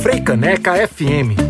Freicaneca 0.00 0.74
FM 0.88 1.48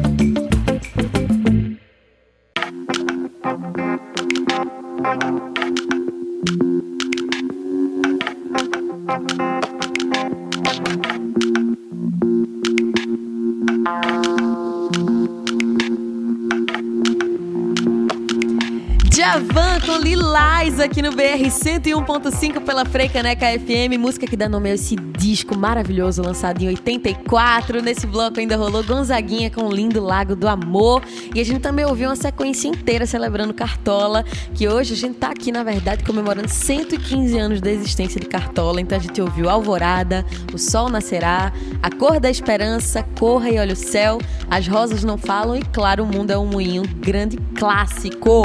aqui 20.88 21.02
no 21.02 21.10
BR 21.10 21.44
101.5 21.48 22.64
pela 22.64 22.84
Freicaneca 22.84 23.46
FM, 23.46 23.98
música 23.98 24.26
que 24.26 24.36
dá 24.36 24.48
nome 24.48 24.70
a 24.70 24.74
esse 24.74 24.96
disco 25.28 25.58
maravilhoso 25.58 26.22
lançado 26.22 26.62
em 26.62 26.68
84. 26.68 27.82
Nesse 27.82 28.06
bloco 28.06 28.40
ainda 28.40 28.56
rolou 28.56 28.82
Gonzaguinha 28.82 29.50
com 29.50 29.64
o 29.64 29.70
lindo 29.70 30.02
Lago 30.02 30.34
do 30.34 30.48
Amor. 30.48 31.02
E 31.34 31.38
a 31.38 31.44
gente 31.44 31.60
também 31.60 31.84
ouviu 31.84 32.08
uma 32.08 32.16
sequência 32.16 32.66
inteira 32.66 33.04
celebrando 33.04 33.52
Cartola, 33.52 34.24
que 34.54 34.66
hoje 34.66 34.94
a 34.94 34.96
gente 34.96 35.18
tá 35.18 35.28
aqui, 35.28 35.52
na 35.52 35.62
verdade, 35.62 36.02
comemorando 36.02 36.48
115 36.48 37.38
anos 37.38 37.60
da 37.60 37.70
existência 37.70 38.18
de 38.18 38.26
Cartola. 38.26 38.80
Então 38.80 38.96
a 38.96 39.00
gente 39.00 39.20
ouviu 39.20 39.50
Alvorada, 39.50 40.24
O 40.54 40.58
Sol 40.58 40.88
Nascerá, 40.88 41.52
A 41.82 41.90
Cor 41.90 42.18
da 42.18 42.30
Esperança, 42.30 43.04
Corra 43.18 43.50
e 43.50 43.58
Olha 43.58 43.74
o 43.74 43.76
Céu, 43.76 44.18
As 44.50 44.66
Rosas 44.66 45.04
Não 45.04 45.18
Falam 45.18 45.56
e, 45.56 45.62
claro, 45.62 46.04
O 46.04 46.06
Mundo 46.06 46.30
é 46.30 46.38
um 46.38 46.46
Moinho, 46.46 46.84
grande 47.00 47.36
clássico. 47.54 48.42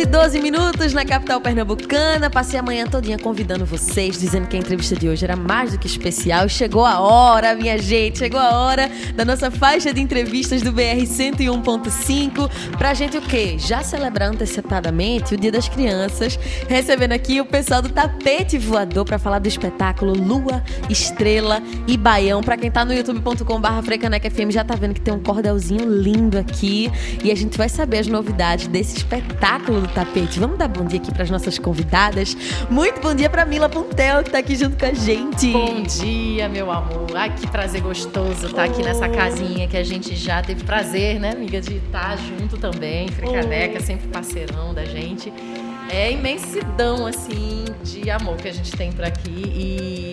E 0.00 0.06
12 0.06 0.40
minutos 0.40 0.94
na 0.94 1.04
capital 1.04 1.42
pernambucana. 1.42 2.30
Passei 2.30 2.58
a 2.58 2.62
manhã 2.62 2.86
todinha 2.86 3.18
convidando 3.18 3.66
vocês, 3.66 4.18
dizendo 4.18 4.46
que 4.46 4.56
a 4.56 4.58
entrevista 4.58 4.96
de 4.96 5.06
hoje 5.06 5.24
era 5.24 5.36
mais 5.36 5.72
do 5.72 5.78
que 5.78 5.86
especial. 5.86 6.48
Chegou 6.48 6.86
a 6.86 7.00
hora, 7.00 7.54
minha 7.54 7.76
gente, 7.76 8.18
chegou 8.20 8.40
a 8.40 8.60
hora 8.60 8.90
da 9.14 9.26
nossa 9.26 9.50
faixa 9.50 9.92
de 9.92 10.00
entrevistas 10.00 10.62
do 10.62 10.72
BR 10.72 11.02
101.5 11.04 12.50
pra 12.78 12.94
gente 12.94 13.18
o 13.18 13.20
quê? 13.20 13.56
Já 13.58 13.82
celebrar 13.82 14.30
antecipadamente 14.30 15.34
o 15.34 15.36
Dia 15.36 15.52
das 15.52 15.68
Crianças, 15.68 16.38
recebendo 16.66 17.12
aqui 17.12 17.38
o 17.38 17.44
pessoal 17.44 17.82
do 17.82 17.90
Tapete 17.90 18.56
Voador 18.56 19.04
para 19.04 19.18
falar 19.18 19.38
do 19.38 19.48
espetáculo 19.48 20.14
Lua, 20.14 20.64
Estrela 20.88 21.62
e 21.86 21.98
Baião. 21.98 22.42
Para 22.42 22.56
quem 22.56 22.70
tá 22.70 22.86
no 22.86 22.94
youtube.com/barra 22.94 23.82
FM 23.82 24.50
já 24.50 24.64
tá 24.64 24.74
vendo 24.76 24.94
que 24.94 25.00
tem 25.02 25.12
um 25.12 25.22
cordelzinho 25.22 25.84
lindo 25.84 26.38
aqui 26.38 26.90
e 27.22 27.30
a 27.30 27.34
gente 27.34 27.58
vai 27.58 27.68
saber 27.68 27.98
as 27.98 28.06
novidades 28.06 28.66
desse 28.66 28.96
espetáculo 28.96 29.82
do 29.82 29.89
tapete. 29.90 30.40
Vamos 30.40 30.58
dar 30.58 30.68
bom 30.68 30.84
dia 30.84 31.00
aqui 31.00 31.12
para 31.12 31.24
as 31.24 31.30
nossas 31.30 31.58
convidadas. 31.58 32.36
Muito 32.70 33.00
bom 33.00 33.14
dia 33.14 33.28
para 33.28 33.44
Mila 33.44 33.68
Pontel, 33.68 34.22
que 34.22 34.30
tá 34.30 34.38
aqui 34.38 34.56
junto 34.56 34.76
com 34.76 34.86
a 34.86 34.92
gente. 34.92 35.52
Bom 35.52 35.82
dia, 35.82 36.48
meu 36.48 36.70
amor. 36.70 37.08
Ai, 37.14 37.34
que 37.34 37.46
prazer 37.46 37.80
gostoso 37.80 38.46
estar 38.46 38.56
tá 38.56 38.64
aqui 38.64 38.82
nessa 38.82 39.08
casinha 39.08 39.68
que 39.68 39.76
a 39.76 39.84
gente 39.84 40.14
já 40.16 40.42
teve 40.42 40.64
prazer, 40.64 41.20
né, 41.20 41.32
amiga, 41.32 41.60
de 41.60 41.76
estar 41.76 42.10
tá 42.10 42.16
junto 42.16 42.56
também. 42.56 43.08
Fricaneca, 43.08 43.78
oh. 43.80 43.82
sempre 43.82 44.08
parceirão 44.08 44.72
da 44.72 44.84
gente. 44.84 45.32
É 45.92 46.12
imensidão, 46.12 47.06
assim, 47.06 47.64
de 47.82 48.08
amor 48.10 48.36
que 48.36 48.48
a 48.48 48.52
gente 48.52 48.70
tem 48.72 48.92
por 48.92 49.04
aqui. 49.04 49.30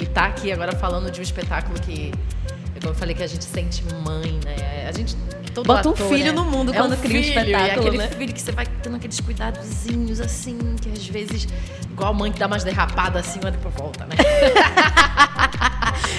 E 0.01 0.07
tá 0.07 0.25
aqui 0.25 0.51
agora 0.51 0.75
falando 0.75 1.11
de 1.11 1.19
um 1.19 1.23
espetáculo 1.23 1.79
que, 1.79 2.11
eu 2.87 2.95
falei, 2.95 3.15
que 3.15 3.23
a 3.23 3.27
gente 3.27 3.43
sente 3.43 3.83
mãe, 4.03 4.39
né? 4.43 4.87
A 4.87 4.91
gente 4.91 5.15
todo 5.53 5.67
Bota 5.67 5.89
ator, 5.89 5.93
um 5.93 6.09
filho 6.09 6.25
né? 6.25 6.31
no 6.31 6.45
mundo 6.45 6.71
é 6.71 6.77
quando 6.77 6.93
um 6.93 6.97
cria 6.97 7.23
filho, 7.23 7.35
um 7.35 7.41
espetáculo, 7.41 7.67
é 7.67 7.71
aquele 7.71 7.97
né? 7.97 8.09
filho 8.09 8.33
que 8.33 8.41
você 8.41 8.51
vai 8.51 8.65
tendo 8.83 8.95
aqueles 8.95 9.19
cuidadozinhos 9.19 10.21
assim, 10.21 10.57
que 10.79 10.89
às 10.89 11.07
vezes, 11.07 11.47
igual 11.89 12.11
a 12.11 12.13
mãe 12.13 12.31
que 12.31 12.39
dá 12.39 12.45
umas 12.45 12.63
derrapadas 12.63 13.27
assim, 13.27 13.39
mas 13.41 13.53
depois 13.53 13.73
volta, 13.75 14.05
né? 14.05 14.15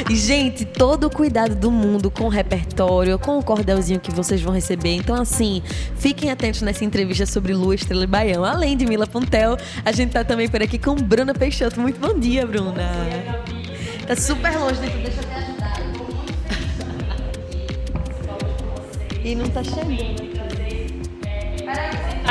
E, 0.09 0.17
gente, 0.17 0.65
todo 0.65 1.05
o 1.05 1.11
cuidado 1.11 1.55
do 1.55 1.71
mundo 1.71 2.11
com 2.11 2.25
o 2.25 2.29
repertório, 2.29 3.19
com 3.19 3.39
o 3.39 3.43
cordelzinho 3.43 3.99
que 3.99 4.11
vocês 4.13 4.41
vão 4.41 4.53
receber. 4.53 4.95
Então, 4.95 5.21
assim, 5.21 5.63
fiquem 5.97 6.31
atentos 6.31 6.63
nessa 6.63 6.85
entrevista 6.85 7.27
sobre 7.27 7.53
Lua, 7.53 7.75
Estrela 7.75 8.05
e 8.05 8.07
Baião. 8.07 8.45
Além 8.45 8.77
de 8.77 8.87
Mila 8.87 9.07
Pontel, 9.07 9.57
a 9.85 9.93
gente 9.93 10.13
tá 10.13 10.25
também 10.25 10.49
por 10.49 10.63
aqui 10.63 10.79
com 10.79 10.95
Bruna 10.95 11.35
Peixoto. 11.35 11.81
Muito 11.81 11.99
bom 11.99 12.19
dia, 12.19 12.47
Bruna. 12.47 12.71
Bom 12.71 12.75
dia, 12.75 13.23
Gabi. 13.25 13.59
Tá 14.07 14.17
super 14.17 14.57
longe, 14.59 14.81
né? 14.81 14.89
deixa 15.03 15.21
eu 15.21 15.28
E 19.29 19.35
não 19.35 19.47
tá 19.51 19.63
chegando. 19.63 20.27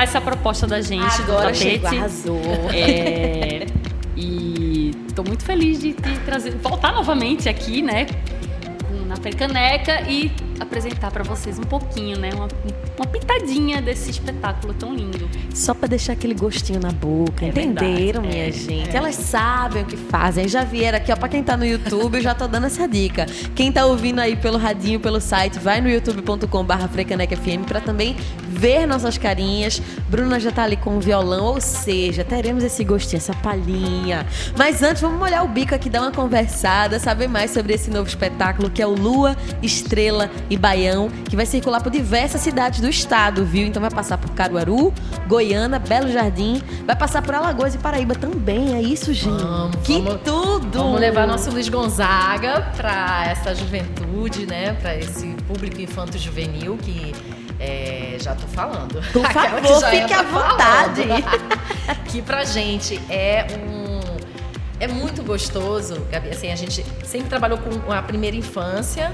Essa 0.02 0.20
proposta 0.20 0.66
da 0.66 0.82
gente 0.82 1.22
Agora 1.22 1.52
do 1.52 1.60
tapete. 1.60 1.86
arrasou. 1.86 2.42
É, 2.74 3.68
e 4.16 4.96
tô 5.16 5.22
muito 5.22 5.44
feliz 5.44 5.80
de, 5.80 5.94
de 5.94 6.20
trazer, 6.22 6.56
voltar 6.56 6.92
novamente 6.92 7.48
aqui, 7.48 7.84
né? 7.84 8.08
Na 9.06 9.16
Percaneca 9.16 10.10
e 10.10 10.32
apresentar 10.60 11.12
para 11.12 11.24
vocês 11.24 11.60
um 11.60 11.64
pouquinho, 11.64 12.18
né? 12.18 12.30
Uma, 12.34 12.48
uma 12.98 13.06
pitadinha 13.08 13.82
desse 13.82 14.10
espetáculo 14.10 14.74
tão 14.74 14.94
lindo. 14.94 15.30
Só 15.54 15.74
para 15.74 15.88
deixar 15.88 16.14
aquele 16.14 16.34
gostinho 16.34 16.80
na 16.80 16.92
boca. 16.92 17.46
É 17.46 17.50
Entenderam, 17.50 18.22
verdade, 18.22 18.28
minha 18.28 18.48
é, 18.48 18.52
gente? 18.52 18.90
É. 18.90 18.98
Elas 18.98 19.16
sabem 19.16 19.84
o 19.84 19.86
que 19.86 19.98
fazem. 19.98 20.48
Já 20.48 20.64
vieram 20.64 20.98
aqui, 20.98 21.12
ó, 21.12 21.16
para 21.16 21.30
quem 21.30 21.44
tá 21.44 21.58
no 21.58 21.66
YouTube, 21.66 22.16
eu 22.16 22.22
já 22.22 22.34
tô 22.34 22.48
dando 22.48 22.68
essa 22.68 22.88
dica. 22.88 23.26
Quem 23.56 23.72
tá 23.72 23.86
ouvindo 23.86 24.20
aí 24.20 24.36
pelo 24.36 24.58
radinho, 24.58 25.00
pelo 25.00 25.20
site, 25.20 25.60
vai 25.60 25.82
no 25.82 25.90
youtube.com/frecanecfm 25.90 27.64
para 27.66 27.82
também 27.82 28.16
ver 28.48 28.86
nossas 28.86 29.18
carinhas. 29.18 29.82
Bruna 30.10 30.40
já 30.40 30.52
tá 30.52 30.64
ali 30.64 30.78
com 30.78 30.98
o 30.98 31.00
violão, 31.00 31.46
ou 31.46 31.62
seja, 31.62 32.24
teremos 32.24 32.64
esse 32.64 32.84
gostinho, 32.84 33.18
essa 33.18 33.34
palhinha. 33.36 34.26
Mas 34.58 34.82
antes, 34.82 35.02
vamos 35.02 35.20
molhar 35.20 35.44
o 35.44 35.48
bico 35.48 35.76
aqui, 35.76 35.90
dar 35.90 36.02
uma 36.02 36.12
conversada, 36.12 37.00
saber 37.00 37.28
mais 37.28 37.52
sobre 37.52 37.74
esse 37.74 37.90
novo 37.90 38.08
espetáculo 38.08 38.70
que 38.70 38.82
é 38.82 38.88
o 38.88 38.94
Lua, 38.94 39.36
Estrela 39.62 40.30
e 40.50 40.58
Baião, 40.58 41.10
que 41.30 41.36
vai 41.36 41.46
circular 41.46 41.82
por 41.82 41.92
diversas 41.92 42.42
cidades 42.42 42.80
do 42.80 42.90
estado, 42.90 43.46
viu? 43.46 43.68
Então 43.68 43.82
vai 43.82 43.92
passar 43.92 44.18
por 44.18 44.32
Caruaru, 44.32 44.94
Goiânia, 45.28 45.80
Belo 45.80 46.12
Jardim, 46.12 46.62
vai 46.86 46.96
passar 46.96 47.22
por 47.22 47.36
Alagoas 47.36 47.76
e 47.76 47.78
Paraíba 47.78 48.16
também. 48.16 48.76
É 48.76 48.82
isso, 48.82 49.14
gente. 49.14 49.44
Vamos, 49.44 49.76
que 49.84 50.02
vamos, 50.02 50.22
tudo! 50.24 50.80
Vamos 50.80 51.00
levar 51.00 51.28
nosso 51.28 51.50
Luiz 51.52 51.70
Gonzaga 51.70 52.72
para 52.76 53.28
essa 53.28 53.54
juventude, 53.54 54.46
né? 54.46 54.74
Para 54.74 54.96
esse 54.96 55.28
público 55.48 55.82
infanto-juvenil 55.82 56.78
que 56.78 57.14
é, 57.60 58.18
já 58.20 58.36
tô 58.36 58.48
falando. 58.48 59.02
Por 59.12 59.26
favor, 59.32 59.86
fique 59.90 60.14
à 60.14 60.24
vontade. 60.24 61.04
que 62.10 62.22
pra 62.22 62.44
gente 62.44 63.00
é 63.10 63.48
um 63.58 63.88
é 64.80 64.88
muito 64.88 65.24
gostoso, 65.24 66.06
Gabi. 66.12 66.30
Assim, 66.30 66.52
a 66.52 66.56
gente 66.56 66.86
sempre 67.04 67.28
trabalhou 67.30 67.58
com 67.58 67.92
a 67.92 68.02
primeira 68.02 68.36
infância 68.36 69.12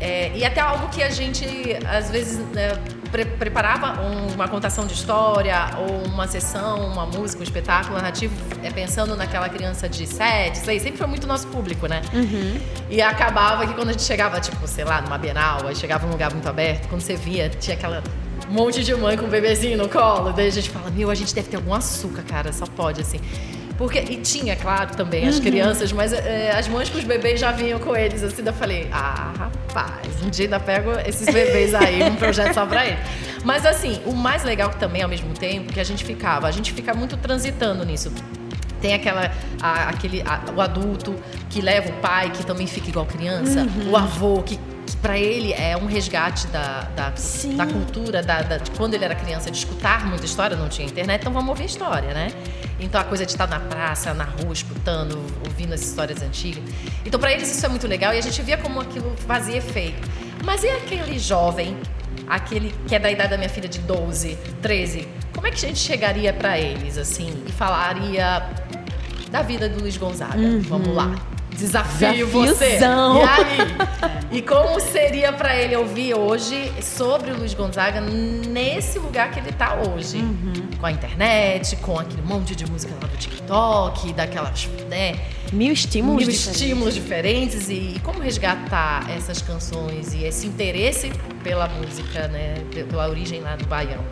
é, 0.00 0.30
e 0.34 0.44
até 0.44 0.60
algo 0.60 0.88
que 0.88 1.02
a 1.02 1.10
gente, 1.10 1.44
às 1.86 2.10
vezes, 2.10 2.38
né, 2.52 2.78
pre 3.10 3.24
preparava 3.24 4.00
uma 4.34 4.46
contação 4.48 4.86
de 4.86 4.94
história 4.94 5.70
ou 5.78 6.06
uma 6.06 6.26
sessão, 6.28 6.86
uma 6.86 7.06
música, 7.06 7.40
um 7.40 7.42
espetáculo 7.42 7.96
narrativo, 7.96 8.34
é, 8.62 8.70
pensando 8.70 9.16
naquela 9.16 9.48
criança 9.48 9.88
de 9.88 10.06
7, 10.06 10.58
6, 10.58 10.82
sempre 10.82 10.98
foi 10.98 11.06
muito 11.06 11.26
nosso 11.26 11.46
público, 11.48 11.86
né? 11.86 12.02
Uhum. 12.12 12.60
E 12.88 13.00
acabava 13.00 13.66
que 13.66 13.74
quando 13.74 13.88
a 13.88 13.92
gente 13.92 14.04
chegava, 14.04 14.40
tipo, 14.40 14.66
sei 14.66 14.84
lá, 14.84 15.00
numa 15.00 15.18
Bienal, 15.18 15.66
aí 15.66 15.74
chegava 15.74 16.06
num 16.06 16.12
lugar 16.12 16.32
muito 16.32 16.48
aberto, 16.48 16.88
quando 16.88 17.00
você 17.00 17.16
via, 17.16 17.48
tinha 17.48 17.76
aquela 17.76 18.02
um 18.48 18.52
monte 18.52 18.82
de 18.82 18.94
mãe 18.94 19.16
com 19.16 19.26
um 19.26 19.28
bebezinho 19.28 19.76
no 19.76 19.88
colo, 19.88 20.32
daí 20.32 20.46
a 20.46 20.50
gente 20.50 20.70
fala, 20.70 20.90
meu, 20.90 21.10
a 21.10 21.14
gente 21.14 21.34
deve 21.34 21.48
ter 21.48 21.56
algum 21.56 21.74
açúcar, 21.74 22.22
cara, 22.22 22.52
só 22.52 22.64
pode, 22.66 23.00
assim. 23.02 23.20
Porque, 23.78 24.00
e 24.00 24.16
tinha, 24.16 24.56
claro, 24.56 24.96
também 24.96 25.28
as 25.28 25.36
uhum. 25.36 25.42
crianças, 25.42 25.92
mas 25.92 26.12
é, 26.12 26.50
as 26.50 26.66
mães 26.66 26.90
com 26.90 26.98
os 26.98 27.04
bebês 27.04 27.38
já 27.38 27.52
vinham 27.52 27.78
com 27.78 27.96
eles, 27.96 28.24
assim, 28.24 28.42
daí 28.42 28.52
eu 28.52 28.58
falei, 28.58 28.88
ah, 28.90 29.32
rapaz, 29.38 30.20
um 30.20 30.28
dia 30.28 30.46
ainda 30.46 30.58
pego 30.58 30.90
esses 31.06 31.32
bebês 31.32 31.72
aí, 31.76 32.02
um 32.02 32.16
projeto 32.16 32.54
só 32.54 32.66
pra 32.66 32.84
eles. 32.84 32.98
Mas 33.44 33.64
assim, 33.64 34.00
o 34.04 34.12
mais 34.12 34.42
legal 34.42 34.70
também, 34.70 35.00
ao 35.02 35.08
mesmo 35.08 35.32
tempo, 35.32 35.72
que 35.72 35.78
a 35.78 35.84
gente 35.84 36.04
ficava, 36.04 36.48
a 36.48 36.50
gente 36.50 36.72
fica 36.72 36.92
muito 36.92 37.16
transitando 37.16 37.84
nisso. 37.84 38.12
Tem 38.80 38.94
aquela, 38.94 39.30
a, 39.62 39.90
aquele, 39.90 40.22
a, 40.22 40.40
o 40.56 40.60
adulto 40.60 41.14
que 41.48 41.60
leva 41.60 41.88
o 41.88 41.92
pai, 42.00 42.30
que 42.30 42.44
também 42.44 42.66
fica 42.66 42.88
igual 42.88 43.06
criança, 43.06 43.60
uhum. 43.60 43.92
o 43.92 43.96
avô 43.96 44.42
que 44.42 44.58
que 44.88 44.96
para 44.96 45.18
ele 45.18 45.52
é 45.52 45.76
um 45.76 45.86
resgate 45.86 46.46
da, 46.46 46.82
da, 46.96 47.12
da 47.56 47.66
cultura, 47.66 48.22
da, 48.22 48.40
da, 48.40 48.56
de 48.56 48.70
quando 48.70 48.94
ele 48.94 49.04
era 49.04 49.14
criança, 49.14 49.50
de 49.50 49.58
escutar 49.58 50.06
muita 50.06 50.24
história, 50.24 50.56
não 50.56 50.68
tinha 50.68 50.86
internet, 50.88 51.20
então 51.20 51.32
vamos 51.32 51.50
ouvir 51.50 51.66
história, 51.66 52.14
né? 52.14 52.28
Então 52.80 53.00
a 53.00 53.04
coisa 53.04 53.26
de 53.26 53.32
estar 53.32 53.46
na 53.46 53.60
praça, 53.60 54.14
na 54.14 54.24
rua, 54.24 54.52
escutando, 54.52 55.18
ouvindo 55.44 55.74
as 55.74 55.82
histórias 55.82 56.22
antigas. 56.22 56.62
Então 57.04 57.20
para 57.20 57.32
eles 57.32 57.54
isso 57.54 57.64
é 57.64 57.68
muito 57.68 57.86
legal 57.86 58.14
e 58.14 58.18
a 58.18 58.20
gente 58.22 58.40
via 58.40 58.56
como 58.56 58.80
aquilo 58.80 59.14
fazia 59.26 59.58
efeito. 59.58 60.08
Mas 60.44 60.64
e 60.64 60.68
aquele 60.68 61.18
jovem, 61.18 61.76
aquele 62.26 62.74
que 62.86 62.94
é 62.94 62.98
da 62.98 63.10
idade 63.10 63.30
da 63.30 63.36
minha 63.36 63.50
filha 63.50 63.68
de 63.68 63.80
12, 63.80 64.38
13, 64.62 65.06
como 65.34 65.46
é 65.46 65.50
que 65.50 65.56
a 65.56 65.68
gente 65.68 65.80
chegaria 65.80 66.32
para 66.32 66.58
eles 66.58 66.96
assim 66.96 67.42
e 67.46 67.52
falaria 67.52 68.42
da 69.30 69.42
vida 69.42 69.68
do 69.68 69.80
Luiz 69.80 69.96
Gonzaga? 69.96 70.38
Uhum. 70.38 70.60
Vamos 70.60 70.94
lá 70.94 71.14
Desafio 71.58 72.26
você. 72.28 72.78
E 73.18 73.22
aí? 73.22 74.38
E 74.38 74.42
como 74.42 74.78
seria 74.80 75.32
pra 75.32 75.56
ele 75.56 75.74
ouvir 75.76 76.14
hoje 76.14 76.72
sobre 76.80 77.30
o 77.32 77.36
Luiz 77.38 77.52
Gonzaga 77.54 78.00
nesse 78.00 78.98
lugar 78.98 79.30
que 79.30 79.40
ele 79.40 79.52
tá 79.52 79.74
hoje? 79.74 80.18
Com 80.78 80.86
a 80.86 80.92
internet, 80.92 81.74
com 81.76 81.98
aquele 81.98 82.22
monte 82.22 82.54
de 82.54 82.64
música 82.70 82.94
lá 83.02 83.08
do 83.08 83.16
TikTok, 83.16 84.12
daquelas, 84.12 84.68
né? 84.88 85.18
Mil 85.52 85.72
estímulos 85.72 86.24
mil 86.26 86.32
diferentes. 86.32 86.60
estímulos 86.60 86.94
diferentes 86.94 87.68
e, 87.68 87.94
e 87.96 88.00
como 88.04 88.20
resgatar 88.20 89.10
essas 89.10 89.40
canções 89.42 90.12
e 90.14 90.24
esse 90.24 90.46
interesse 90.46 91.10
pela 91.42 91.66
música, 91.68 92.28
né, 92.28 92.56
pe- 92.72 92.84
pela 92.84 93.08
origem 93.08 93.40
lá 93.40 93.56
do 93.56 93.66
Baião, 93.66 94.04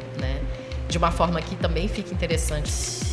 de 0.89 0.99
uma 0.99 1.11
forma 1.11 1.41
que 1.41 1.57
também 1.57 1.89
fica 1.89 2.13
interessante 2.13 2.71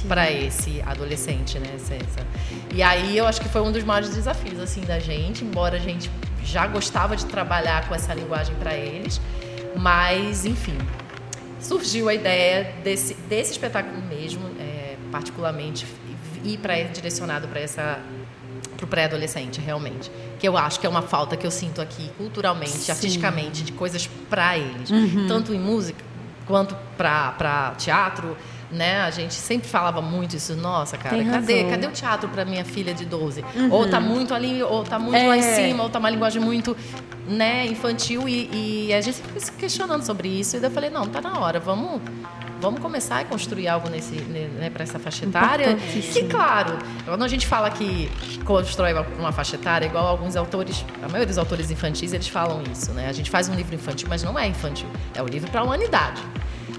para 0.07 0.31
esse 0.31 0.81
adolescente, 0.85 1.57
né, 1.59 1.69
essa. 1.75 2.25
E 2.73 2.83
aí 2.83 3.17
eu 3.17 3.25
acho 3.25 3.41
que 3.41 3.49
foi 3.49 3.61
um 3.61 3.71
dos 3.71 3.83
maiores 3.83 4.09
desafios 4.09 4.59
assim 4.59 4.81
da 4.81 4.99
gente, 4.99 5.43
embora 5.43 5.77
a 5.77 5.79
gente 5.79 6.09
já 6.43 6.67
gostava 6.67 7.15
de 7.15 7.25
trabalhar 7.25 7.87
com 7.87 7.95
essa 7.95 8.13
linguagem 8.13 8.55
para 8.55 8.75
eles, 8.75 9.19
mas 9.75 10.45
enfim, 10.45 10.77
surgiu 11.59 12.09
a 12.09 12.13
ideia 12.13 12.73
desse, 12.83 13.15
desse 13.27 13.53
espetáculo 13.53 14.01
mesmo, 14.03 14.47
é, 14.59 14.95
particularmente, 15.11 15.85
ir 16.43 16.57
para 16.57 16.81
direcionado 16.83 17.47
para 17.47 17.59
essa 17.59 17.99
para 18.77 18.85
o 18.85 18.87
pré-adolescente, 18.87 19.61
realmente. 19.61 20.11
Que 20.39 20.47
eu 20.47 20.57
acho 20.57 20.79
que 20.79 20.85
é 20.85 20.89
uma 20.89 21.01
falta 21.01 21.37
que 21.37 21.45
eu 21.47 21.51
sinto 21.51 21.81
aqui 21.81 22.09
culturalmente, 22.17 22.91
artisticamente, 22.91 23.63
de 23.63 23.71
coisas 23.71 24.07
para 24.29 24.57
eles. 24.57 24.89
Tanto 25.27 25.53
em 25.53 25.59
música 25.59 26.03
quanto 26.47 26.75
para 26.97 27.73
teatro. 27.77 28.35
Né? 28.71 29.01
A 29.01 29.11
gente 29.11 29.35
sempre 29.35 29.67
falava 29.67 30.01
muito 30.01 30.35
isso. 30.35 30.55
Nossa, 30.55 30.97
cara, 30.97 31.23
cadê, 31.23 31.65
cadê 31.65 31.85
o 31.85 31.91
teatro 31.91 32.27
para 32.29 32.43
minha 32.43 32.65
filha 32.65 32.91
de 32.91 33.05
12? 33.05 33.45
Ou 33.69 33.87
tá 33.87 33.99
muito 33.99 34.33
ali, 34.33 34.63
ou 34.63 34.83
tá 34.83 34.97
muito 34.97 35.13
lá 35.27 35.37
em 35.37 35.41
É. 35.41 35.55
cima, 35.55 35.83
ou 35.83 35.89
tá 35.91 35.99
uma 35.99 36.09
linguagem 36.09 36.41
muito 36.41 36.75
né, 37.27 37.67
infantil. 37.67 38.27
E, 38.27 38.87
e 38.87 38.93
a 38.93 38.99
gente 38.99 39.17
fica 39.21 39.39
se 39.39 39.51
questionando 39.51 40.03
sobre 40.03 40.27
isso. 40.27 40.57
E 40.57 40.59
daí 40.59 40.71
eu 40.71 40.73
falei, 40.73 40.89
não, 40.89 41.05
tá 41.07 41.21
na 41.21 41.37
hora, 41.37 41.59
vamos, 41.59 42.01
vamos 42.63 42.79
começar 42.79 43.19
a 43.19 43.25
construir 43.25 43.67
algo 43.67 43.89
nesse, 43.89 44.15
né, 44.15 44.69
para 44.71 44.83
essa 44.83 44.97
faixa 44.97 45.25
etária. 45.25 45.75
Que, 46.13 46.23
claro, 46.29 46.77
quando 47.05 47.23
a 47.23 47.27
gente 47.27 47.45
fala 47.45 47.69
que 47.69 48.09
constrói 48.45 48.93
uma, 49.19 49.31
faixa 49.31 49.55
etária, 49.55 49.85
igual 49.85 50.07
alguns 50.07 50.35
autores, 50.35 50.83
a 51.01 51.07
maioria 51.07 51.25
dos 51.27 51.37
autores 51.37 51.69
infantis, 51.69 52.13
eles 52.13 52.27
falam 52.27 52.63
isso, 52.71 52.91
né? 52.93 53.07
A 53.09 53.11
gente 53.13 53.29
faz 53.29 53.49
um 53.49 53.53
livro 53.53 53.75
infantil, 53.75 54.07
mas 54.09 54.23
não 54.23 54.39
é 54.39 54.47
infantil, 54.47 54.87
é 55.13 55.21
o 55.21 55.25
livro 55.27 55.51
para 55.51 55.61
a 55.61 55.63
humanidade. 55.63 56.21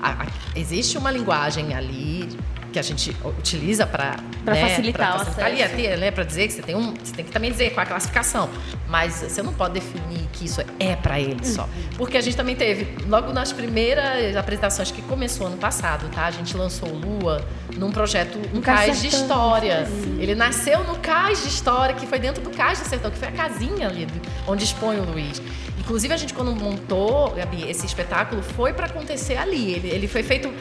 A- 0.03 0.23
a- 0.25 0.27
existe 0.57 0.97
uma 0.99 1.11
linguagem 1.11 1.75
ali 1.75 2.29
que 2.75 2.79
a 2.81 2.83
gente 2.83 3.17
utiliza 3.39 3.87
para 3.87 4.17
Pra 4.45 4.57
facilitar 4.57 5.17
o 5.17 5.41
ali, 5.43 5.63
acesso. 5.63 5.75
até, 5.75 5.97
né, 5.97 6.11
para 6.11 6.25
dizer 6.25 6.49
que 6.49 6.53
você 6.55 6.61
tem 6.63 6.75
um, 6.75 6.93
você 6.93 7.15
tem 7.15 7.25
que 7.25 7.31
também 7.31 7.51
dizer 7.53 7.71
qual 7.71 7.85
é 7.85 7.87
a 7.87 7.89
classificação, 7.89 8.51
mas 8.89 9.15
você 9.23 9.43
não 9.43 9.53
pode 9.55 9.75
definir 9.75 10.27
que 10.33 10.45
isso 10.45 10.61
é 10.81 10.97
para 10.97 11.21
ele 11.21 11.47
só, 11.47 11.69
porque 11.97 12.17
a 12.17 12.21
gente 12.21 12.37
também 12.37 12.57
teve 12.57 12.97
logo 13.07 13.33
nas 13.33 13.53
primeiras 13.53 14.37
apresentações 14.37 14.91
que 14.91 15.01
começou 15.03 15.47
ano 15.47 15.57
passado, 15.57 16.11
tá? 16.11 16.27
A 16.27 16.31
gente 16.33 16.57
lançou 16.57 16.89
o 16.89 16.99
Lua 16.99 17.45
num 17.77 17.93
projeto 17.93 18.39
um 18.53 18.61
Cais 18.61 19.01
de 19.01 19.07
história. 19.07 19.87
Ele 20.19 20.35
nasceu 20.35 20.83
no 20.85 20.97
cais 20.99 21.43
de 21.43 21.49
história 21.49 21.95
que 21.95 22.07
foi 22.07 22.19
dentro 22.19 22.43
do 22.43 22.51
cais 22.51 22.81
do 22.81 22.89
sertão, 22.89 23.11
que 23.11 23.19
foi 23.19 23.29
a 23.29 23.33
casinha 23.33 23.87
ali 23.89 24.07
onde 24.49 24.65
expõe 24.65 24.99
o 24.99 25.05
Luiz. 25.05 25.41
Inclusive 25.79 26.13
a 26.15 26.17
gente 26.17 26.33
quando 26.35 26.55
montou, 26.57 27.31
Gabi, 27.33 27.69
esse 27.69 27.85
espetáculo 27.87 28.43
foi 28.43 28.73
para 28.73 28.87
acontecer 28.87 29.37
ali. 29.37 29.75
Ele, 29.75 29.89
ele 29.91 30.09
foi 30.09 30.23
feito 30.23 30.53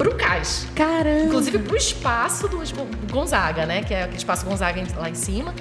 pro 0.00 0.14
cais. 0.16 0.66
Caramba. 0.74 1.24
Inclusive 1.26 1.58
pro 1.58 1.76
espaço 1.76 2.48
do 2.48 2.56
Gon- 2.58 2.88
Gonzaga, 3.10 3.66
né? 3.66 3.82
Que 3.82 3.92
é 3.94 4.02
aquele 4.04 4.16
espaço 4.16 4.46
Gonzaga 4.46 4.82
lá 4.96 5.10
em 5.10 5.14
cima. 5.14 5.54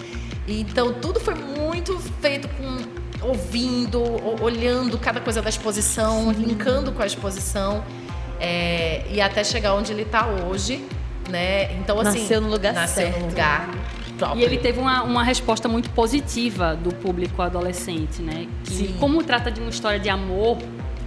Então 0.48 0.94
tudo 0.94 1.20
foi 1.20 1.36
muito 1.36 2.00
feito 2.22 2.48
com 2.48 3.28
ouvindo, 3.28 4.02
olhando 4.42 4.98
cada 4.98 5.20
coisa 5.20 5.42
da 5.42 5.50
exposição, 5.50 6.32
linkando 6.32 6.92
com 6.94 7.02
a 7.04 7.06
exposição. 7.06 7.84
é, 8.40 9.06
e 9.12 9.20
até 9.20 9.44
chegar 9.44 9.74
onde 9.74 9.92
ele 9.92 10.04
está 10.04 10.26
hoje, 10.26 10.86
né? 11.30 11.74
Então 11.74 12.00
assim, 12.00 12.20
Nasceu 12.22 12.40
no 12.40 12.48
lugar 12.50 12.74
nasceu 12.74 13.04
certo. 13.08 13.20
no 13.20 13.26
lugar 13.28 13.70
próprio. 14.18 14.40
E 14.42 14.44
ele 14.46 14.58
teve 14.58 14.80
uma, 14.80 15.04
uma 15.04 15.24
resposta 15.24 15.68
muito 15.68 15.90
positiva 15.90 16.74
do 16.76 16.94
público 16.96 17.42
adolescente, 17.42 18.22
né? 18.22 18.48
Que 18.64 18.74
Sim. 18.74 18.96
como 18.98 19.22
trata 19.24 19.52
de 19.52 19.60
uma 19.60 19.70
história 19.70 20.00
de 20.00 20.08
amor, 20.10 20.58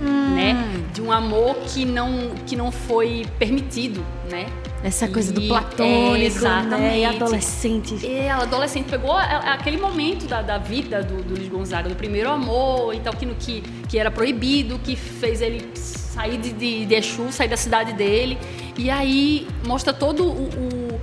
né? 0.05 0.57
De 0.93 1.01
um 1.01 1.11
amor 1.13 1.55
que 1.67 1.85
não, 1.85 2.31
que 2.47 2.55
não 2.57 2.71
foi 2.71 3.25
permitido, 3.39 4.05
né? 4.31 4.47
Essa 4.85 5.07
coisa 5.07 5.33
do 5.33 5.41
E- 5.41 5.47
platônico, 5.49 6.13
né? 6.19 6.25
exatamente. 6.25 6.99
E 6.99 7.05
adolescente. 7.05 8.07
E 8.07 8.29
a 8.29 8.39
adolescente 8.39 8.87
pegou 8.91 9.13
a- 9.13 9.23
a- 9.23 9.55
aquele 9.55 9.77
momento 9.77 10.27
da, 10.27 10.43
da 10.43 10.59
vida 10.59 11.03
do, 11.03 11.23
do 11.23 11.35
Luiz 11.35 11.49
Gonzaga, 11.49 11.89
do 11.89 11.95
primeiro 11.95 12.29
amor 12.31 12.93
e 12.95 12.99
tal, 13.01 13.15
que, 13.15 13.25
no- 13.25 13.37
que, 13.37 13.63
que 13.89 13.97
era 13.99 14.11
proibido, 14.11 14.79
que 14.81 14.97
fez 14.97 15.41
ele 15.41 15.71
sair 15.77 16.37
de, 16.37 16.53
de, 16.53 16.85
de 16.85 16.95
Exu, 16.95 17.31
sair 17.31 17.49
da 17.49 17.57
cidade 17.57 17.93
dele. 17.93 18.37
E 18.77 18.91
aí 18.91 19.47
mostra 19.65 19.93
todo 19.93 20.25
o, 20.25 20.49
o, 20.49 21.01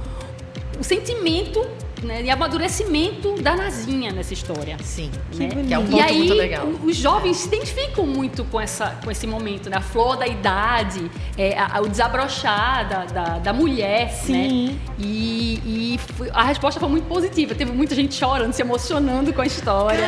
o 0.79 0.83
sentimento 0.83 1.65
né, 2.03 2.21
de 2.21 2.29
amadurecimento 2.29 3.35
da 3.41 3.55
Nazinha 3.55 4.11
nessa 4.11 4.33
história. 4.33 4.77
Sim, 4.83 5.11
né? 5.35 5.49
que 5.67 5.73
é 5.73 5.79
um 5.79 5.85
ponto 5.85 5.97
e 5.97 6.01
aí, 6.01 6.17
muito 6.17 6.33
legal. 6.33 6.67
os 6.67 6.95
jovens 6.95 7.37
se 7.37 7.47
identificam 7.47 8.05
muito 8.05 8.43
com, 8.45 8.59
essa, 8.59 8.97
com 9.03 9.11
esse 9.11 9.25
momento, 9.27 9.69
né? 9.69 9.77
A 9.77 9.81
flor 9.81 10.17
da 10.17 10.27
idade, 10.27 11.09
é, 11.37 11.57
a- 11.57 11.77
a- 11.77 11.81
o 11.81 11.87
desabrochar 11.89 12.87
da, 12.87 13.05
da, 13.05 13.23
da 13.39 13.53
mulher, 13.53 14.09
Sim. 14.11 14.69
né? 14.69 14.75
E, 14.97 15.61
e 15.65 15.99
a 16.33 16.43
resposta 16.43 16.79
foi 16.79 16.89
muito 16.89 17.05
positiva. 17.07 17.53
Teve 17.55 17.71
muita 17.71 17.95
gente 17.95 18.13
chorando, 18.15 18.53
se 18.53 18.61
emocionando 18.61 19.33
com 19.33 19.41
a 19.41 19.45
história. 19.45 20.07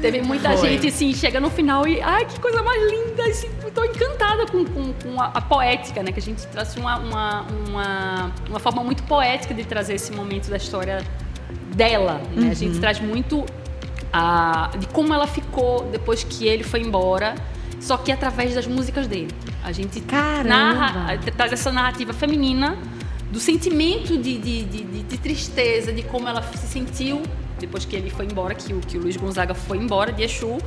Teve 0.00 0.22
muita 0.22 0.56
Foi. 0.56 0.68
gente, 0.70 0.86
assim, 0.86 1.12
chega 1.12 1.40
no 1.40 1.50
final 1.50 1.84
e... 1.86 2.00
Ai, 2.00 2.24
que 2.24 2.38
coisa 2.38 2.62
mais 2.62 2.80
linda! 2.88 3.24
Assim, 3.24 3.48
tô 3.74 3.82
encantada 3.84 4.46
com, 4.46 4.64
com, 4.64 4.92
com 4.92 5.20
a, 5.20 5.26
a 5.34 5.40
poética, 5.40 6.04
né? 6.04 6.12
Que 6.12 6.20
a 6.20 6.22
gente 6.22 6.46
trouxe 6.46 6.78
uma, 6.78 6.98
uma, 6.98 7.46
uma, 7.68 8.32
uma 8.48 8.58
forma 8.60 8.84
muito 8.84 9.02
poética 9.02 9.52
de 9.52 9.64
trazer 9.64 9.94
esse 9.94 10.12
momento 10.12 10.48
da 10.48 10.56
história 10.56 11.04
dela, 11.78 12.20
né? 12.34 12.50
A 12.50 12.54
gente 12.54 12.78
traz 12.80 13.00
muito 13.00 13.44
a, 14.12 14.70
de 14.78 14.86
como 14.88 15.14
ela 15.14 15.26
ficou 15.26 15.84
depois 15.92 16.24
que 16.24 16.46
ele 16.46 16.64
foi 16.64 16.80
embora, 16.80 17.34
só 17.80 17.96
que 17.96 18.10
através 18.10 18.54
das 18.54 18.66
músicas 18.66 19.06
dele. 19.06 19.28
A 19.64 19.72
gente 19.72 20.00
Caramba! 20.00 20.48
narra, 20.48 21.18
traz 21.36 21.52
essa 21.52 21.70
narrativa 21.70 22.12
feminina 22.12 22.76
do 23.30 23.38
sentimento 23.38 24.16
de, 24.16 24.38
de, 24.38 24.64
de, 24.64 24.82
de- 24.84 25.02
de 25.02 25.18
tristeza, 25.18 25.92
de 25.92 26.02
como 26.02 26.26
ela 26.28 26.42
se 26.42 26.66
sentiu 26.66 27.22
depois 27.60 27.84
que 27.84 27.94
ele 27.96 28.08
foi 28.08 28.24
embora, 28.26 28.54
que 28.54 28.72
o, 28.72 28.80
que 28.80 28.96
o 28.96 29.02
Luiz 29.02 29.16
Gonzaga 29.16 29.52
foi 29.54 29.78
embora 29.78 30.12
de 30.12 30.22
Exu. 30.22 30.58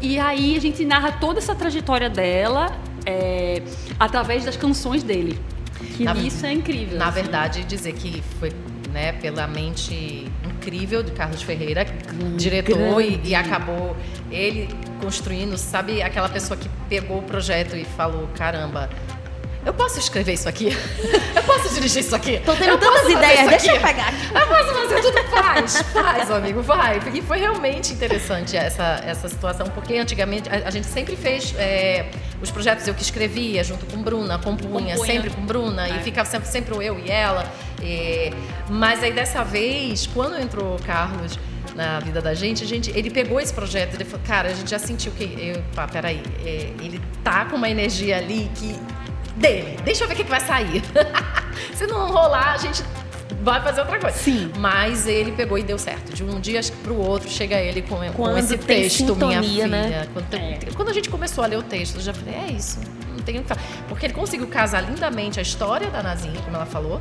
E 0.00 0.18
aí 0.18 0.56
a 0.56 0.60
gente 0.60 0.84
narra 0.84 1.12
toda 1.12 1.38
essa 1.38 1.54
trajetória 1.54 2.08
dela 2.10 2.74
é, 3.06 3.62
através 4.00 4.44
das 4.44 4.56
canções 4.56 5.02
dele. 5.02 5.38
Que 5.96 6.04
Na- 6.04 6.14
Isso 6.14 6.44
é 6.46 6.52
incrível. 6.52 6.98
Na 6.98 7.06
assim. 7.08 7.20
verdade, 7.22 7.64
dizer 7.64 7.92
que 7.92 8.22
foi 8.40 8.50
né, 8.92 9.12
pela 9.12 9.46
mente 9.46 10.26
incrível 10.44 11.02
de 11.02 11.12
Carlos 11.12 11.42
Ferreira, 11.42 11.86
diretor, 12.36 13.00
e, 13.00 13.20
e 13.24 13.34
acabou 13.34 13.96
ele 14.30 14.68
construindo, 15.00 15.56
sabe, 15.56 16.02
aquela 16.02 16.28
pessoa 16.28 16.58
que 16.58 16.68
pegou 16.88 17.18
o 17.18 17.22
projeto 17.22 17.76
e 17.76 17.84
falou: 17.84 18.28
caramba. 18.34 18.88
Eu 19.68 19.74
posso 19.74 19.98
escrever 19.98 20.32
isso 20.32 20.48
aqui? 20.48 20.74
Eu 21.36 21.42
posso 21.42 21.74
dirigir 21.74 22.00
isso 22.00 22.16
aqui? 22.16 22.40
Tô 22.44 22.54
tendo 22.56 22.70
Eu 22.70 22.78
tantas 22.78 23.06
ideias, 23.10 23.48
deixa 23.50 23.72
eu 23.76 23.80
pegar 23.82 24.08
aqui. 24.08 24.26
Eu 24.34 24.46
posso 24.46 24.74
fazer 24.74 25.00
tudo, 25.02 25.24
faz, 25.28 25.82
faz, 25.92 26.30
amigo, 26.30 26.62
vai. 26.62 26.98
E 27.12 27.20
foi 27.20 27.38
realmente 27.38 27.92
interessante 27.92 28.56
essa, 28.56 29.02
essa 29.04 29.28
situação, 29.28 29.66
porque 29.68 29.94
antigamente 29.98 30.48
a, 30.48 30.68
a 30.68 30.70
gente 30.70 30.86
sempre 30.86 31.16
fez 31.16 31.54
é, 31.58 32.06
os 32.40 32.50
projetos 32.50 32.88
eu 32.88 32.94
que 32.94 33.02
escrevia, 33.02 33.62
junto 33.62 33.84
com 33.84 34.02
Bruna, 34.02 34.38
compunha, 34.38 34.96
Compunha. 34.96 34.96
sempre 34.96 35.28
com 35.28 35.42
Bruna, 35.42 35.86
É. 35.86 35.96
e 35.96 35.98
ficava 36.00 36.28
sempre, 36.28 36.48
sempre 36.48 36.74
o 36.74 36.80
eu 36.80 36.98
e 36.98 37.10
ela. 37.10 37.44
E- 37.82 38.32
mas 38.70 39.02
aí 39.02 39.12
dessa 39.12 39.44
vez, 39.44 40.06
quando 40.06 40.40
entrou 40.40 40.76
o 40.76 40.82
Carlos 40.82 41.38
na 41.74 42.00
vida 42.00 42.20
da 42.22 42.32
gente, 42.34 42.64
a 42.64 42.66
gente, 42.66 42.90
ele 42.96 43.10
pegou 43.10 43.38
esse 43.38 43.52
projeto, 43.52 43.94
ele 43.94 44.04
falou, 44.04 44.24
cara, 44.26 44.48
a 44.48 44.54
gente 44.54 44.70
já 44.70 44.78
sentiu 44.78 45.12
que, 45.12 45.24
eu, 45.24 45.62
pá, 45.74 45.86
peraí, 45.86 46.22
é, 46.44 46.70
ele 46.82 47.00
tá 47.22 47.44
com 47.44 47.56
uma 47.56 47.68
energia 47.68 48.16
ali 48.16 48.50
que 48.56 48.74
dele, 49.38 49.78
deixa 49.84 50.04
eu 50.04 50.08
ver 50.08 50.14
o 50.14 50.16
que, 50.16 50.24
que 50.24 50.30
vai 50.30 50.40
sair. 50.40 50.82
Se 51.74 51.86
não 51.86 52.06
rolar, 52.10 52.52
a 52.54 52.56
gente 52.56 52.82
vai 53.42 53.60
fazer 53.62 53.80
outra 53.80 53.98
coisa. 53.98 54.16
Sim. 54.16 54.50
Mas 54.58 55.06
ele 55.06 55.32
pegou 55.32 55.56
e 55.58 55.62
deu 55.62 55.78
certo. 55.78 56.12
De 56.12 56.22
um 56.24 56.40
dia 56.40 56.60
pro 56.82 56.96
outro, 56.96 57.28
chega 57.28 57.56
ele 57.56 57.82
com, 57.82 57.96
com 58.12 58.36
esse 58.36 58.58
texto, 58.58 59.14
minha 59.16 59.40
sintonia, 59.40 59.42
filha. 59.42 59.66
né? 59.68 60.08
Quando, 60.12 60.34
É. 60.34 60.58
quando 60.74 60.88
a 60.88 60.92
gente 60.92 61.08
começou 61.08 61.44
a 61.44 61.46
ler 61.46 61.56
o 61.58 61.62
texto, 61.62 61.96
eu 61.96 62.00
já 62.00 62.12
falei, 62.12 62.34
é 62.34 62.52
isso, 62.52 62.78
não 63.10 63.18
tem 63.18 63.38
o 63.38 63.42
que 63.42 63.48
falar. 63.48 63.60
Porque 63.88 64.06
ele 64.06 64.14
conseguiu 64.14 64.46
casar 64.48 64.82
lindamente 64.82 65.38
a 65.38 65.42
história 65.42 65.88
da 65.88 66.02
Nazinha, 66.02 66.40
como 66.42 66.56
ela 66.56 66.66
falou, 66.66 67.00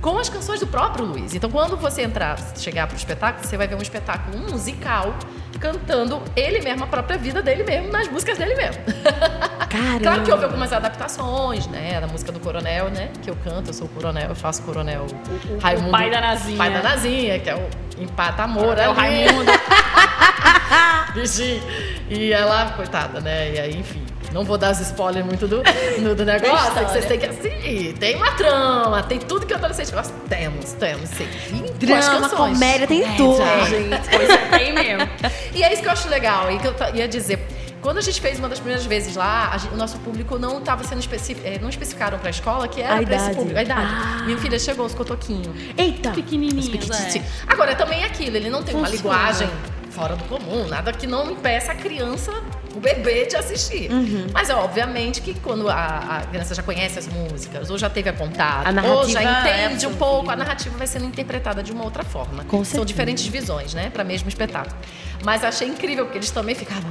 com 0.00 0.18
as 0.18 0.28
canções 0.28 0.60
do 0.60 0.66
próprio 0.66 1.04
Luiz. 1.04 1.34
Então, 1.34 1.50
quando 1.50 1.76
você 1.76 2.02
entrar, 2.02 2.38
chegar 2.56 2.86
pro 2.86 2.96
espetáculo, 2.96 3.46
você 3.46 3.56
vai 3.56 3.66
ver 3.66 3.74
um 3.76 3.82
espetáculo 3.82 4.36
um 4.36 4.50
musical 4.50 5.14
cantando 5.58 6.22
ele 6.34 6.60
mesmo, 6.60 6.84
a 6.84 6.86
própria 6.86 7.18
vida 7.18 7.42
dele 7.42 7.64
mesmo, 7.64 7.90
nas 7.90 8.08
músicas 8.08 8.38
dele 8.38 8.54
mesmo. 8.54 8.82
Caramba. 9.68 10.00
Claro 10.00 10.22
que 10.22 10.32
houve 10.32 10.44
algumas 10.44 10.72
adaptações, 10.72 11.66
né? 11.66 12.00
Da 12.00 12.06
música 12.06 12.30
do 12.32 12.40
Coronel, 12.40 12.88
né? 12.90 13.10
Que 13.22 13.30
eu 13.30 13.36
canto, 13.36 13.70
eu 13.70 13.74
sou 13.74 13.86
o 13.86 13.90
Coronel, 13.90 14.28
eu 14.28 14.34
faço 14.34 14.62
Coronel 14.62 15.06
O, 15.50 15.58
Raimundo. 15.58 15.88
o 15.88 15.90
pai 15.90 16.10
da 16.10 16.20
Nazinha. 16.20 16.56
Pai 16.58 16.72
da 16.72 16.82
Nazinha, 16.82 17.38
que 17.38 17.50
é 17.50 17.56
o 17.56 17.68
Empata 17.98 18.44
Amor. 18.44 18.78
É 18.78 18.88
o. 18.88 18.92
Raimundo. 18.92 19.50
Bichinho. 21.14 21.62
E 22.08 22.32
ela, 22.32 22.70
coitada, 22.72 23.20
né? 23.20 23.52
E 23.52 23.58
aí, 23.58 23.76
enfim. 23.76 24.05
Não 24.32 24.44
vou 24.44 24.58
dar 24.58 24.72
os 24.72 24.80
spoilers 24.80 25.24
muito 25.24 25.46
do, 25.48 25.62
do, 25.62 26.14
do 26.14 26.24
negócio, 26.24 26.72
que 26.74 26.92
vocês 26.92 27.04
têm 27.06 27.18
que 27.18 27.26
assistir. 27.26 27.94
Tem 27.98 28.16
uma 28.16 28.32
trama, 28.32 29.02
tem 29.02 29.18
tudo 29.18 29.46
que 29.46 29.52
o 29.54 29.56
adolescente 29.56 29.90
gosta. 29.92 30.12
Temos, 30.28 30.72
temos, 30.72 31.08
sim. 31.10 31.26
E 31.52 31.70
Drama, 31.86 32.28
comédia, 32.28 32.86
tem 32.86 33.00
Comédia, 33.02 33.16
tudo, 33.16 33.42
é. 33.42 33.64
gente. 33.70 34.08
Pois 34.10 34.28
é, 34.30 34.36
tem 34.58 34.72
mesmo. 34.74 35.08
E 35.54 35.62
é 35.62 35.72
isso 35.72 35.80
que 35.82 35.88
eu 35.88 35.92
acho 35.92 36.08
legal, 36.08 36.50
e 36.52 36.58
que 36.58 36.66
eu 36.66 36.74
ia 36.94 37.08
dizer. 37.08 37.38
Quando 37.82 37.98
a 37.98 38.00
gente 38.00 38.20
fez 38.20 38.38
uma 38.40 38.48
das 38.48 38.58
primeiras 38.58 38.84
vezes 38.84 39.14
lá, 39.14 39.56
gente- 39.58 39.72
o 39.72 39.76
nosso 39.76 39.96
público 39.98 40.38
não 40.38 40.58
estava 40.58 40.82
sendo 40.82 40.98
específico, 40.98 41.46
não 41.60 41.68
especificaram 41.68 42.18
para 42.18 42.28
a 42.28 42.30
escola 42.30 42.66
que 42.66 42.80
era 42.82 43.00
para 43.00 43.14
esse 43.16 43.30
público, 43.30 43.56
a 43.56 43.62
idade. 43.62 43.80
Ah. 43.88 44.22
Minha 44.24 44.38
filha 44.38 44.58
chegou 44.58 44.82
aos 44.84 44.94
cotoquinhos. 44.94 45.54
Eita! 45.78 46.10
Pequenininho, 46.10 46.68
Piquititi. 46.72 47.20
né? 47.20 47.24
Agora, 47.46 47.76
também 47.76 48.02
é 48.02 48.06
aquilo, 48.06 48.36
ele 48.36 48.50
não 48.50 48.60
tem 48.64 48.74
uma 48.74 48.88
Funciona. 48.88 49.14
linguagem 49.18 49.48
fora 49.96 50.14
do 50.14 50.24
comum, 50.24 50.68
nada 50.68 50.92
que 50.92 51.06
não 51.06 51.30
impeça 51.30 51.72
a 51.72 51.74
criança, 51.74 52.30
o 52.74 52.78
bebê, 52.78 53.24
de 53.24 53.34
assistir. 53.34 53.90
Uhum. 53.90 54.26
Mas 54.30 54.50
é 54.50 54.54
obviamente 54.54 55.22
que 55.22 55.32
quando 55.40 55.70
a, 55.70 56.18
a 56.18 56.20
criança 56.26 56.54
já 56.54 56.62
conhece 56.62 56.98
as 56.98 57.08
músicas, 57.08 57.70
ou 57.70 57.78
já 57.78 57.88
teve 57.88 58.10
a 58.10 58.12
contato, 58.12 58.66
A 58.66 58.92
ou 58.92 59.08
já 59.08 59.20
é 59.20 59.24
entende 59.24 59.86
um 59.86 59.90
absorvida. 59.90 59.98
pouco, 59.98 60.30
a 60.30 60.36
narrativa 60.36 60.76
vai 60.76 60.86
sendo 60.86 61.06
interpretada 61.06 61.62
de 61.62 61.72
uma 61.72 61.82
outra 61.82 62.04
forma. 62.04 62.44
Com 62.44 62.58
São 62.58 62.64
certeza. 62.64 62.84
diferentes 62.84 63.26
visões, 63.26 63.72
né, 63.72 63.88
para 63.88 64.04
mesmo 64.04 64.28
espetáculo. 64.28 64.76
Mas 65.24 65.42
achei 65.42 65.66
incrível, 65.66 66.04
porque 66.04 66.18
eles 66.18 66.30
também 66.30 66.54
ficavam 66.54 66.90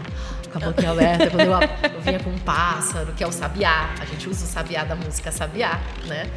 com 0.51 0.57
a 0.57 0.61
boquinha 0.65 0.89
aberta 0.89 1.29
quando 1.29 1.41
eu, 1.41 1.51
eu 1.93 2.01
vinha 2.01 2.19
com 2.19 2.31
um 2.31 2.39
pássaro, 2.39 3.13
que 3.13 3.23
é 3.23 3.27
o 3.27 3.31
sabiá. 3.31 3.93
A 4.01 4.05
gente 4.05 4.27
usa 4.27 4.45
o 4.45 4.47
sabiá 4.47 4.83
da 4.83 4.95
música 4.95 5.31
sabiá, 5.31 5.79
né? 6.07 6.27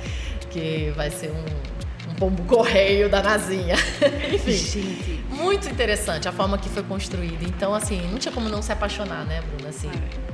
Que 0.50 0.92
vai 0.94 1.10
ser 1.10 1.30
um, 1.30 1.40
um 1.40 1.77
pombo 2.18 2.42
correio 2.44 3.08
da 3.08 3.22
Nazinha. 3.22 3.76
Enfim. 4.32 4.52
Gente. 4.52 5.24
Muito 5.30 5.68
interessante 5.68 6.28
a 6.28 6.32
forma 6.32 6.58
que 6.58 6.68
foi 6.68 6.82
construída. 6.82 7.44
Então, 7.44 7.72
assim, 7.72 8.00
não 8.10 8.18
tinha 8.18 8.32
como 8.32 8.48
não 8.48 8.60
se 8.60 8.72
apaixonar, 8.72 9.24
né, 9.24 9.40
Bruna? 9.42 9.68
Assim, 9.68 9.90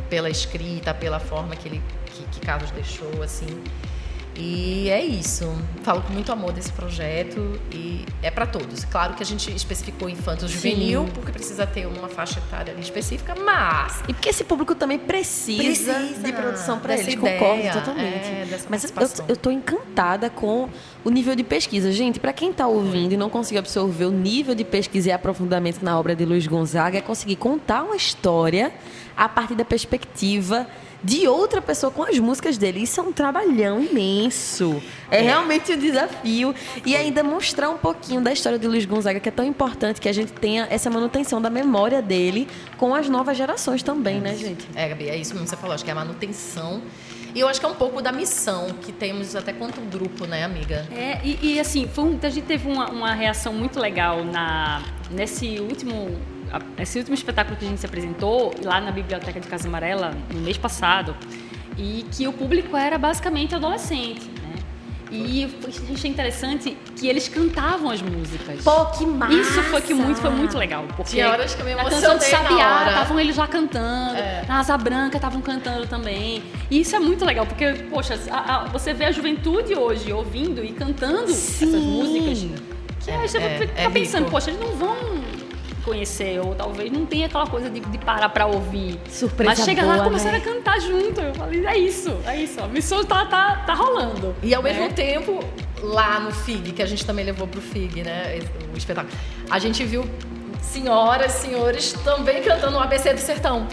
pela 0.08 0.30
escrita, 0.30 0.94
pela 0.94 1.20
forma 1.20 1.54
que 1.54 1.68
ele 1.68 1.82
que, 2.06 2.22
que 2.24 2.40
Carlos 2.40 2.70
deixou, 2.70 3.22
assim. 3.22 3.62
E 4.36 4.88
é 4.90 5.02
isso. 5.04 5.50
Falo 5.82 6.02
com 6.02 6.12
muito 6.12 6.32
amor 6.32 6.52
desse 6.52 6.72
projeto 6.72 7.60
e 7.72 8.04
é 8.22 8.30
para 8.30 8.46
todos. 8.46 8.84
Claro 8.84 9.14
que 9.14 9.22
a 9.22 9.26
gente 9.26 9.54
especificou 9.54 10.08
infanto 10.08 10.48
juvenil, 10.48 11.08
porque 11.14 11.30
precisa 11.30 11.66
ter 11.66 11.86
uma 11.86 12.08
faixa 12.08 12.40
etária 12.40 12.72
ali 12.72 12.82
específica, 12.82 13.34
mas 13.34 14.00
E 14.08 14.12
porque 14.14 14.28
esse 14.28 14.42
público 14.44 14.74
também 14.74 14.98
precisa, 14.98 15.94
Precisa 15.94 16.22
de 16.22 16.32
produção 16.32 16.78
para 16.78 16.94
eles, 16.94 17.14
ideia, 17.14 17.38
concordo 17.38 17.80
totalmente. 17.80 18.26
é, 18.26 18.58
Mas 18.68 18.92
eu, 19.28 19.36
tô 19.36 19.50
encantada 19.50 20.28
com 20.30 20.68
o 21.04 21.10
nível 21.10 21.36
de 21.36 21.44
pesquisa. 21.44 21.92
Gente, 21.92 22.18
para 22.18 22.32
quem 22.32 22.52
tá 22.52 22.66
ouvindo 22.66 23.12
e 23.12 23.16
não 23.16 23.30
conseguiu 23.30 23.60
absorver 23.60 24.06
o 24.06 24.10
nível 24.10 24.54
de 24.54 24.64
pesquisa 24.64 25.10
e 25.10 25.12
aprofundamento 25.12 25.82
na 25.82 25.98
obra 25.98 26.16
de 26.16 26.24
Luiz 26.24 26.46
Gonzaga, 26.46 26.98
é 26.98 27.00
conseguir 27.00 27.36
contar 27.36 27.82
uma 27.84 27.96
história 27.96 28.72
a 29.16 29.28
partir 29.28 29.54
da 29.54 29.64
perspectiva 29.64 30.66
de 31.04 31.28
outra 31.28 31.61
pessoa 31.61 31.92
com 31.92 32.02
as 32.02 32.18
músicas 32.18 32.56
dele. 32.56 32.80
Isso 32.82 32.99
é 32.99 33.02
um 33.02 33.12
trabalhão 33.12 33.78
imenso. 33.82 34.82
É, 35.11 35.20
realmente 35.20 35.73
um 35.73 35.78
desafio. 35.78 36.54
E 36.84 36.96
ainda 36.96 37.23
mostrar 37.23 37.68
um 37.68 37.76
pouquinho 37.76 38.20
da 38.23 38.32
história 38.32 38.58
de 38.58 38.66
Luiz 38.66 38.87
Gonzaga, 38.87 39.20
que 39.20 39.28
é 39.28 39.32
tão 39.32 39.44
importante 39.44 40.00
que 40.00 40.08
a 40.08 40.12
gente 40.12 40.32
tenha 40.32 40.66
essa 40.70 40.88
manutenção 40.88 41.40
da 41.42 41.50
memória 41.50 42.00
dele 42.00 42.49
com 42.78 42.94
as 42.94 43.08
novas 43.08 43.37
gerações 43.37 43.82
também, 43.82 44.18
né, 44.20 44.34
gente? 44.34 44.66
É, 44.75 44.88
Gabi, 44.88 45.08
é 45.11 45.16
isso 45.16 45.32
mesmo 45.34 45.44
que 45.44 45.50
você 45.50 45.56
falou. 45.56 45.75
Acho 45.75 45.84
que 45.84 45.90
é 45.90 45.92
a 45.92 45.96
manutenção. 45.96 46.80
E 47.34 47.40
eu 47.40 47.49
acho 47.49 47.58
que 47.58 47.66
é 47.66 47.68
um 47.68 47.75
pouco 47.75 48.00
da 48.00 48.12
missão 48.12 48.68
que 48.80 48.92
temos 48.92 49.34
até 49.34 49.52
quanto 49.52 49.80
grupo, 49.80 50.25
né, 50.25 50.44
amiga? 50.44 50.87
É, 50.96 51.20
e, 51.25 51.54
e, 51.54 51.61
assim, 51.61 51.88
foi 51.92 52.04
um- 52.04 52.18
a 52.23 52.28
gente 52.28 52.44
teve 52.44 52.68
uma, 52.70 52.88
uma 52.90 53.12
reação 53.12 53.52
muito 53.52 53.80
legal 53.80 54.25
na, 54.25 54.80
nesse 55.11 55.58
último. 55.58 56.16
Nesse 56.76 56.99
último 56.99 57.14
espetáculo 57.14 57.56
que 57.56 57.64
a 57.64 57.68
gente 57.68 57.80
se 57.80 57.87
apresentou 57.87 58.54
lá 58.62 58.80
na 58.80 58.90
Biblioteca 58.90 59.38
de 59.40 59.46
Casa 59.49 59.68
Amarela 59.68 60.12
no 60.32 60.40
mês 60.40 60.56
passado, 60.58 61.16
e 61.76 62.04
que 62.12 62.26
o 62.28 62.32
público 62.32 62.76
era 62.76 62.96
basicamente 62.99 63.54
adolescente, 63.54 64.23
né? 64.42 64.54
E 65.11 65.49
foi- 65.61 65.94
achei 65.94 66.11
interessante 66.11 66.76
que 66.96 67.06
eles 67.08 67.28
cantavam 67.28 67.90
as 67.90 68.00
músicas. 68.00 68.62
Pô, 68.62 68.87
que 68.87 69.04
massa! 69.06 69.32
Isso 69.34 69.62
foi 69.64 69.80
que 69.80 69.92
muito, 69.94 70.20
foi 70.20 70.30
muito 70.30 70.56
legal. 70.56 70.84
Porque 70.96 71.11
Tinha 71.12 71.30
horas 71.30 71.54
que 71.54 71.61
eu 71.61 71.66
me 71.66 71.75
na 71.75 71.84
canção 71.84 72.16
de 72.18 72.25
Sabiá, 72.25 72.87
estavam 72.88 73.20
eles 73.20 73.37
lá 73.37 73.46
cantando. 73.46 74.16
É. 74.16 74.44
Na 74.49 74.58
Asa 74.61 74.76
Branca 74.76 75.16
estavam 75.16 75.40
cantando 75.40 75.87
também. 75.87 76.42
E 76.70 76.80
isso 76.80 76.94
é 76.96 76.99
muito 76.99 77.25
legal, 77.25 77.44
porque, 77.46 77.73
poxa, 77.90 78.18
a- 78.30 78.56
a- 78.56 78.64
você 78.66 78.92
vê 78.94 79.04
a 79.06 79.12
juventude 79.12 79.75
hoje 79.75 80.12
ouvindo 80.12 80.64
e 80.64 80.73
cantando 80.73 81.28
Sim. 81.32 81.66
essas 81.68 81.82
músicas. 81.82 82.61
Que 83.04 83.11
É, 83.11 83.16
aí 83.16 83.28
você 83.28 83.38
é, 83.38 83.58
fica 83.58 83.73
é 83.80 83.90
pensando, 83.90 84.20
rico. 84.20 84.30
poxa, 84.30 84.50
eles 84.50 84.61
não 84.61 84.75
vão 84.76 84.96
conhecer, 85.84 86.40
ou 86.40 86.54
talvez 86.54 86.90
não 86.90 87.04
tenha 87.06 87.26
aquela 87.26 87.46
coisa 87.46 87.70
de, 87.70 87.80
de 87.80 87.98
parar 87.98 88.28
pra 88.28 88.46
ouvir. 88.46 88.98
Surpresa 89.08 89.50
Mas 89.50 89.64
chega 89.64 89.82
lá 89.84 89.94
boa, 89.94 90.06
e 90.06 90.08
começaram 90.08 90.38
né? 90.38 90.38
a 90.38 90.40
cantar 90.40 90.80
junto. 90.80 91.20
Eu 91.20 91.34
falei, 91.34 91.66
é 91.66 91.78
isso, 91.78 92.16
é 92.26 92.36
isso. 92.36 92.60
A 92.60 92.68
missão 92.68 93.04
tá, 93.04 93.24
tá, 93.26 93.56
tá 93.66 93.74
rolando. 93.74 94.34
E 94.42 94.54
ao 94.54 94.62
mesmo 94.62 94.82
né? 94.82 94.88
tempo, 94.88 95.40
lá 95.82 96.20
no 96.20 96.32
FIG, 96.32 96.72
que 96.72 96.82
a 96.82 96.86
gente 96.86 97.04
também 97.04 97.24
levou 97.24 97.46
pro 97.46 97.60
FIG, 97.60 98.02
né? 98.02 98.40
O 98.72 98.76
espetáculo. 98.76 99.16
A 99.50 99.58
gente 99.58 99.84
viu 99.84 100.04
senhoras, 100.60 101.32
senhores 101.32 101.92
também 102.04 102.42
cantando 102.42 102.76
o 102.76 102.80
ABC 102.80 103.12
do 103.12 103.20
Sertão 103.20 103.68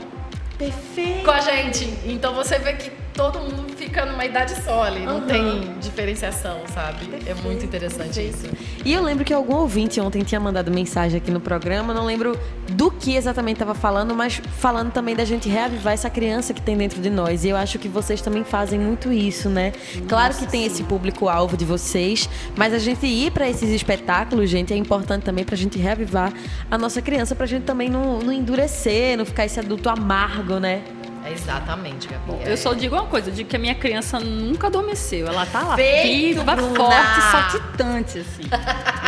Perfeito! 0.58 1.24
com 1.24 1.32
a 1.32 1.40
gente. 1.40 1.86
Então 2.06 2.34
você 2.34 2.60
vê 2.60 2.74
que 2.74 3.01
todo 3.22 3.40
mundo 3.40 3.72
fica 3.78 4.04
numa 4.04 4.26
idade 4.26 4.56
só 4.64 4.82
ali, 4.84 5.02
não 5.02 5.18
Aham. 5.18 5.28
tem 5.28 5.76
diferenciação, 5.80 6.62
sabe? 6.74 7.08
é 7.28 7.36
muito 7.36 7.64
interessante 7.64 8.20
isso. 8.20 8.48
E 8.84 8.92
eu 8.92 9.04
lembro 9.04 9.24
que 9.24 9.32
algum 9.32 9.58
ouvinte 9.58 10.02
ontem 10.02 10.24
tinha 10.24 10.40
mandado 10.40 10.72
mensagem 10.72 11.18
aqui 11.20 11.30
no 11.30 11.40
programa, 11.40 11.94
não 11.94 12.04
lembro 12.06 12.38
do 12.72 12.90
que 12.90 13.16
exatamente 13.16 13.58
estava 13.58 13.76
falando, 13.76 14.16
mas 14.16 14.42
falando 14.58 14.92
também 14.92 15.16
da 15.16 15.24
gente 15.24 15.48
reavivar 15.48 15.94
essa 15.94 16.10
criança 16.10 16.52
que 16.52 16.62
tem 16.62 16.76
dentro 16.76 17.00
de 17.00 17.12
nós. 17.12 17.44
E 17.46 17.50
eu 17.50 17.58
acho 17.58 17.78
que 17.78 17.88
vocês 17.88 18.22
também 18.22 18.44
fazem 18.44 18.80
muito 18.80 19.14
isso, 19.14 19.50
né? 19.50 19.72
claro 20.08 20.34
que 20.34 20.48
tem 20.48 20.66
esse 20.66 20.84
público-alvo 20.84 21.56
de 21.56 21.64
vocês, 21.66 22.28
mas 22.56 22.74
a 22.74 22.80
gente 22.80 23.06
ir 23.06 23.32
para 23.32 23.48
esses 23.48 23.70
espetáculos, 23.70 24.50
gente, 24.50 24.74
é 24.74 24.76
importante 24.76 25.24
também 25.24 25.44
pra 25.44 25.56
gente 25.56 25.78
reavivar 25.78 26.34
a 26.72 26.78
nossa 26.78 27.02
criança, 27.04 27.36
pra 27.36 27.46
gente 27.46 27.64
também 27.64 27.88
não, 27.88 28.20
não 28.20 28.34
endurecer, 28.34 29.16
não 29.16 29.26
ficar 29.26 29.46
esse 29.46 29.60
adulto 29.60 29.90
amargo, 29.90 30.60
né? 30.60 30.82
É 31.24 31.32
exatamente, 31.32 32.08
Gabi. 32.08 32.32
é. 32.44 32.52
Eu 32.52 32.58
só 32.58 32.74
digo 32.74 32.96
uma 32.96 33.06
coisa, 33.06 33.30
eu 33.30 33.34
digo 33.34 33.50
que 33.50 33.56
a 33.56 33.60
minha 33.60 33.76
criança 33.76 34.20
nunca 34.20 34.68
adormeceu. 34.68 35.28
Ela 35.28 35.46
tá 35.46 35.62
lá 35.62 35.76
Feito, 35.76 36.40
viva, 36.40 36.56
Bruna! 36.56 36.76
forte, 36.76 37.22
saltitante, 37.32 38.20
assim. 38.20 38.44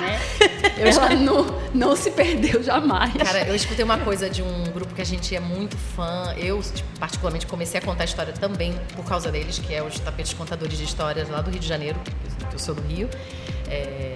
né? 0.02 0.20
Ela 0.78 1.10
não, 1.16 1.46
não 1.74 1.96
se 1.96 2.12
perdeu 2.12 2.62
jamais. 2.64 3.14
Cara, 3.14 3.48
eu 3.48 3.56
escutei 3.56 3.84
uma 3.84 3.98
coisa 3.98 4.30
de 4.30 4.42
um 4.42 4.64
grupo 4.66 4.94
que 4.94 5.02
a 5.02 5.06
gente 5.06 5.36
é 5.36 5.40
muito 5.40 5.78
fã. 5.78 6.34
Eu, 6.38 6.62
tipo, 6.62 7.00
particularmente, 7.00 7.46
comecei 7.48 7.80
a 7.80 7.84
contar 7.84 8.06
história 8.06 8.34
também 8.34 8.74
por 8.96 9.06
causa 9.06 9.32
deles, 9.32 9.60
que 9.60 9.74
é 9.74 9.82
os 9.84 10.00
tapetes 10.00 10.34
contadores 10.34 10.78
de 10.78 10.84
histórias 10.84 11.30
lá 11.30 11.42
do 11.42 11.50
Rio 11.52 11.60
de 11.60 11.68
Janeiro, 11.68 12.00
que 12.50 12.56
eu 12.56 12.60
sou 12.60 12.76
do 12.76 12.82
Rio. 12.82 13.10
É, 13.70 14.16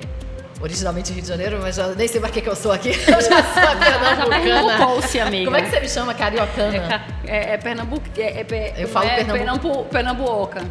originalmente 0.61 1.11
Rio 1.13 1.21
de 1.21 1.27
Janeiro, 1.27 1.59
mas 1.61 1.75
já 1.75 1.87
nem 1.89 2.07
sei 2.07 2.19
mais 2.19 2.31
o 2.31 2.33
que, 2.33 2.41
que 2.41 2.49
eu 2.49 2.55
sou 2.55 2.71
aqui. 2.71 2.89
Eu 3.07 3.21
já 3.21 3.43
sou 3.43 3.63
a 3.63 3.75
Já 3.77 3.99
pernambucana. 3.99 5.27
Amiga. 5.27 5.45
Como 5.45 5.57
é 5.57 5.61
que 5.61 5.69
você 5.69 5.79
me 5.79 5.89
chama? 5.89 6.13
Cariocana? 6.13 7.05
É, 7.25 7.51
é, 7.51 7.53
é 7.53 7.57
Pernambuco. 7.57 8.05
É, 8.17 8.41
é, 8.41 8.73
Eu 8.77 8.87
falo 8.87 9.07
é 9.07 9.15
Pernambuco. 9.15 9.85
Pernambu- 9.85 9.85
Pernambuoca. 9.85 10.61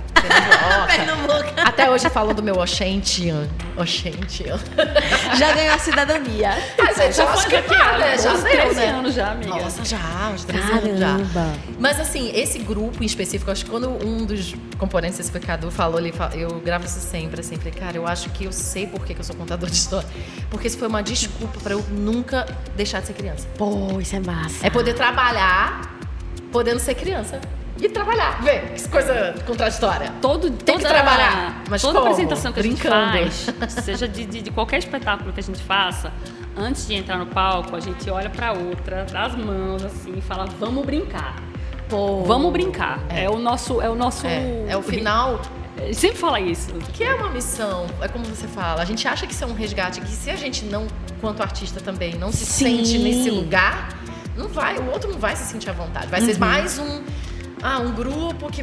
Pernambuco. 0.87 1.53
Até 1.57 1.91
hoje 1.91 2.09
falam 2.11 2.35
do 2.35 2.43
meu 2.43 2.57
Oxente. 2.57 3.33
Oxente. 3.77 4.45
Já 5.39 5.53
ganhou 5.53 5.75
a 5.75 5.79
cidadania. 5.79 6.51
Mas 6.79 6.97
gente, 6.97 7.21
eu 7.21 7.29
acho 7.29 7.47
que 7.49 7.57
aqui, 7.57 7.75
ah, 7.75 7.99
né? 7.99 8.19
Já 8.19 8.33
uns 8.33 8.43
deu, 8.43 8.53
13 8.53 8.75
né? 8.75 8.87
anos 8.89 9.15
já, 9.15 9.31
amiga. 9.33 9.51
Nossa, 9.51 9.85
já, 9.85 10.31
uns 10.35 10.45
13 10.45 10.73
anos 10.73 10.99
já. 10.99 11.17
Mas 11.79 12.01
assim, 12.01 12.31
esse 12.35 12.59
grupo 12.59 13.03
em 13.03 13.07
específico, 13.07 13.51
acho 13.51 13.65
que 13.65 13.71
quando 13.71 13.89
um 14.05 14.25
dos 14.25 14.55
componentes 14.79 15.19
desse 15.19 15.31
pecado 15.31 15.71
falou, 15.71 15.99
ele 15.99 16.13
eu 16.35 16.61
gravo 16.61 16.85
isso 16.87 17.01
sempre, 17.01 17.41
assim, 17.41 17.57
falei, 17.57 17.73
cara, 17.73 17.97
eu 17.97 18.07
acho 18.07 18.31
que 18.31 18.45
eu 18.45 18.53
sei 18.53 18.87
por 18.87 19.05
que, 19.05 19.15
que 19.15 19.21
eu 19.21 19.25
sou 19.25 19.37
contador 19.37 19.69
de 19.69 19.76
história. 19.77 20.09
Porque 20.51 20.67
isso 20.69 20.79
foi 20.79 20.89
uma 20.89 21.03
desculpa 21.03 21.59
pra 21.61 21.73
eu 21.75 21.83
nunca 21.91 22.47
deixar 22.77 23.01
de 23.01 23.07
ser 23.09 23.13
criança. 23.15 23.47
Pô, 23.59 23.99
isso 24.01 24.15
é 24.17 24.21
massa. 24.21 24.67
É 24.67 24.71
poder 24.71 24.95
trabalhar 24.95 25.99
podendo 26.53 26.79
ser 26.81 26.95
criança. 26.95 27.41
E 27.79 27.91
trabalhar. 27.91 28.41
Vê, 28.43 28.61
que 28.61 28.89
coisa 28.89 29.35
contraditória. 29.47 30.11
Todo, 30.23 30.51
Tem 30.51 30.77
que 30.79 30.83
toda, 30.83 30.95
trabalhar, 30.95 31.63
mas 31.69 31.83
toda 31.83 31.99
como? 31.99 32.11
apresentação 32.11 32.51
que 32.51 32.61
Brincando. 32.61 32.95
a 32.95 33.23
gente 33.25 33.53
faz, 33.53 33.73
seja 33.85 34.09
de, 34.09 34.25
de- 34.25 34.41
de 34.41 34.51
qualquer 34.51 34.79
espetáculo 34.79 35.31
que 35.31 35.41
a 35.41 35.43
gente 35.43 35.63
faça, 35.63 36.11
antes 36.57 36.87
de 36.87 36.95
entrar 36.95 37.19
no 37.19 37.27
palco, 37.27 37.77
a 37.77 37.81
gente 37.81 38.09
olha 38.09 38.31
pra 38.31 38.53
outra, 38.55 39.05
dá 39.13 39.27
as 39.27 39.35
mãos 39.37 39.85
assim 39.85 40.15
e 40.17 40.23
fala: 40.23 40.47
vamos 40.59 40.87
brincar. 40.87 41.37
Pô. 41.87 42.23
Vamos 42.25 42.51
brincar. 42.51 42.99
É, 43.11 43.29
o 43.29 43.39
nosso. 43.39 43.83
É 43.83 43.91
o 43.91 43.95
nosso. 43.95 44.27
É, 44.27 44.65
é 44.69 44.77
o 44.79 44.83
final 44.83 45.39
Ele 45.79 45.95
sempre 45.95 46.17
fala 46.19 46.41
isso. 46.41 46.73
Que 46.95 47.05
é 47.05 47.15
uma 47.15 47.29
missão, 47.31 47.87
é 48.01 48.09
como 48.09 48.25
você 48.25 48.49
fala. 48.49 48.83
A 48.83 48.85
gente 48.85 49.07
acha 49.07 49.27
que 49.27 49.33
isso 49.33 49.45
é 49.45 49.47
um 49.47 49.55
resgate, 49.55 50.01
que 50.01 50.09
se 50.09 50.31
a 50.31 50.37
gente 50.37 50.65
não, 50.65 50.87
quanto 51.21 51.43
artista 51.43 51.81
também, 51.81 52.15
não 52.15 52.33
se 52.33 52.45
Sim. 52.47 52.85
sente 52.85 52.99
nesse 52.99 53.31
lugar, 53.31 53.97
Não 54.37 54.49
vai, 54.49 54.77
o 54.79 54.91
outro 54.91 55.11
não 55.11 55.19
vai 55.19 55.35
se 55.35 55.45
sentir 55.51 55.71
à 55.71 55.73
vontade. 55.73 56.09
Vai 56.09 56.21
ser 56.21 56.39
mais 56.39 56.79
um, 56.79 57.03
ah, 57.63 57.79
um 57.79 57.93
grupo 57.95 58.51
que 58.51 58.63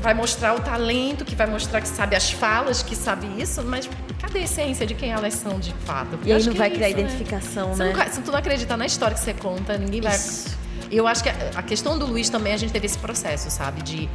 vai 0.00 0.14
mostrar 0.14 0.54
o 0.54 0.60
talento, 0.60 1.24
que 1.24 1.34
vai 1.34 1.46
mostrar 1.46 1.80
que 1.80 1.88
sabe 1.88 2.16
as 2.16 2.30
falas, 2.30 2.82
que 2.82 2.96
sabe 2.96 3.26
isso, 3.40 3.62
mas 3.62 3.88
cadê 4.20 4.38
a 4.40 4.42
essência 4.42 4.86
de 4.86 4.94
quem 4.94 5.12
elas 5.12 5.34
são 5.34 5.58
de 5.58 5.72
fato? 5.84 6.18
E 6.24 6.32
aí 6.32 6.42
não 6.44 6.54
vai 6.54 6.68
é 6.68 6.70
criar 6.70 6.88
isso, 6.88 6.96
né? 6.98 7.04
identificação, 7.04 7.74
Você 7.74 7.84
né? 7.84 7.92
não, 7.94 8.12
se 8.12 8.20
tu 8.22 8.30
não 8.30 8.38
acreditar 8.38 8.76
na 8.76 8.86
história 8.86 9.14
que 9.14 9.22
você 9.22 9.34
conta, 9.34 9.76
ninguém 9.76 10.00
vai. 10.00 10.14
Isso. 10.14 10.56
Eu 10.90 11.06
acho 11.06 11.22
que 11.22 11.28
a, 11.28 11.34
a 11.56 11.62
questão 11.62 11.98
do 11.98 12.06
Luiz 12.06 12.28
também, 12.30 12.52
a 12.52 12.56
gente 12.56 12.72
teve 12.72 12.86
esse 12.86 12.98
processo, 12.98 13.50
sabe? 13.50 13.82
De 13.82 14.08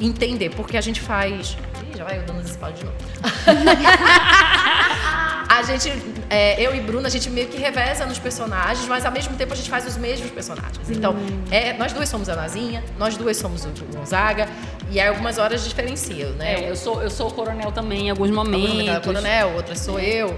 entender, 0.00 0.50
porque 0.50 0.76
a 0.76 0.80
gente 0.80 1.00
faz. 1.00 1.56
Ih, 1.82 1.96
já 1.96 2.04
vai 2.04 2.18
eu 2.18 2.22
dando 2.22 2.44
spoilers 2.44 2.80
de 2.80 2.86
novo. 2.86 2.96
a 5.48 5.62
gente, 5.62 5.92
é, 6.28 6.60
eu 6.60 6.74
e 6.74 6.80
Bruna, 6.80 7.06
a 7.06 7.10
gente 7.10 7.30
meio 7.30 7.48
que 7.48 7.56
reveza 7.56 8.04
nos 8.06 8.18
personagens, 8.18 8.86
mas 8.88 9.04
ao 9.04 9.12
mesmo 9.12 9.36
tempo 9.36 9.52
a 9.52 9.56
gente 9.56 9.70
faz 9.70 9.86
os 9.86 9.96
mesmos 9.96 10.30
personagens. 10.30 10.90
Então, 10.90 11.14
é, 11.50 11.72
nós 11.74 11.92
duas 11.92 12.08
somos 12.08 12.28
a 12.28 12.34
Nazinha, 12.34 12.82
nós 12.98 13.16
duas 13.16 13.36
somos 13.36 13.64
o 13.64 13.70
Gonzaga, 13.96 14.48
e 14.90 15.00
aí 15.00 15.08
algumas 15.08 15.38
horas 15.38 15.64
diferenciam, 15.64 16.30
né? 16.32 16.64
É, 16.64 16.70
eu 16.70 16.76
sou, 16.76 17.02
eu 17.02 17.10
sou 17.10 17.28
o 17.28 17.32
coronel 17.32 17.70
também 17.72 18.06
em 18.06 18.10
alguns 18.10 18.30
é 18.30 18.32
momentos. 18.32 18.96
o 18.96 19.00
coronel, 19.00 19.52
outra 19.54 19.76
sou 19.76 20.00
eu. 20.00 20.36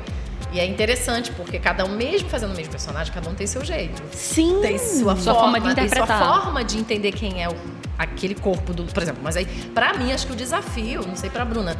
E 0.53 0.61
é 0.61 0.65
interessante, 0.65 1.31
porque 1.33 1.59
cada 1.59 1.85
um, 1.85 1.89
mesmo 1.97 2.29
fazendo 2.29 2.53
o 2.53 2.57
mesmo 2.57 2.71
personagem, 2.71 3.13
cada 3.13 3.29
um 3.29 3.35
tem 3.35 3.47
seu 3.47 3.65
jeito. 3.65 4.01
Sim. 4.13 4.61
Tem 4.63 4.79
sua, 4.79 5.17
Sua 5.17 5.35
forma, 5.35 5.59
forma 5.59 5.61
de 5.61 5.75
tem 5.75 5.89
sua 5.89 5.97
interpretar. 5.99 6.19
forma 6.43 6.65
de 6.65 6.79
entender 6.79 7.13
quem 7.13 7.43
é 7.43 7.49
o, 7.49 7.55
aquele 7.99 8.35
corpo 8.35 8.73
do. 8.73 8.85
Por 8.85 9.03
exemplo, 9.03 9.21
mas 9.23 9.37
aí, 9.37 9.45
pra 9.75 9.95
mim, 9.95 10.13
acho 10.13 10.27
que 10.27 10.33
o 10.33 10.37
desafio, 10.37 11.07
não 11.07 11.17
sei 11.17 11.29
pra 11.31 11.45
Bruna, 11.45 11.77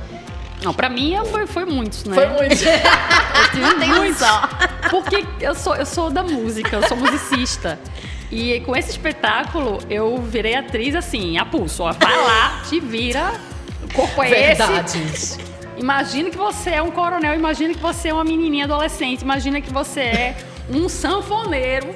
Não, 0.63 0.75
pra 0.75 0.89
mim 0.89 1.15
é- 1.15 1.25
foi, 1.25 1.47
foi 1.47 1.65
muitos, 1.65 2.05
né? 2.05 2.15
foi 2.15 2.27
muito. 2.29 2.57
Eu 3.37 3.51
tive 3.53 3.75
Tem 3.79 3.93
um 3.93 3.97
muitos. 3.97 4.19
só. 4.19 4.49
Porque 4.91 5.25
eu 5.41 5.55
sou, 5.55 5.77
eu 5.77 5.87
sou 5.87 6.11
da 6.11 6.23
música, 6.23 6.77
eu 6.77 6.89
sou 6.89 6.97
musicista. 6.97 7.79
E 8.33 8.61
com 8.61 8.75
esse 8.75 8.91
espetáculo, 8.91 9.79
eu 9.89 10.21
virei 10.23 10.55
atriz 10.55 10.95
assim, 10.97 11.39
a 11.39 11.45
pulso. 11.45 11.83
Ó, 11.85 11.93
vai 11.93 12.17
lá, 12.17 12.63
te 12.69 12.81
vira, 12.81 13.33
o 13.85 13.93
corpo 13.95 14.23
é 14.23 14.29
Verdade. 14.31 15.01
esse. 15.13 15.39
Imagina 15.77 16.31
que 16.31 16.37
você 16.37 16.71
é 16.71 16.83
um 16.83 16.91
coronel, 16.91 17.35
imagina 17.35 17.75
que 17.75 17.81
você 17.81 18.09
é 18.09 18.15
uma 18.15 18.25
menininha 18.25 18.65
adolescente, 18.65 19.23
imagina 19.23 19.61
que 19.61 19.71
você 19.73 20.01
é 20.01 20.37
um 20.71 20.89
sanfoneiro. 20.89 21.95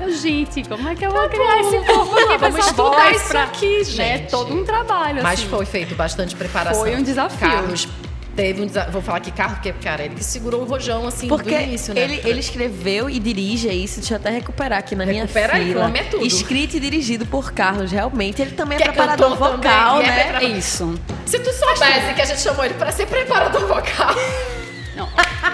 Eu, 0.00 0.12
gente, 0.12 0.62
como 0.68 0.88
é 0.88 0.94
que 0.94 1.04
eu 1.04 1.10
vou 1.10 1.28
criar 1.28 1.58
esse 1.60 1.76
corpo 1.80 2.14
aqui 2.16 2.38
Vamos 2.38 2.66
estudar 2.66 3.10
isso 3.10 3.28
pra- 3.28 3.42
aqui, 3.42 3.78
né, 3.78 3.84
gente. 3.84 4.30
todo 4.30 4.54
um 4.54 4.64
trabalho, 4.64 5.22
Mas 5.24 5.40
assim. 5.40 5.48
foi 5.48 5.66
feito 5.66 5.96
bastante 5.96 6.36
preparação. 6.36 6.80
Foi 6.82 6.94
um 6.94 7.02
desafio. 7.02 7.50
Carlos 7.50 7.88
teve 8.38 8.62
um 8.62 8.66
desafio. 8.66 8.92
Vou 8.92 9.02
falar 9.02 9.18
que 9.18 9.32
Carlos, 9.32 9.58
porque, 9.58 9.72
cara, 9.72 10.04
ele 10.04 10.14
que 10.14 10.22
segurou 10.22 10.62
o 10.62 10.64
rojão 10.64 11.08
assim 11.08 11.26
Porque 11.26 11.56
do 11.56 11.62
início, 11.62 11.92
né? 11.92 12.00
ele, 12.02 12.20
ele 12.24 12.38
escreveu 12.38 13.10
e 13.10 13.18
dirige 13.18 13.68
isso. 13.68 13.98
Deixa 13.98 14.14
eu 14.14 14.18
até 14.18 14.30
recuperar 14.30 14.78
aqui 14.78 14.94
na 14.94 15.04
Recupera 15.04 15.54
aí, 15.54 15.62
minha 15.64 15.74
fila. 15.74 15.86
homem 15.86 16.02
é 16.02 16.04
tudo. 16.04 16.24
Escrito 16.24 16.76
e 16.76 16.80
dirigido 16.80 17.26
por 17.26 17.52
Carlos, 17.52 17.90
realmente. 17.90 18.40
Ele 18.40 18.52
também 18.52 18.76
é, 18.76 18.82
Que 18.82 18.88
é 18.88 18.92
preparador 18.92 19.36
vocal, 19.36 19.96
também, 19.96 20.10
é 20.10 20.32
né? 20.32 20.38
É 20.40 20.44
isso. 20.44 20.94
Se 21.26 21.40
tu 21.40 21.52
soubesse 21.52 22.14
que 22.14 22.22
a 22.22 22.24
gente 22.24 22.40
chamou 22.40 22.64
ele 22.64 22.74
pra 22.74 22.92
ser 22.92 23.06
preparador 23.06 23.66
vocal. 23.66 24.14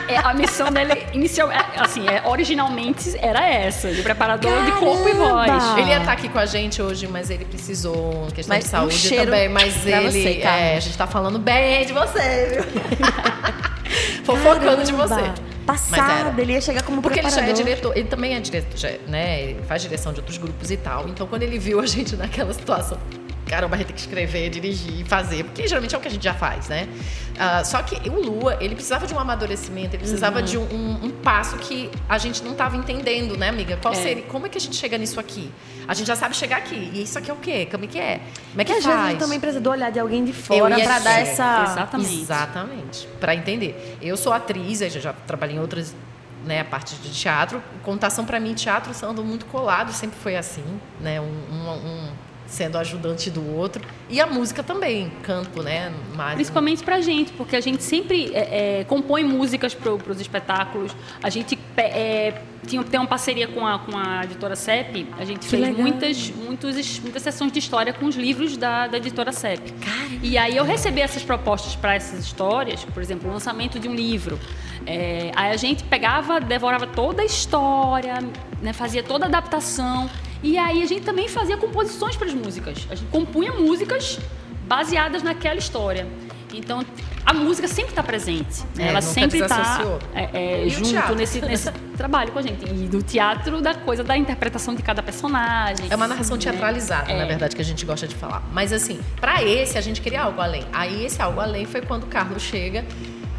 É, 0.08 0.18
a 0.18 0.34
missão 0.34 0.70
dele 0.70 1.06
inicial, 1.12 1.50
é, 1.50 1.64
assim, 1.76 2.06
é, 2.06 2.22
originalmente 2.26 3.16
era 3.18 3.46
essa, 3.48 3.90
de 3.90 4.02
preparador 4.02 4.64
de 4.64 4.72
corpo 4.72 5.08
e 5.08 5.14
voz. 5.14 5.46
Caramba! 5.46 5.80
Ele 5.80 5.90
ia 5.90 5.98
estar 5.98 6.12
aqui 6.12 6.28
com 6.28 6.38
a 6.38 6.46
gente 6.46 6.82
hoje, 6.82 7.06
mas 7.06 7.30
ele 7.30 7.44
precisou, 7.44 8.26
questão 8.34 8.54
Mas 8.54 8.64
de 8.64 8.68
um 8.68 8.70
saúde 8.70 8.94
cheiro 8.94 9.24
também. 9.24 9.48
Mas 9.48 9.74
pra 9.78 10.02
ele, 10.02 10.10
você, 10.10 10.40
é, 10.40 10.76
a 10.76 10.80
gente 10.80 10.96
tá 10.96 11.06
falando 11.06 11.38
bem 11.38 11.86
de 11.86 11.92
você, 11.92 12.62
viu? 12.62 12.82
Fofocando 14.24 14.84
de 14.84 14.92
você. 14.92 15.14
Caramba! 15.14 15.54
Passado, 15.64 16.38
ele 16.38 16.52
ia 16.52 16.60
chegar 16.60 16.82
como 16.82 17.00
Porque 17.00 17.20
ele 17.20 17.30
já 17.30 17.36
preparador. 17.36 17.60
é 17.60 17.64
diretor, 17.64 17.96
ele 17.96 18.08
também 18.08 18.34
é 18.34 18.40
diretor, 18.40 18.76
já 18.76 18.88
é, 18.88 19.00
né? 19.06 19.42
Ele 19.42 19.62
faz 19.62 19.80
direção 19.80 20.12
de 20.12 20.20
outros 20.20 20.36
grupos 20.36 20.70
e 20.70 20.76
tal. 20.76 21.08
Então, 21.08 21.26
quando 21.26 21.42
ele 21.42 21.58
viu 21.58 21.80
a 21.80 21.86
gente 21.86 22.14
naquela 22.16 22.52
situação, 22.52 22.98
caramba, 23.46 23.74
a 23.74 23.78
gente 23.78 23.86
tem 23.88 23.94
que 23.96 24.00
escrever, 24.00 24.48
dirigir, 24.50 25.04
fazer, 25.06 25.44
porque 25.44 25.66
geralmente 25.68 25.94
é 25.94 25.98
o 25.98 26.00
que 26.00 26.08
a 26.08 26.10
gente 26.10 26.22
já 26.24 26.34
faz, 26.34 26.68
né? 26.68 26.88
Ah, 27.38 27.62
só 27.64 27.82
que 27.82 28.08
o 28.08 28.20
Lua, 28.20 28.56
ele 28.60 28.74
precisava 28.74 29.06
de 29.06 29.12
um 29.14 29.18
amadurecimento, 29.18 29.88
ele 29.90 29.98
precisava 29.98 30.38
Uhum. 30.38 30.44
de 30.44 30.56
um, 30.58 30.62
um- 30.62 31.04
um 31.06 31.10
passo 31.10 31.56
que 31.58 31.90
a 32.08 32.16
gente 32.16 32.42
não 32.42 32.52
estava 32.52 32.76
entendendo, 32.76 33.36
né, 33.36 33.48
amiga? 33.48 33.76
Qual 33.82 33.92
É. 33.92 33.96
seria? 33.96 34.22
Como 34.24 34.46
é 34.46 34.48
que 34.48 34.56
a 34.56 34.60
gente 34.60 34.76
chega 34.76 34.96
nisso 34.96 35.18
aqui? 35.20 35.50
A 35.86 35.94
gente 35.94 36.06
já 36.06 36.16
sabe 36.16 36.34
chegar 36.36 36.58
aqui. 36.58 36.90
E 36.94 37.02
isso 37.02 37.18
aqui 37.18 37.30
é 37.30 37.34
o 37.34 37.36
quê? 37.36 37.66
Como 37.70 37.84
é 37.84 37.88
que 37.88 37.98
é? 37.98 38.20
Como 38.50 38.60
é 38.60 38.64
que 38.64 38.72
Que 38.72 38.78
às 38.78 38.84
vezes 38.84 38.86
a 38.86 39.02
faz? 39.02 39.10
gente 39.10 39.20
também 39.20 39.40
precisa 39.40 39.60
do 39.60 39.70
olhar 39.70 39.90
de 39.90 39.98
alguém 40.00 40.24
de 40.24 40.32
fora 40.32 40.78
ia 40.78 40.84
pra 40.84 40.98
dar 41.00 41.20
essa. 41.20 41.64
Exatamente. 41.72 42.20
Exatamente. 42.20 43.08
Pra 43.20 43.34
entender. 43.34 43.98
Eu 44.00 44.16
sou 44.16 44.32
atriz, 44.32 44.80
eu 44.80 44.88
já, 44.90 45.12
trabalhei 45.26 45.56
em 45.56 45.60
outras, 45.60 45.94
né, 46.46 46.60
a 46.60 46.64
parte 46.64 46.94
de 46.96 47.10
teatro. 47.10 47.62
Contação 47.82 48.24
pra 48.24 48.38
mim, 48.40 48.54
teatro 48.54 48.94
são 48.94 49.12
muito 49.14 49.44
colados, 49.46 49.96
sempre 49.96 50.16
foi 50.18 50.36
assim, 50.36 50.64
né, 51.00 51.20
um, 51.20 51.24
um- 51.24 51.70
um 51.86 52.08
sendo 52.46 52.78
ajudante 52.78 53.30
do 53.30 53.56
outro. 53.56 53.82
E 54.08 54.20
a 54.20 54.26
música 54.26 54.62
também, 54.62 55.10
canto, 55.22 55.62
né, 55.62 55.92
mais 56.14 56.34
Principalmente 56.34 56.82
pra 56.82 57.00
gente, 57.00 57.32
porque 57.32 57.56
a 57.56 57.60
gente 57.60 57.82
sempre 57.82 58.30
é, 58.34 58.80
é, 58.80 58.84
compõe 58.84 59.24
músicas 59.24 59.74
pro, 59.74 59.98
pros 59.98 60.20
espetáculos. 60.20 60.94
A 61.22 61.30
gente 61.30 61.58
é, 61.76 62.34
tinha, 62.66 62.82
tem 62.84 63.00
uma 63.00 63.06
parceria 63.06 63.48
com 63.48 63.66
a, 63.66 63.78
com 63.78 63.96
a 63.96 64.24
editora 64.24 64.56
CEP. 64.56 65.08
A 65.18 65.24
gente 65.24 65.40
Que 65.40 65.48
fez 65.48 65.62
legal. 65.62 65.80
muitas, 65.80 66.30
muitas, 66.30 66.98
muitas 67.00 67.22
sessões 67.22 67.52
de 67.52 67.58
história 67.58 67.92
com 67.92 68.06
os 68.06 68.16
livros 68.16 68.56
da, 68.56 68.86
da 68.86 68.96
editora 68.98 69.32
CEP. 69.32 69.74
E 70.22 70.36
aí 70.36 70.56
eu 70.56 70.64
recebi 70.64 71.00
essas 71.00 71.22
propostas 71.22 71.74
para 71.74 71.94
essas 71.94 72.20
histórias, 72.20 72.84
por 72.84 73.02
exemplo, 73.02 73.28
o 73.28 73.32
lançamento 73.32 73.78
de 73.78 73.88
um 73.88 73.94
livro. 73.94 74.38
É, 74.86 75.30
aí 75.34 75.50
a 75.50 75.56
gente 75.56 75.82
pegava, 75.84 76.40
devorava 76.40 76.86
toda 76.86 77.22
a 77.22 77.24
história, 77.24 78.18
né, 78.60 78.72
fazia 78.72 79.02
toda 79.02 79.24
a 79.24 79.28
adaptação. 79.28 80.10
E 80.44 80.58
aí 80.58 80.82
a 80.82 80.86
gente 80.86 81.00
também 81.02 81.26
fazia 81.28 81.56
composições 81.56 82.16
para 82.16 82.28
as 82.28 82.34
músicas. 82.34 82.86
A 82.90 82.94
gente 82.94 83.08
compunha 83.10 83.52
músicas 83.52 84.18
baseadas 84.68 85.22
naquela 85.22 85.56
história. 85.58 86.06
Então, 86.52 86.84
a 87.26 87.32
música 87.32 87.66
sempre 87.66 87.90
está 87.92 88.02
presente. 88.02 88.62
né? 88.76 88.84
É, 88.84 88.88
Ela 88.90 89.00
sempre 89.00 89.40
está 89.40 89.80
é, 90.14 90.62
E 90.64 90.66
o 90.68 90.70
junto 90.70 90.90
teatro? 90.90 91.14
nesse, 91.16 91.40
nesse 91.40 91.68
trabalho 91.96 92.30
com 92.30 92.38
a 92.38 92.42
gente. 92.42 92.64
E 92.64 92.86
do 92.86 93.02
teatro, 93.02 93.60
da 93.60 93.74
coisa 93.74 94.04
da 94.04 94.16
interpretação 94.16 94.74
de 94.74 94.82
cada 94.82 95.02
personagem. 95.02 95.86
É 95.90 95.96
uma 95.96 96.06
narração 96.06 96.36
né? 96.36 96.42
teatralizada, 96.42 97.10
É. 97.10 97.18
na 97.18 97.24
verdade, 97.24 97.56
que 97.56 97.62
a 97.62 97.64
gente 97.64 97.84
gosta 97.84 98.06
de 98.06 98.14
falar. 98.14 98.42
Mas 98.52 98.72
assim, 98.72 99.00
pra 99.20 99.42
esse 99.42 99.76
a 99.76 99.80
gente 99.80 100.00
queria 100.00 100.22
algo 100.22 100.40
além. 100.40 100.62
Aí 100.72 101.04
esse 101.06 101.20
algo 101.20 101.40
além 101.40 101.64
foi 101.64 101.80
quando 101.82 102.04
o 102.04 102.06
Carlos 102.06 102.42
chega, 102.42 102.84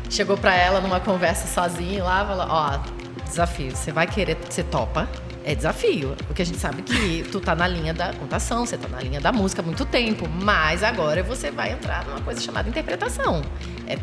chegou 0.09 0.35
pra 0.35 0.53
ela 0.53 0.81
numa 0.81 0.99
conversa 0.99 1.47
sozinho 1.47 2.03
lá, 2.03 2.25
falou: 2.25 2.47
"Ó, 2.49 2.79
desafio, 3.23 3.71
você 3.73 3.91
vai 3.93 4.07
querer, 4.07 4.37
você 4.49 4.63
topa?" 4.63 5.07
É 5.47 5.53
desafio, 5.53 6.15
porque 6.25 6.41
a 6.41 6.45
gente 6.45 6.57
sabe 6.57 6.81
que 6.81 7.23
tu 7.31 7.39
tá 7.39 7.53
na 7.55 7.67
linha 7.67 7.93
da 7.93 8.11
contação, 8.13 8.65
você 8.65 8.77
tá 8.77 8.87
na 8.87 8.99
linha 8.99 9.21
da 9.21 9.31
música 9.31 9.61
há 9.61 9.65
muito 9.65 9.85
tempo, 9.85 10.27
mas 10.27 10.81
agora 10.83 11.21
você 11.21 11.51
vai 11.51 11.71
entrar 11.73 12.03
numa 12.03 12.19
coisa 12.21 12.41
chamada 12.41 12.67
interpretação. 12.67 13.43
É 13.87 13.95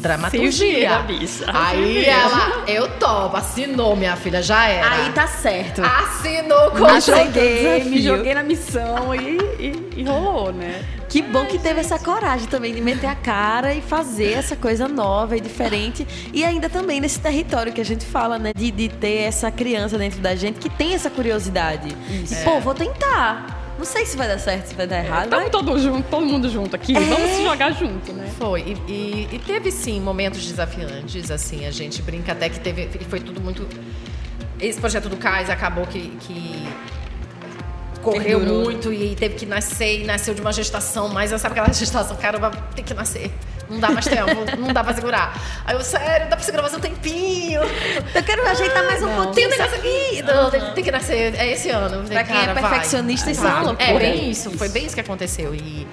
dramaturgia. 0.00 0.50
Se 0.52 0.64
vira, 0.74 0.98
bicha. 0.98 1.44
Aí 1.48 2.04
ela, 2.04 2.64
eu 2.66 2.86
topo, 2.98 3.34
assinou, 3.36 3.96
minha 3.96 4.14
filha, 4.14 4.42
já 4.42 4.66
era. 4.68 4.94
Aí 5.04 5.12
tá 5.12 5.26
certo. 5.26 5.82
Assinou 5.82 6.70
com 6.72 6.84
Me 7.90 8.02
joguei 8.02 8.34
na 8.34 8.42
missão 8.42 9.14
e, 9.14 9.38
e- 9.58 9.90
e 9.96 10.04
rolou, 10.04 10.52
né? 10.52 10.82
Que 11.10 11.20
bom 11.22 11.44
que 11.44 11.58
teve 11.58 11.80
essa 11.80 11.98
coragem 11.98 12.46
também 12.46 12.72
de 12.72 12.80
meter 12.80 13.08
a 13.08 13.16
cara 13.16 13.74
e 13.74 13.82
fazer 13.82 14.32
essa 14.34 14.54
coisa 14.54 14.86
nova 14.86 15.36
e 15.36 15.40
diferente. 15.40 16.06
E 16.32 16.44
ainda 16.44 16.70
também 16.70 17.00
nesse 17.00 17.18
território 17.18 17.72
que 17.72 17.80
a 17.80 17.84
gente 17.84 18.04
fala, 18.06 18.38
né? 18.38 18.52
De, 18.54 18.70
de 18.70 18.88
ter 18.88 19.22
essa 19.22 19.50
criança 19.50 19.98
dentro 19.98 20.20
da 20.20 20.36
gente 20.36 20.60
que 20.60 20.70
tem 20.70 20.94
essa 20.94 21.10
curiosidade. 21.10 21.88
Isso. 22.22 22.34
E, 22.34 22.44
pô, 22.44 22.60
vou 22.60 22.74
tentar. 22.74 23.74
Não 23.76 23.84
sei 23.84 24.06
se 24.06 24.16
vai 24.16 24.28
dar 24.28 24.38
certo, 24.38 24.66
se 24.68 24.74
vai 24.74 24.86
dar 24.86 24.98
errado. 25.04 25.24
Estamos 25.24 25.44
mas- 25.46 25.50
todo, 25.52 25.78
junto, 25.80 26.08
todo 26.08 26.24
mundo 26.26 26.48
junto 26.48 26.76
aqui. 26.76 26.96
É. 26.96 27.00
Vamos 27.00 27.30
se 27.30 27.42
jogar 27.42 27.72
junto, 27.72 28.12
né? 28.12 28.30
Foi. 28.38 28.60
E, 28.86 28.92
e- 28.92 29.28
e 29.32 29.38
teve, 29.40 29.72
sim, 29.72 30.00
momentos 30.00 30.46
desafiantes, 30.46 31.28
assim. 31.30 31.66
A 31.66 31.72
gente 31.72 32.00
brinca 32.02 32.30
até 32.32 32.48
que 32.48 32.60
teve... 32.60 32.88
Foi 33.08 33.18
tudo 33.18 33.40
muito... 33.40 33.66
Esse 34.60 34.78
projeto 34.78 35.08
do 35.08 35.16
Cais 35.16 35.50
acabou 35.50 35.86
que... 35.86 36.08
que 36.20 36.68
Correu 38.02 38.38
Perdurou. 38.40 38.64
muito 38.64 38.92
e 38.92 39.14
teve 39.14 39.34
que 39.34 39.44
nascer 39.46 40.00
e 40.00 40.04
nasceu 40.04 40.32
de 40.34 40.40
uma 40.40 40.52
gestação, 40.52 41.08
mas 41.08 41.30
sabe 41.30 41.58
aquela 41.58 41.72
gestação, 41.74 42.16
caramba, 42.16 42.50
tem 42.74 42.84
que 42.84 42.94
nascer. 42.94 43.30
Não 43.68 43.78
dá 43.78 43.90
mais 43.90 44.04
tempo, 44.06 44.30
não 44.58 44.72
dá 44.72 44.82
pra 44.82 44.92
segurar. 44.94 45.62
Aí 45.64 45.74
eu, 45.76 45.80
sério, 45.82 46.28
dá 46.28 46.34
pra 46.36 46.44
segurar 46.44 46.62
mais 46.62 46.74
um 46.74 46.80
tempinho. 46.80 47.60
Eu 48.14 48.22
quero 48.24 48.44
ajeitar 48.48 48.84
mais 48.84 49.00
um 49.02 49.06
Não. 49.06 49.32
Tem 49.32 49.44
pouquinho. 49.44 49.46
um 49.46 49.50
negócio 49.50 49.76
aqui. 49.78 50.22
Não, 50.22 50.50
tem, 50.50 50.60
tem 50.74 50.84
que 50.84 50.90
nascer. 50.90 51.34
É 51.36 51.52
esse 51.52 51.70
ano. 51.70 51.96
Eu 51.96 52.02
Pra 52.04 52.24
quem 52.24 52.36
é 52.36 52.40
cara, 52.46 52.54
vai. 52.54 52.62
perfeccionista, 52.68 53.30
isso 53.30 53.42
é 53.42 53.44
uma 53.44 53.54
Vai. 53.54 53.64
loucura. 53.64 53.92
É 53.92 53.98
bem 53.98 54.30
isso. 54.30 54.50
Foi 54.58 54.68
bem 54.70 54.86
isso 54.86 54.94
que 54.96 55.00
aconteceu. 55.00 55.54
E 55.54 55.86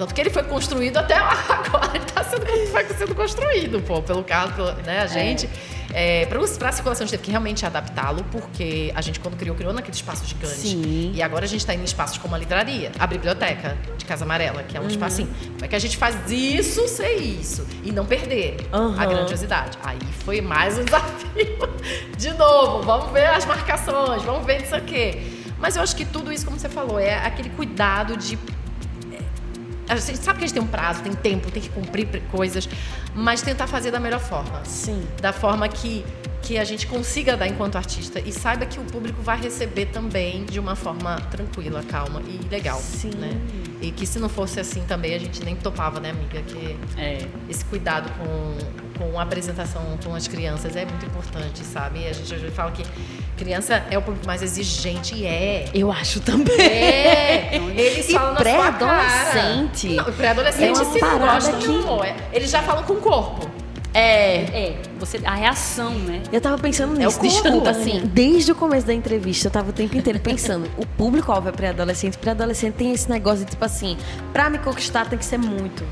tanto 0.00 0.14
que 0.14 0.20
ele 0.22 0.30
foi 0.30 0.42
construído 0.44 0.96
até 0.96 1.14
agora. 1.18 1.90
Ele 1.94 2.04
tá 2.06 2.24
sendo, 2.24 2.46
foi 2.68 2.84
sendo 2.94 3.14
construído, 3.14 3.80
pô, 3.82 4.00
pelo 4.00 4.24
carro, 4.24 4.52
pelo- 4.54 4.72
né, 4.82 5.00
a 5.00 5.06
gente. 5.06 5.48
É, 5.92 6.24
pra, 6.26 6.40
us- 6.40 6.56
pra 6.56 6.70
circulação 6.72 7.02
a 7.02 7.06
gente 7.06 7.10
teve 7.10 7.24
que 7.24 7.30
realmente 7.30 7.66
adaptá-lo, 7.66 8.24
porque 8.30 8.92
a 8.94 9.00
gente, 9.02 9.18
quando 9.20 9.36
criou, 9.36 9.54
criou 9.56 9.72
naquele 9.74 9.94
espaço 9.96 10.24
gigante. 10.24 10.54
Sim. 10.54 11.12
E 11.14 11.20
agora 11.20 11.44
a 11.44 11.48
gente 11.48 11.66
tá 11.66 11.74
indo 11.74 11.82
em 11.82 11.84
espaços 11.84 12.16
como 12.16 12.34
a 12.34 12.38
livraria, 12.38 12.92
a 12.98 13.06
biblioteca 13.06 13.76
de 13.98 14.04
Casa 14.06 14.24
Amarela, 14.24 14.62
que 14.62 14.76
é 14.76 14.80
um 14.80 14.84
Uhum. 14.84 14.88
espacinho. 14.88 15.28
Como 15.52 15.64
é 15.64 15.68
que 15.68 15.76
a 15.76 15.78
gente 15.80 15.96
faz 15.98 16.16
isso 16.30 16.86
ser 16.88 17.16
isso? 17.16 17.66
E 17.82 17.90
não 17.92 18.06
perder 18.06 18.56
Uhum. 18.72 18.98
a 18.98 19.04
grandiosidade. 19.04 19.76
Aí 19.82 19.98
foi 20.24 20.40
mais 20.40 20.78
um 20.78 20.84
desafio. 20.86 21.68
De 22.16 22.32
novo, 22.34 22.82
vamos 22.84 23.10
ver 23.12 23.26
as 23.26 23.44
marcações, 23.44 24.22
vamos 24.22 24.46
ver 24.46 24.62
isso 24.62 24.74
aqui. 24.76 25.38
Mas 25.58 25.76
eu 25.76 25.82
acho 25.82 25.94
que 25.94 26.04
tudo 26.06 26.32
isso, 26.32 26.46
como 26.46 26.58
você 26.58 26.68
falou, 26.70 26.98
é 26.98 27.16
aquele 27.26 27.50
cuidado 27.50 28.16
de 28.16 28.38
a 29.90 29.96
gente 29.96 30.18
sabe 30.18 30.38
que 30.38 30.44
a 30.44 30.48
gente 30.48 30.54
tem 30.54 30.62
um 30.62 30.66
prazo, 30.66 31.02
tem 31.02 31.12
tempo, 31.12 31.50
tem 31.50 31.62
que 31.62 31.68
cumprir 31.68 32.06
coisas, 32.30 32.68
mas 33.14 33.42
tentar 33.42 33.66
fazer 33.66 33.90
da 33.90 33.98
melhor 34.00 34.20
forma. 34.20 34.64
Sim. 34.64 35.06
Da 35.20 35.32
forma 35.32 35.68
que, 35.68 36.04
que 36.42 36.56
a 36.58 36.64
gente 36.64 36.86
consiga 36.86 37.36
dar 37.36 37.46
enquanto 37.48 37.76
artista 37.76 38.20
e 38.20 38.32
saiba 38.32 38.64
que 38.66 38.78
o 38.78 38.84
público 38.84 39.20
vai 39.22 39.38
receber 39.40 39.86
também 39.86 40.44
de 40.44 40.60
uma 40.60 40.76
forma 40.76 41.16
tranquila, 41.30 41.82
calma 41.82 42.22
e 42.22 42.38
legal. 42.48 42.78
Sim. 42.80 43.10
Né? 43.16 43.40
E 43.80 43.90
que 43.90 44.06
se 44.06 44.18
não 44.18 44.28
fosse 44.28 44.60
assim 44.60 44.82
também, 44.86 45.14
a 45.14 45.18
gente 45.18 45.44
nem 45.44 45.56
topava, 45.56 45.98
né, 46.00 46.10
amiga? 46.10 46.40
Que 46.42 46.76
É. 46.96 47.26
esse 47.48 47.64
cuidado 47.64 48.10
com, 48.18 48.98
com 48.98 49.18
a 49.18 49.22
apresentação 49.22 49.98
com 50.04 50.14
as 50.14 50.28
crianças 50.28 50.76
é 50.76 50.84
muito 50.84 51.04
importante, 51.06 51.64
sabe? 51.64 52.06
A 52.06 52.12
gente, 52.12 52.32
a 52.34 52.38
gente 52.38 52.52
fala 52.52 52.70
que 52.70 52.84
criança 53.44 53.82
é 53.90 53.96
o 53.96 54.02
público 54.02 54.26
mais 54.26 54.42
exigente 54.42 55.14
e 55.14 55.24
é. 55.26 55.64
Eu 55.72 55.90
acho 55.90 56.20
também. 56.20 56.60
É, 56.60 57.56
eles 57.76 58.08
E 58.08 58.12
falam 58.12 58.34
pré-adolescente. 58.36 59.88
Não, 59.96 60.04
pré-adolescente 60.04 60.80
É 60.80 60.84
se 60.84 61.00
gosta, 61.00 61.52
que- 61.54 61.66
amor. 61.66 62.04
É, 62.04 62.14
Eles 62.32 62.50
já 62.50 62.62
falam 62.62 62.82
com 62.84 62.92
o 62.94 62.96
corpo. 63.00 63.48
É. 63.92 64.36
É, 64.36 64.76
você, 65.00 65.18
a 65.24 65.34
reação, 65.34 65.90
né? 65.90 66.22
Eu 66.32 66.40
tava 66.40 66.56
pensando 66.58 66.94
É 67.00 67.04
nisso, 67.04 67.18
o 67.18 67.22
de 67.26 67.40
corpo, 67.42 67.60
né? 67.64 67.70
assim, 67.70 68.00
desde 68.04 68.52
o 68.52 68.54
começo 68.54 68.86
da 68.86 68.94
entrevista, 68.94 69.48
eu 69.48 69.50
tava 69.50 69.70
o 69.70 69.72
tempo 69.72 69.96
inteiro 69.96 70.20
pensando, 70.20 70.70
o 70.78 70.86
público-alvo 70.86 71.48
é 71.48 71.52
pré-adolescente, 71.52 72.16
pré-adolescente 72.18 72.74
tem 72.74 72.92
esse 72.92 73.10
negócio 73.10 73.44
de, 73.44 73.50
tipo 73.50 73.64
assim, 73.64 73.96
pra 74.32 74.48
me 74.48 74.58
conquistar 74.58 75.08
tem 75.08 75.18
que 75.18 75.24
ser 75.24 75.38
muito. 75.38 75.82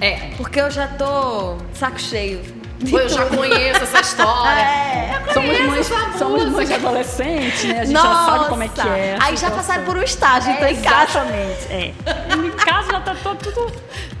É. 0.00 0.30
Porque 0.36 0.60
eu 0.60 0.70
já 0.70 0.86
tô 0.86 1.56
saco 1.74 2.00
cheio. 2.00 2.40
De 2.82 2.94
Eu 2.94 3.08
já 3.08 3.26
conheço 3.26 3.82
essa 3.82 4.00
história. 4.00 4.62
É. 4.92 5.32
Somos 5.32 5.60
mães, 5.60 5.90
somos 6.18 6.44
mães 6.46 6.68
de 6.68 6.74
adolescente, 6.74 7.66
né? 7.68 7.80
A 7.80 7.84
gente 7.84 7.94
já 7.96 8.02
sabe 8.26 8.48
como 8.48 8.62
é 8.62 8.68
que 8.68 8.78
Nossa. 8.78 8.90
é. 8.90 9.16
Aí 9.20 9.36
já 9.36 9.50
passaram 9.50 9.84
por 9.84 9.96
um 9.96 10.02
estágio, 10.02 10.50
então 10.50 10.66
É, 10.66 10.72
em 10.72 10.80
casa. 10.80 11.20
Exatamente, 11.20 11.66
é. 11.70 11.94
Em 12.34 12.50
casa 12.50 12.92
já 12.92 13.00
tá 13.00 13.16
todo, 13.22 13.38
tudo. 13.38 13.72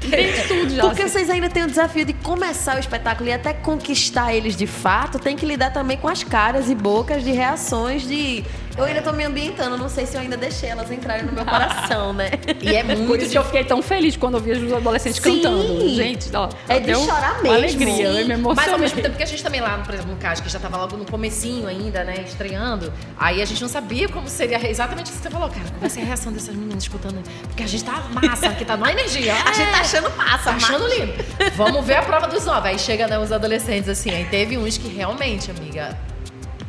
Tem 0.08 0.32
tudo 0.48 0.70
já. 0.74 0.82
Porque 0.82 1.02
assim. 1.02 1.12
vocês 1.12 1.30
ainda 1.30 1.48
têm 1.48 1.64
o 1.64 1.66
desafio 1.66 2.04
de 2.04 2.12
começar 2.12 2.76
o 2.76 2.78
espetáculo 2.78 3.28
e 3.28 3.32
até 3.32 3.52
conquistar 3.52 4.32
eles 4.32 4.56
de 4.56 4.66
fato, 4.66 5.18
tem 5.18 5.36
que 5.36 5.44
lidar 5.44 5.72
também 5.72 5.96
com 5.96 6.08
as 6.08 6.22
caras 6.22 6.70
e 6.70 6.74
bocas 6.74 7.22
de 7.22 7.32
reações 7.32 8.06
de. 8.06 8.44
Eu 8.76 8.84
ainda 8.84 9.02
tô 9.02 9.12
me 9.12 9.24
ambientando, 9.24 9.76
não 9.76 9.88
sei 9.88 10.06
se 10.06 10.16
eu 10.16 10.20
ainda 10.20 10.36
deixei 10.36 10.70
elas 10.70 10.90
entrarem 10.90 11.24
no 11.24 11.32
meu 11.32 11.44
coração, 11.46 12.12
né? 12.12 12.30
E 12.60 12.74
é 12.74 12.82
Por 12.84 12.96
muito 12.96 13.22
isso 13.22 13.32
que 13.32 13.38
eu 13.38 13.44
fiquei 13.44 13.64
tão 13.64 13.82
feliz 13.82 14.16
quando 14.16 14.38
eu 14.38 14.40
vi 14.40 14.52
os 14.52 14.72
adolescentes 14.72 15.22
Sim. 15.22 15.42
cantando. 15.42 15.88
Gente, 15.90 16.34
ó. 16.34 16.48
É 16.68 16.80
de 16.80 16.94
chorar 16.94 17.32
uma 17.34 17.42
mesmo. 17.42 17.56
alegria, 17.56 18.08
eu 18.08 18.26
me 18.26 18.36
Mas 18.36 18.72
ao 18.72 18.78
mesmo 18.78 19.00
tempo 19.00 19.16
que 19.16 19.22
a 19.22 19.26
gente 19.26 19.42
também 19.42 19.60
lá, 19.60 19.78
por 19.78 19.92
exemplo, 19.94 20.12
no 20.12 20.16
CAS, 20.18 20.40
que 20.40 20.48
já 20.48 20.58
tava 20.58 20.76
logo 20.76 20.96
no 20.96 21.04
comecinho 21.04 21.66
ainda, 21.66 22.02
né, 22.04 22.14
estreando, 22.26 22.92
aí 23.18 23.42
a 23.42 23.44
gente 23.44 23.60
não 23.60 23.68
sabia 23.68 24.08
como 24.08 24.28
seria 24.28 24.68
exatamente 24.68 25.10
o 25.10 25.14
que 25.14 25.18
você 25.22 25.30
falou, 25.30 25.48
cara, 25.48 25.64
como 25.68 25.80
vai 25.80 25.90
ser 25.90 26.00
a 26.00 26.04
reação 26.04 26.32
dessas 26.32 26.54
meninas 26.54 26.82
escutando, 26.82 27.22
porque 27.48 27.62
a 27.62 27.66
gente 27.66 27.84
tá 27.84 28.02
massa, 28.10 28.48
aqui 28.48 28.64
tá 28.64 28.76
numa 28.76 28.90
energia. 28.90 29.34
A 29.44 29.52
gente 29.52 29.70
tá 29.70 29.80
achando 29.80 30.10
massa, 30.16 30.44
Tá 30.44 30.56
achando 30.56 30.86
lindo. 30.88 31.12
Vamos 31.56 31.84
ver 31.84 31.94
a 31.96 32.02
prova 32.02 32.26
dos 32.26 32.44
novos. 32.44 32.64
Aí 32.66 32.78
chega 32.78 33.06
né, 33.06 33.18
os 33.18 33.30
adolescentes 33.30 33.88
assim. 33.88 34.10
Aí 34.10 34.24
teve 34.24 34.56
uns 34.56 34.78
que 34.78 34.88
realmente, 34.88 35.50
amiga, 35.50 35.96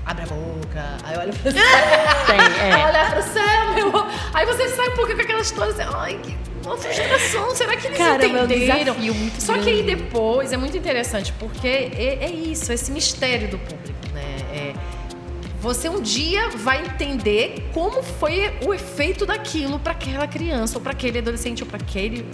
abre 0.05 0.23
a 0.23 0.27
boca. 0.27 0.97
Aí 1.03 1.17
olha 1.17 1.33
pro 1.33 1.51
céu. 1.51 1.61
Tem, 2.27 2.71
é. 2.71 2.85
Olha 2.85 3.11
pro 3.11 3.23
céu, 3.23 3.73
meu. 3.75 4.05
Aí 4.33 4.45
você 4.45 4.69
sai 4.69 4.89
um 4.89 4.95
pouco 4.95 5.13
com 5.15 5.21
aquela 5.21 5.41
história 5.41 5.73
assim, 5.73 5.95
ai, 5.95 6.19
que 6.21 6.37
uma 6.65 6.77
frustração. 6.77 7.55
Será 7.55 7.75
que 7.75 7.87
eles 7.87 7.97
Cara, 7.97 8.25
entenderam? 8.25 8.95
Só 9.37 9.53
que 9.57 9.69
aí 9.69 9.83
grande. 9.83 9.95
depois 10.03 10.51
é 10.53 10.57
muito 10.57 10.77
interessante, 10.77 11.33
porque 11.39 11.67
é, 11.67 12.19
é 12.21 12.29
isso, 12.31 12.71
esse 12.71 12.91
mistério 12.91 13.49
do 13.49 13.57
público, 13.59 13.93
você 15.63 15.87
um 15.87 16.01
dia 16.01 16.49
vai 16.49 16.85
entender 16.85 17.69
como 17.73 18.03
foi 18.03 18.53
o 18.65 18.73
efeito 18.73 19.25
daquilo 19.25 19.79
para 19.79 19.93
aquela 19.93 20.27
criança, 20.27 20.77
ou 20.77 20.81
para 20.81 20.91
aquele 20.91 21.19
adolescente, 21.19 21.63
ou 21.63 21.69
para 21.69 21.77
aquele, 21.77 22.25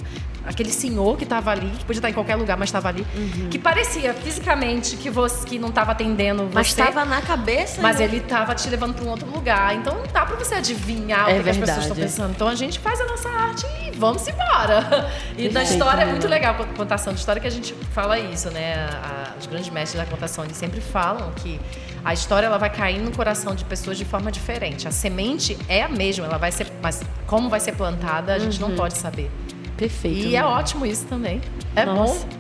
aquele 0.44 0.72
senhor 0.72 1.16
que 1.16 1.26
estava 1.26 1.52
ali, 1.52 1.70
que 1.78 1.86
podia 1.86 2.00
estar 2.00 2.10
em 2.10 2.14
qualquer 2.14 2.36
lugar, 2.36 2.58
mas 2.58 2.70
estava 2.70 2.88
ali, 2.90 3.06
que 3.52 3.60
parecia 3.60 4.16
fisicamente 4.16 4.98
que 4.98 5.12
você 5.12 5.46
que 5.46 5.60
não 5.60 5.70
estava 5.70 5.92
atendendo 5.92 6.46
você. 6.48 6.56
Mas 6.56 6.74
tava 6.74 7.06
na 7.06 7.22
cabeça. 7.22 7.80
Mas 7.84 8.00
né? 8.00 8.06
ele 8.06 8.20
tava 8.22 8.56
te 8.56 8.68
levando 8.68 8.96
para 8.96 9.06
um 9.06 9.10
outro 9.10 9.30
lugar. 9.30 9.76
Então 9.76 9.96
não 9.96 10.08
dá 10.12 10.26
para 10.26 10.36
você 10.36 10.56
adivinhar 10.56 11.30
É 11.30 11.34
o 11.34 11.38
que, 11.38 11.44
que 11.44 11.50
as 11.52 11.58
pessoas 11.58 11.84
estão 11.84 11.96
pensando. 11.98 12.32
Então 12.32 12.48
a 12.48 12.56
gente 12.56 12.80
faz 12.80 13.00
a 13.00 13.06
nossa 13.06 13.30
arte 13.30 13.68
e 13.86 13.92
vamos 13.96 14.28
embora. 14.28 15.08
E 15.38 15.50
na 15.50 15.64
história 15.64 16.02
é 16.02 16.06
muito 16.06 16.28
legal, 16.28 16.56
a 16.60 16.66
contação 16.66 17.14
de 17.14 17.20
história, 17.20 17.40
que 17.40 17.48
a 17.48 17.52
gente 17.52 17.74
fala 17.94 18.20
isso, 18.20 18.50
né? 18.50 18.74
A- 19.04 19.34
os 19.40 19.46
grandes 19.46 19.70
mestres 19.70 20.04
da 20.04 20.10
contação, 20.10 20.44
eles 20.44 20.58
sempre 20.58 20.82
falam 20.82 21.32
que 21.34 21.60
a 22.04 22.14
história 22.14 22.48
ela 22.48 22.58
vai 22.58 22.70
cair 22.70 23.00
no 23.00 23.12
coração 23.12 23.54
de 23.54 23.66
pessoas 23.66 23.98
de 23.98 24.06
forma 24.06 24.32
diferente. 24.32 24.88
A 24.88 24.92
semente 24.92 25.58
é 25.68 25.84
a 25.84 25.90
mesma, 25.90 26.26
ela 26.26 26.38
vai 26.38 26.52
ser. 26.52 26.68
Mas 26.82 27.02
como 27.28 27.50
vai 27.50 27.60
ser 27.60 27.74
plantada, 27.74 28.34
a 28.34 28.40
gente 28.40 28.60
não 28.60 28.76
pode 28.76 28.98
saber. 28.98 29.30
Perfeito. 29.78 30.28
E 30.28 30.36
é 30.36 30.42
né? 30.42 30.46
ótimo 30.46 30.86
isso 30.86 31.06
também. 31.06 31.42
É 31.76 31.86
Nossa. 31.86 32.26
bom. 32.26 32.40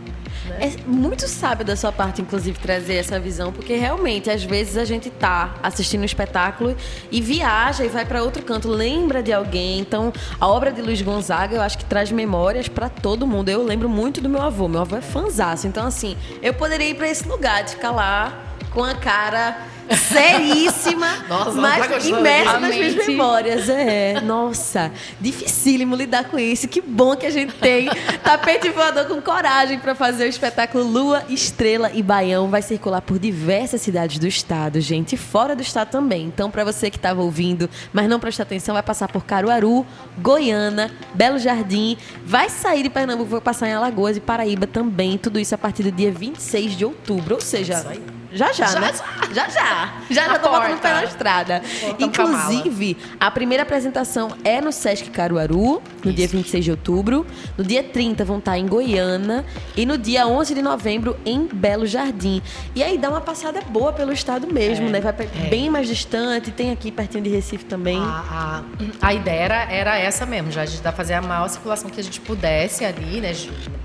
É 0.59 0.71
muito 0.87 1.27
sábio 1.27 1.63
da 1.63 1.75
sua 1.75 1.91
parte, 1.91 2.21
inclusive, 2.21 2.57
trazer 2.57 2.95
essa 2.95 3.19
visão, 3.19 3.51
porque 3.51 3.75
realmente, 3.75 4.29
às 4.31 4.43
vezes, 4.43 4.77
a 4.77 4.85
gente 4.85 5.09
tá 5.09 5.53
assistindo 5.61 6.01
um 6.01 6.05
espetáculo 6.05 6.75
e 7.11 7.21
viaja 7.21 7.85
e 7.85 7.87
vai 7.87 8.05
para 8.05 8.23
outro 8.23 8.43
canto, 8.43 8.67
lembra 8.67 9.21
de 9.21 9.31
alguém. 9.31 9.79
Então, 9.79 10.11
a 10.39 10.47
obra 10.47 10.71
de 10.71 10.81
Luiz 10.81 11.01
Gonzaga, 11.01 11.55
eu 11.55 11.61
acho 11.61 11.77
que 11.77 11.85
traz 11.85 12.11
memórias 12.11 12.67
para 12.67 12.89
todo 12.89 13.27
mundo. 13.27 13.49
Eu 13.49 13.63
lembro 13.63 13.87
muito 13.87 14.21
do 14.21 14.29
meu 14.29 14.41
avô. 14.41 14.67
Meu 14.67 14.81
avô 14.81 14.95
é 14.95 15.01
fanzaço. 15.01 15.67
Então, 15.67 15.85
assim, 15.85 16.17
eu 16.41 16.53
poderia 16.53 16.89
ir 16.89 16.95
para 16.95 17.07
esse 17.07 17.27
lugar, 17.27 17.63
de 17.63 17.71
ficar 17.71 17.91
lá 17.91 18.48
com 18.71 18.83
a 18.83 18.93
cara 18.95 19.57
seríssima, 19.95 21.07
Nossa, 21.27 21.59
mas 21.59 21.87
tá 21.87 21.97
imersa 22.07 22.59
nas 22.59 22.75
minhas 22.75 22.95
memórias. 22.95 23.69
É, 23.69 24.21
nossa, 24.21 24.91
dificílimo 25.19 25.95
lidar 25.95 26.25
com 26.25 26.37
isso. 26.37 26.67
Que 26.67 26.81
bom 26.81 27.15
que 27.15 27.25
a 27.25 27.29
gente 27.29 27.53
tem 27.55 27.89
tapete 28.23 28.69
voador 28.69 29.05
com 29.05 29.21
coragem 29.21 29.79
para 29.79 29.95
fazer 29.95 30.25
o 30.25 30.27
espetáculo 30.27 30.83
Lua, 30.83 31.23
Estrela 31.29 31.91
e 31.93 32.03
Baião. 32.03 32.49
Vai 32.49 32.61
circular 32.61 33.01
por 33.01 33.17
diversas 33.17 33.81
cidades 33.81 34.19
do 34.19 34.27
estado, 34.27 34.79
gente, 34.79 35.13
e 35.13 35.17
fora 35.17 35.55
do 35.55 35.61
estado 35.61 35.89
também. 35.89 36.25
Então, 36.25 36.51
para 36.51 36.63
você 36.63 36.89
que 36.89 36.97
estava 36.97 37.21
ouvindo, 37.21 37.69
mas 37.91 38.07
não 38.07 38.19
prestou 38.19 38.43
atenção, 38.43 38.73
vai 38.73 38.83
passar 38.83 39.07
por 39.07 39.23
Caruaru, 39.25 39.85
Goiânia, 40.17 40.91
Belo 41.13 41.39
Jardim, 41.39 41.97
vai 42.23 42.49
sair 42.49 42.83
de 42.83 42.89
Pernambuco, 42.89 43.29
vai 43.29 43.41
passar 43.41 43.67
em 43.67 43.73
Alagoas 43.73 44.17
e 44.17 44.19
Paraíba 44.19 44.67
também. 44.67 45.17
Tudo 45.17 45.39
isso 45.39 45.55
a 45.55 45.57
partir 45.57 45.83
do 45.83 45.91
dia 45.91 46.11
26 46.11 46.77
de 46.77 46.85
outubro, 46.85 47.35
ou 47.35 47.41
seja, 47.41 47.73
Isso 47.73 47.87
aí. 47.87 48.18
Já 48.31 48.53
já, 48.53 48.67
Já, 48.67 48.79
né? 48.79 48.93
Já 49.31 49.49
já. 49.49 49.93
Já 50.09 50.23
já 50.23 50.27
Na 50.27 50.39
tô 50.39 50.49
botando 50.49 50.77
o 50.77 50.79
pé 50.79 50.93
na 50.93 51.03
estrada. 51.03 51.61
Mala. 51.81 51.95
Inclusive, 51.99 52.97
a 53.19 53.31
primeira 53.31 53.63
apresentação 53.63 54.29
é 54.43 54.61
no 54.61 54.71
Sesc 54.71 55.09
Caruaru, 55.09 55.81
no 56.03 56.13
dia 56.13 56.27
26 56.27 56.65
de 56.65 56.71
outubro. 56.71 57.25
No 57.57 57.63
dia 57.63 57.83
30 57.83 58.23
vão 58.25 58.37
estar 58.37 58.57
em 58.57 58.67
Goiânia. 58.67 59.45
E 59.75 59.85
no 59.85 59.97
dia 59.97 60.27
11 60.27 60.53
de 60.53 60.61
novembro 60.61 61.17
em 61.25 61.47
Belo 61.47 61.85
Jardim. 61.85 62.41
E 62.75 62.83
aí 62.83 62.97
dá 62.97 63.09
uma 63.09 63.21
passada 63.21 63.61
boa 63.61 63.91
pelo 63.93 64.11
estado 64.11 64.51
mesmo, 64.51 64.89
né? 64.89 64.99
Vai 64.99 65.13
é. 65.19 65.49
bem 65.49 65.69
mais 65.69 65.87
distante. 65.87 66.51
Tem 66.51 66.71
aqui 66.71 66.91
pertinho 66.91 67.23
de 67.23 67.29
Recife 67.29 67.65
também. 67.65 67.97
A, 67.97 68.63
a, 69.01 69.07
a 69.07 69.13
ideia 69.13 69.39
era, 69.39 69.71
era 69.71 69.97
essa 69.97 70.25
mesmo, 70.25 70.51
já 70.51 70.65
de 70.65 70.77
fazer 70.91 71.13
a 71.13 71.21
maior 71.21 71.47
circulação 71.49 71.89
que 71.89 71.99
a 71.99 72.03
gente 72.03 72.21
pudesse 72.21 72.85
ali, 72.85 73.21
né? 73.21 73.31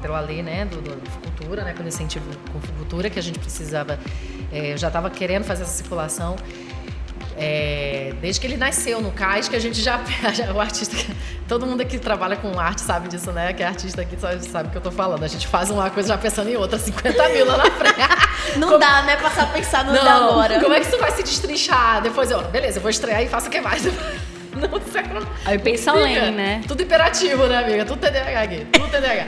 Pela 0.02 0.20
lei, 0.20 0.42
né? 0.42 0.64
Do, 0.66 0.80
do 0.80 0.94
cultura, 1.20 1.64
né? 1.64 1.72
Pelo 1.72 1.88
incentivo 1.88 2.24
com 2.52 2.60
cultura 2.76 3.10
que 3.10 3.18
a 3.18 3.22
gente 3.22 3.38
precisava. 3.38 3.98
É, 4.52 4.72
eu 4.72 4.76
já 4.78 4.88
estava 4.88 5.08
querendo 5.10 5.44
fazer 5.44 5.62
essa 5.62 5.72
circulação. 5.72 6.36
é, 7.36 8.12
desde 8.20 8.40
que 8.40 8.46
ele 8.46 8.56
nasceu 8.56 9.00
no 9.00 9.10
CAIS, 9.10 9.48
que 9.48 9.56
a 9.56 9.58
gente 9.60 9.80
já, 9.80 10.00
já- 10.32 10.52
O 10.52 10.60
artista. 10.60 10.96
Todo 11.48 11.66
mundo 11.66 11.80
aqui 11.82 11.98
que 11.98 12.04
trabalha 12.04 12.36
com 12.36 12.58
arte 12.58 12.80
sabe 12.80 13.08
disso, 13.08 13.30
né? 13.32 13.52
Que 13.52 13.62
é 13.62 13.66
artista 13.66 14.00
aqui 14.02 14.16
sabe, 14.18 14.42
sabe 14.46 14.68
o 14.68 14.70
que 14.70 14.78
eu 14.78 14.80
tô 14.82 14.90
falando. 14.90 15.24
A 15.24 15.28
gente 15.28 15.46
faz 15.46 15.68
uma 15.68 15.90
coisa 15.90 16.08
já 16.10 16.16
pensando 16.18 16.48
em 16.48 16.56
outra, 16.56 16.78
50 16.80 17.28
mil 17.30 17.44
lá 17.46 17.56
na 17.58 17.70
frente. 17.70 18.56
Não 18.58 18.78
dá, 18.78 19.02
né? 19.02 19.16
Passar 19.16 19.42
a 19.42 19.46
pensar 19.46 19.84
no 19.84 19.92
de 19.92 19.98
agora. 19.98 20.60
Como 20.60 20.72
é 20.72 20.80
que 20.80 20.86
isso 20.86 20.98
vai 20.98 21.10
se 21.10 21.22
destrinchar? 21.22 22.00
Depois 22.02 22.30
eu, 22.30 22.40
beleza, 22.48 22.78
eu 22.78 22.82
vou 22.82 22.90
estrear 22.90 23.20
e 23.22 23.28
faço 23.28 23.48
o 23.48 23.50
que 23.50 23.60
mais. 23.60 23.82
Não, 24.60 24.78
isso 24.78 24.92
quando- 25.10 25.28
Aí 25.44 25.58
pensa 25.58 25.90
além, 25.90 26.30
né? 26.32 26.62
Tudo 26.66 26.82
imperativo, 26.82 27.46
né, 27.46 27.58
amiga? 27.58 27.84
Tudo 27.84 28.00
TDAH 28.00 28.40
aqui, 28.42 28.66
tudo 28.72 28.88
TDAH. 28.88 29.26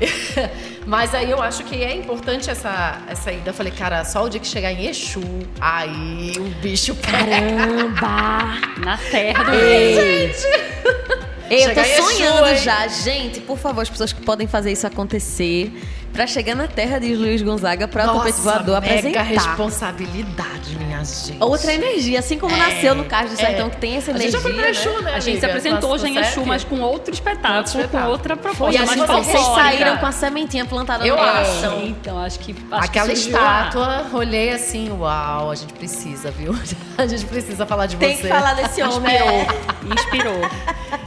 Mas 0.86 1.14
aí 1.14 1.30
eu 1.30 1.42
acho 1.42 1.64
que 1.64 1.82
é 1.82 1.94
importante 1.96 2.48
essa, 2.50 2.98
essa 3.08 3.32
ida. 3.32 3.50
Eu 3.50 3.54
falei, 3.54 3.72
cara, 3.72 4.04
só 4.04 4.24
o 4.24 4.28
dia 4.28 4.38
que 4.40 4.46
chegar 4.46 4.70
em 4.72 4.86
Exu, 4.86 5.20
aí 5.60 6.32
o 6.38 6.44
bicho 6.60 6.94
pega. 6.94 7.16
Caramba! 7.40 8.60
Na 8.84 8.96
terra 9.10 9.44
do 9.44 9.54
Ei, 9.54 10.26
Eu 10.28 10.30
tô 10.30 11.68
Chegar 11.68 11.88
em 11.88 11.92
Exu, 11.92 12.02
sonhando 12.02 12.48
hein? 12.48 12.56
já. 12.58 12.86
Gente, 12.88 13.40
por 13.40 13.58
favor, 13.58 13.80
as 13.82 13.90
pessoas 13.90 14.12
que 14.12 14.20
podem 14.22 14.46
fazer 14.46 14.70
isso 14.72 14.86
acontecer. 14.86 15.72
Pra 16.16 16.26
chegar 16.26 16.54
na 16.56 16.66
terra 16.66 16.98
de 16.98 17.14
Luiz 17.14 17.42
Gonzaga 17.42 17.86
pra 17.86 18.10
o 18.10 18.18
tapete 18.18 18.40
voador 18.40 18.80
mega 18.80 18.96
apresentar. 18.96 19.22
responsabilidade, 19.22 20.76
minha 20.78 21.04
gente. 21.04 21.36
Outra 21.40 21.72
energia, 21.74 22.18
assim 22.18 22.38
como 22.38 22.56
nasceu 22.56 22.94
no 22.94 23.04
Cais 23.04 23.30
do 23.30 23.36
Sertão, 23.36 23.70
que 23.70 23.76
tem 23.76 23.96
essa 23.96 24.10
A 24.12 24.14
gente 24.18 24.34
energia. 24.34 24.38
já 24.38 24.40
foi 24.40 24.52
pra 24.54 24.62
né? 24.62 24.70
Exu, 24.70 25.02
né, 25.02 25.14
A 25.14 25.20
gente 25.20 25.40
se 25.40 25.46
apresentou 25.46 25.90
Nossa, 25.90 26.02
já 26.04 26.08
em 26.10 26.14
sete. 26.14 26.28
Exu, 26.32 26.46
mas 26.46 26.64
com 26.64 26.80
outro 26.80 27.12
espetáculo, 27.14 27.58
outro 27.58 27.78
espetáculo. 27.80 28.04
com 28.04 28.10
outra 28.10 28.34
E 28.34 28.36
proposta. 28.38 28.82
acho 28.82 28.86
mais 28.86 29.00
que 29.02 29.06
vocês 29.06 29.36
folclórica. 29.36 29.62
saíram 29.70 29.96
com 29.98 30.06
a 30.06 30.12
sementinha 30.12 30.64
plantada 30.64 31.06
Eu 31.06 31.16
no 31.16 31.22
acho. 31.22 31.32
coração. 31.60 31.82
Então, 31.84 32.18
acho 32.18 32.38
que. 32.40 32.54
Acho 32.70 32.84
Aquela 32.84 33.06
que 33.08 33.12
estátua, 33.12 34.06
olhei 34.12 34.50
assim, 34.52 34.90
uau, 34.90 35.50
a 35.50 35.54
gente 35.54 35.72
precisa, 35.74 36.30
viu? 36.30 36.56
A 36.98 37.06
gente 37.06 37.26
precisa 37.26 37.66
falar 37.66 37.84
de 37.86 37.96
Tem 37.96 38.16
você. 38.16 38.22
que 38.22 38.28
falar 38.28 38.54
desse 38.54 38.82
homem. 38.82 39.14
Inspirou. 39.14 39.92
Inspirou. 39.94 40.50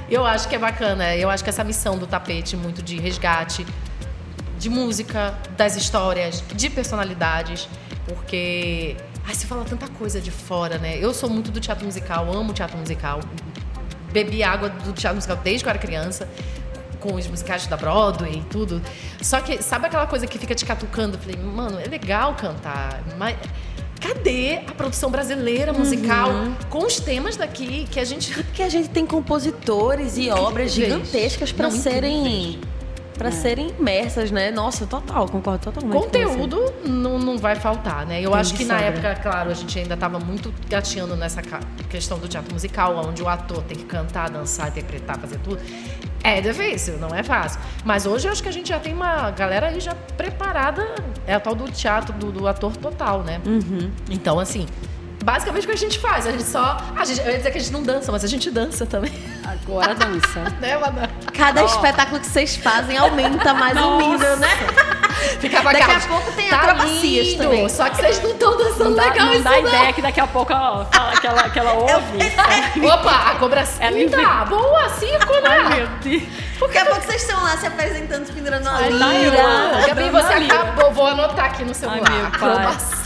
Eu 0.08 0.24
acho 0.24 0.48
que 0.48 0.54
é 0.56 0.60
bacana. 0.60 1.16
Eu 1.16 1.30
acho 1.32 1.44
que 1.44 1.50
essa 1.50 1.64
missão 1.64 1.98
do 1.98 2.06
tapete, 2.06 2.56
muito 2.56 2.82
de 2.84 3.00
resgate, 3.00 3.66
de 4.60 4.70
música, 4.70 5.34
das 5.58 5.76
histórias, 5.76 6.44
de 6.54 6.70
personalidades, 6.70 7.68
porque. 8.06 8.96
Ai, 9.26 9.34
se 9.34 9.46
fala 9.48 9.64
tanta 9.64 9.88
coisa 9.88 10.20
de 10.20 10.32
fora, 10.32 10.78
né? 10.78 10.98
Eu 10.98 11.14
sou 11.14 11.30
muito 11.30 11.50
do 11.52 11.60
teatro 11.60 11.86
musical, 11.86 12.32
amo 12.32 12.52
teatro 12.54 12.78
musical. 12.78 13.20
Bebi 14.12 14.44
água 14.44 14.70
do 14.70 14.92
teatro 14.92 15.16
musical 15.16 15.38
desde 15.38 15.64
que 15.64 15.68
eu 15.68 15.72
era 15.72 15.80
criança, 15.80 16.28
com 17.00 17.14
os 17.14 17.28
musicais 17.28 17.66
da 17.68 17.78
Broadway 17.78 18.38
e 18.40 18.42
tudo. 18.50 18.82
Só 19.22 19.40
que, 19.40 19.62
sabe 19.62 19.86
aquela 19.86 20.08
coisa 20.08 20.26
que 20.26 20.38
fica 20.40 20.56
te 20.56 20.66
catucando? 20.66 21.16
Eu 21.16 21.22
falei, 21.22 21.38
mano, 21.38 21.80
é 21.80 21.86
legal 21.88 22.36
cantar, 22.36 23.02
mas. 23.18 23.38
Cadê 24.02 24.62
a 24.66 24.72
produção 24.74 25.12
brasileira 25.12 25.74
musical 25.74 26.30
com 26.70 26.86
os 26.86 27.02
temas 27.02 27.36
daqui 27.36 27.86
que 27.92 28.00
a 28.00 28.06
gente 28.06 28.34
Porque 28.34 28.64
a 28.64 28.70
gente 28.70 28.88
tem 28.88 29.06
compositores 29.06 30.18
e 30.18 30.30
obras 30.30 30.72
Incríveis. 30.72 31.02
gigantescas 31.04 31.52
pra 31.52 31.70
Não, 31.70 31.78
serem 31.78 32.62
para 33.20 33.32
serem 33.32 33.76
imersas, 33.78 34.32
né? 34.32 34.50
Nossa, 34.50 34.88
total, 34.88 35.28
concordo 35.28 35.66
totalmente. 35.66 35.94
com 35.94 36.00
você. 36.00 36.24
Conteúdo 36.24 36.74
não, 36.86 37.20
não 37.20 37.38
vai 37.38 37.54
faltar, 37.54 38.06
né? 38.06 38.22
Eu 38.22 38.32
Tem 38.32 38.40
acho 38.40 38.54
que 38.54 38.64
na 38.64 38.76
sobra. 38.76 38.88
época, 38.88 39.16
claro, 39.22 39.52
a 39.52 39.54
gente 39.54 39.78
ainda 39.78 39.94
estava 39.96 40.18
muito 40.20 40.54
gateando 40.70 41.18
nessa 41.18 41.42
questão 41.90 42.18
do 42.18 42.30
teatro 42.30 42.54
musical, 42.54 42.96
onde 43.06 43.22
o 43.22 43.28
ator 43.28 43.62
tem 43.64 43.78
que 43.78 43.84
cantar, 43.84 44.30
dançar, 44.30 44.70
interpretar, 44.70 45.20
fazer 45.20 45.38
tudo. 45.40 45.60
É 46.24 46.40
difícil, 46.40 46.98
não 46.98 47.14
é 47.14 47.22
fácil. 47.22 47.60
Mas 47.84 48.06
hoje 48.06 48.26
eu 48.28 48.32
acho 48.32 48.42
que 48.42 48.48
a 48.48 48.54
gente 48.54 48.70
já 48.70 48.80
tem 48.80 48.94
uma 48.94 49.32
galera 49.32 49.68
aí 49.68 49.82
já 49.82 49.94
preparada. 49.94 50.96
É 51.28 51.34
a 51.34 51.42
tal 51.42 51.54
do 51.54 51.70
teatro 51.70 52.14
do, 52.14 52.32
do 52.32 52.48
ator 52.48 52.76
total, 52.78 53.22
né? 53.24 53.42
Uhum. 53.46 53.92
Então, 54.10 54.40
assim, 54.40 54.66
basicamente 55.24 55.64
o 55.64 55.68
que 55.68 55.74
a 55.74 55.78
gente 55.78 56.00
faz? 56.00 56.26
A 56.26 56.32
gente 56.32 56.44
só. 56.44 56.78
A 56.96 57.06
gente, 57.06 57.20
eu 57.20 57.28
ia 57.28 57.38
dizer 57.38 57.52
que 57.52 57.58
a 57.58 57.62
gente 57.62 57.74
não 57.74 57.84
dança, 57.84 58.12
mas 58.12 58.24
a 58.24 58.28
gente 58.28 58.50
dança 58.50 58.86
também. 58.86 59.12
Agora 59.44 59.94
dança. 59.94 60.40
Né, 60.60 60.78
Madá? 60.78 61.10
Cada 61.40 61.64
espetáculo 61.64 62.20
que 62.20 62.28
vocês 62.28 62.56
fazem 62.58 62.98
aumenta 62.98 63.54
mais 63.54 63.78
o 63.78 63.98
nível, 63.98 64.38
né? 64.38 64.50
Ficava 65.40 65.72
Daqui 65.74 65.82
a 65.92 65.96
aquela- 65.98 66.08
pouco 66.20 66.32
tem 66.34 66.50
tá 66.50 66.58
acrobacias 66.58 67.28
lindo, 67.28 67.44
também. 67.44 67.70
Só 67.70 67.90
que 67.90 67.96
vocês 67.98 68.22
não 68.24 68.32
estão 68.32 68.58
dançando 68.58 68.84
Não 68.90 68.94
dá, 68.96 69.04
legal 69.06 69.26
não 69.26 69.34
isso 69.34 69.44
dá 69.44 69.60
ideia 69.60 69.94
que 69.94 70.02
daqui 70.02 70.20
a 70.20 70.28
pouco 70.28 70.52
ela, 70.54 70.86
fala 70.92 71.12
que 71.20 71.28
ela, 71.28 71.50
que 71.50 71.60
ela 71.60 71.74
ouve. 71.74 72.88
Opa, 72.88 73.32
a 73.32 73.36
cobra 73.36 73.62
Eita, 73.62 73.88
inventa. 74.00 74.46
boa, 74.46 74.90
cinco, 74.90 75.34
Ai, 75.34 75.42
né? 75.70 75.76
meu 75.76 75.88
Deus. 76.02 76.24
Daqui 76.60 76.78
a 76.78 76.86
pouco 76.86 77.02
vocês 77.06 77.22
estão 77.22 77.42
lá 77.44 77.58
se 77.58 77.66
apresentando, 77.68 78.26
se 78.26 78.34
pendurando 78.34 78.68
Ai, 78.70 78.90
tá, 78.90 78.96
lira. 79.08 79.88
Gabi, 79.88 80.10
você 80.10 80.34
acabou, 80.34 80.92
vou 80.94 81.08
anotar 81.08 81.46
aqui 81.46 81.64
no 81.64 81.70
Ai, 81.70 81.74
celular. 81.76 82.10
meu 82.12 82.26
Acrobacia. 82.28 82.96
pai. 82.96 82.99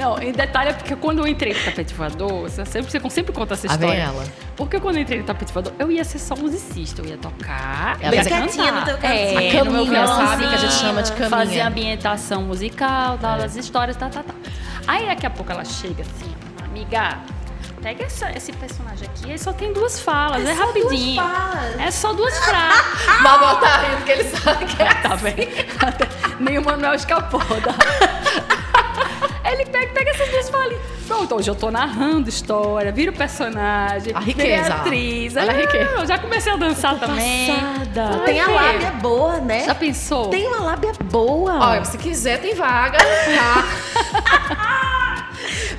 Não, 0.00 0.18
em 0.18 0.32
detalhe 0.32 0.70
é 0.70 0.72
porque 0.72 0.96
quando 0.96 1.18
eu 1.18 1.26
entrei 1.26 1.52
no 1.52 1.62
tapete 1.62 1.92
voador, 1.94 2.42
você 2.48 2.64
sempre, 2.64 2.90
você 2.90 3.10
sempre 3.10 3.32
conta 3.34 3.52
essa 3.54 3.66
história. 3.66 3.92
ela. 4.00 4.24
Porque 4.56 4.80
quando 4.80 4.96
eu 4.96 5.02
entrei 5.02 5.18
no 5.18 5.24
tapete 5.26 5.52
voador, 5.52 5.72
eu 5.78 5.92
ia 5.92 6.02
ser 6.04 6.18
só 6.18 6.34
musicista, 6.34 7.02
eu 7.02 7.06
ia 7.06 7.18
tocar. 7.18 7.98
Ela 8.00 8.14
ia 8.14 8.22
ia 8.22 8.24
quietinha 8.28 8.72
no 8.72 8.84
teu 8.84 8.96
cantinho. 8.96 9.38
É, 9.38 9.52
Caminha, 9.52 9.64
meu 9.64 9.84
violãozinho, 9.86 10.28
sabe? 10.28 10.48
Que 10.48 10.54
a 10.54 10.58
gente 10.58 10.72
chama 10.74 11.02
de 11.02 11.12
caminha. 11.12 11.28
Fazia 11.30 11.66
ambientação 11.68 12.42
musical, 12.42 13.18
tal, 13.18 13.38
das 13.38 13.56
histórias, 13.56 13.96
tá, 13.96 14.08
tá, 14.08 14.22
tá. 14.22 14.34
Aí 14.86 15.06
daqui 15.06 15.26
a 15.26 15.30
pouco 15.30 15.52
ela 15.52 15.64
chega 15.66 16.02
assim, 16.02 16.34
amiga, 16.64 17.18
pega 17.82 18.04
essa- 18.04 18.32
esse 18.32 18.52
personagem 18.52 19.06
aqui, 19.06 19.28
ele 19.28 19.38
só 19.38 19.52
tem 19.52 19.70
duas 19.72 20.00
falas, 20.00 20.46
é, 20.46 20.52
rapidinho. 20.52 21.22
É 21.78 21.90
só 21.90 22.12
duas 22.14 22.36
frases. 22.38 23.06
Manuel 23.22 23.56
tá 23.56 23.76
rindo 23.82 23.96
porque 23.98 24.12
ele 24.12 24.24
sabe 24.24 24.64
que 24.64 24.82
é 24.82 24.94
Tá 25.06 25.14
vendo? 25.14 25.46
Nem 26.40 26.58
o 26.58 26.64
Manuel 26.64 26.94
escapou. 26.94 27.40
Da... 27.40 28.59
Ele 29.44 29.64
pega, 29.66 29.92
pega 29.92 30.10
essas 30.10 30.28
duas 30.28 30.48
falinhas. 30.50 30.80
Pronto, 31.06 31.34
hoje 31.34 31.50
eu 31.50 31.54
tô 31.56 31.70
narrando 31.70 32.28
história, 32.28 32.92
viro 32.92 33.12
personagem. 33.12 34.12
A 34.14 34.20
riqueza. 34.20 34.74
atriz. 34.74 35.36
Olha 35.36 35.50
a 35.50 35.54
Ah, 35.54 35.58
riqueza. 35.60 35.90
Eu 35.98 36.06
já 36.06 36.18
comecei 36.18 36.52
a 36.52 36.56
dançar 36.56 36.98
também. 37.00 37.48
Passada. 37.52 38.10
Ai, 38.20 38.24
Tem 38.26 38.40
a 38.40 38.46
lábia 38.48 38.90
boa, 38.92 39.38
né? 39.40 39.64
Já 39.64 39.74
pensou? 39.74 40.28
Tem 40.28 40.46
uma 40.46 40.60
lábia 40.60 40.92
boa. 41.04 41.58
Olha, 41.70 41.84
se 41.84 41.98
quiser 41.98 42.40
tem 42.40 42.54
vaga, 42.54 42.98
tá? 42.98 43.64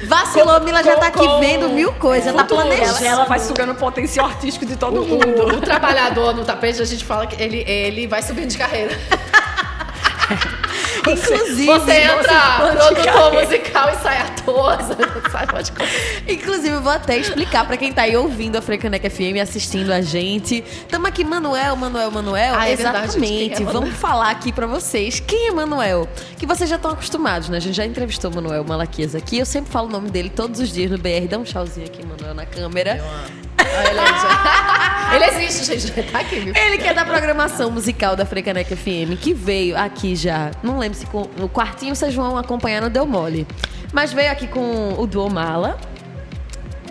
Vacilou, 0.03 0.59
Mila 0.61 0.83
já 0.83 0.95
tá 0.97 1.07
aqui 1.07 1.19
com- 1.25 1.39
vendo 1.39 1.69
mil 1.69 1.93
coisas, 1.93 2.33
tá 2.33 2.43
planejando. 2.43 2.97
Ela, 2.97 3.07
ela 3.07 3.25
vai 3.25 3.39
sugando 3.39 3.71
o 3.71 3.75
potencial 3.75 4.25
artístico 4.25 4.65
de 4.65 4.75
todo 4.75 5.01
O, 5.01 5.05
mundo. 5.07 5.43
o- 5.43 5.57
o 5.57 5.61
trabalhador 5.61 6.35
no 6.35 6.43
tapete, 6.43 6.81
a 6.81 6.85
gente 6.85 7.05
fala 7.05 7.25
que 7.27 7.41
ele, 7.41 7.63
ele 7.69 8.07
vai 8.07 8.21
subindo 8.21 8.49
de 8.49 8.57
carreira. 8.57 8.97
Inclusive, 11.01 11.65
Você 11.65 11.91
entra 11.91 12.57
produtor 12.57 13.33
musical 13.33 13.89
e 13.89 13.95
sai 13.97 14.21
pode 15.51 15.71
coisa. 15.71 15.91
Inclusive, 16.27 16.69
eu 16.75 16.81
vou 16.81 16.91
até 16.91 17.17
explicar 17.17 17.65
pra 17.65 17.77
quem 17.77 17.91
tá 17.91 18.03
aí 18.03 18.15
ouvindo 18.15 18.57
a 18.57 18.61
Frecaneca 18.61 19.09
FM, 19.09 19.39
assistindo 19.41 19.91
a 19.91 20.01
gente. 20.01 20.63
Tamo 20.89 21.07
aqui, 21.07 21.23
Manuel, 21.23 21.75
Manuel, 21.75 22.11
Manuel. 22.11 22.53
Ah, 22.55 22.67
é 22.69 22.75
verdade, 22.75 23.05
Exatamente. 23.07 23.63
é 23.63 23.65
Vamos 23.65 23.95
falar 23.95 24.29
aqui 24.31 24.51
pra 24.51 24.67
vocês. 24.67 25.19
Quem 25.19 25.47
é 25.47 25.51
Manuel? 25.51 26.07
Que 26.37 26.45
vocês 26.45 26.69
já 26.69 26.75
estão 26.75 26.91
acostumados, 26.91 27.49
né? 27.49 27.57
A 27.57 27.61
gente 27.61 27.75
já 27.75 27.85
entrevistou 27.85 28.31
o 28.31 28.35
Manuel 28.35 28.63
Malaquias 28.63 29.15
aqui. 29.15 29.39
Eu 29.39 29.45
sempre 29.45 29.71
falo 29.71 29.87
o 29.87 29.91
nome 29.91 30.09
dele 30.09 30.29
todos 30.29 30.59
os 30.59 30.71
dias 30.71 30.91
no 30.91 30.97
BR. 30.97 31.27
Dá 31.29 31.37
um 31.37 31.43
tchauzinho 31.43 31.85
aqui, 31.87 32.05
Manuel, 32.05 32.33
na 32.33 32.45
câmera. 32.45 32.91
É- 32.91 33.51
ele 35.15 35.25
existe, 35.25 35.65
gente. 35.65 35.91
Tá 36.11 36.19
aqui, 36.19 36.39
viu? 36.39 36.53
Ele 36.55 36.77
que 36.77 36.87
é 36.87 36.93
da 36.93 37.05
programação 37.05 37.71
musical 37.71 38.15
da 38.15 38.25
Frecaneca 38.25 38.75
FM, 38.75 39.19
que 39.19 39.33
veio 39.33 39.77
aqui 39.77 40.15
já. 40.15 40.51
Não 40.63 40.77
lembro 40.77 40.97
se 40.97 41.05
com, 41.05 41.27
no 41.37 41.47
quartinho 41.47 41.95
vocês 41.95 42.13
vão 42.13 42.37
acompanhar 42.37 42.81
no 42.81 42.89
Deu 42.89 43.05
Mole. 43.05 43.47
Mas 43.93 44.11
veio 44.13 44.31
aqui 44.31 44.47
com 44.47 44.95
o 44.97 45.05
Duo 45.07 45.29
Mala. 45.29 45.77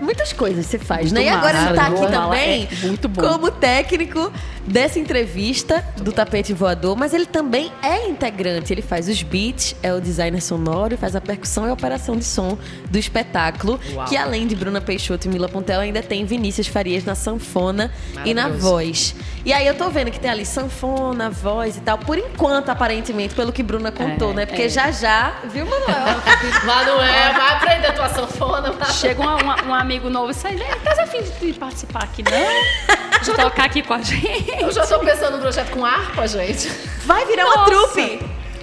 Muitas 0.01 0.33
coisas 0.33 0.65
você 0.65 0.79
faz, 0.79 1.13
né? 1.13 1.25
E 1.25 1.29
agora 1.29 1.59
ele 1.59 1.75
tá 1.75 1.87
aqui 1.87 2.01
Mala 2.01 2.11
também 2.11 2.69
é 2.71 2.87
muito 2.87 3.09
bom. 3.09 3.21
como 3.21 3.51
técnico 3.51 4.33
dessa 4.66 4.99
entrevista 4.99 5.85
do 5.96 6.12
Tapete 6.12 6.53
Voador, 6.53 6.96
mas 6.96 7.12
ele 7.14 7.27
também 7.27 7.73
é 7.83 8.07
integrante. 8.09 8.73
Ele 8.73 8.83
faz 8.83 9.09
os 9.09 9.23
beats, 9.23 9.75
é 9.83 9.92
o 9.92 10.01
designer 10.01 10.40
sonoro, 10.40 10.96
faz 10.96 11.16
a 11.16 11.20
percussão 11.20 11.66
e 11.66 11.70
a 11.70 11.73
operação 11.73 12.16
de 12.16 12.25
som 12.25 12.57
do 12.90 12.99
espetáculo. 12.99 13.81
Uau. 13.94 14.07
Que 14.07 14.16
além 14.16 14.46
de 14.46 14.55
Bruna 14.55 14.81
Peixoto 14.81 15.27
e 15.27 15.31
Mila 15.31 15.49
Pontel, 15.49 15.81
ainda 15.81 16.03
tem 16.03 16.25
Vinícius 16.25 16.66
Farias 16.66 17.05
na 17.05 17.14
sanfona 17.14 17.92
e 18.25 18.33
na 18.35 18.49
voz. 18.49 19.14
E 19.44 19.53
aí 19.53 19.66
eu 19.66 19.75
tô 19.75 19.88
vendo 19.90 20.11
que 20.11 20.20
tem 20.20 20.31
ali 20.31 20.44
sanfona, 20.46 21.31
voz 21.31 21.77
e 21.77 21.81
tal. 21.81 21.99
Por 21.99 22.18
enquanto, 22.18 22.68
aparentemente, 22.68 23.35
pelo 23.35 23.53
que 23.53 23.62
Bruna 23.62 23.90
contou, 23.90 24.33
É, 24.33 24.35
né? 24.35 24.46
Porque 24.46 24.62
é. 24.62 24.68
já 24.68 24.90
já, 24.90 25.35
viu, 25.44 25.64
Manuel? 25.66 26.20
Manuel, 26.64 27.33
vai 27.35 27.53
aprender 27.55 27.92
tua 27.94 28.09
sanfona. 28.11 28.75
Chega 28.92 29.20
uma- 29.20 29.37
uma- 29.37 29.62
um 29.64 29.75
amigo 29.75 30.11
novo 30.11 30.31
e 30.31 30.35
sai, 30.35 30.55
"Ei, 30.55 30.77
tá 30.85 31.03
afim 31.03 31.23
de, 31.23 31.53
de 31.53 31.59
participar 31.59 32.05
aqui, 32.05 32.23
não? 32.23 32.31
De 33.23 33.33
tocar 33.35 33.64
aqui 33.64 33.83
com 33.83 33.94
a 33.94 34.01
gente? 34.01 34.51
Eu 34.61 34.70
já 34.73 34.87
tô 34.87 34.99
pensando 35.01 35.37
no 35.37 35.42
projeto 35.42 35.70
com 35.70 35.85
harpa, 35.85 36.27
gente. 36.27 36.68
Vai 37.05 37.25
virar 37.27 37.44
uma 37.46 37.57
Nossa. 37.57 37.70
trupe! 37.70 38.20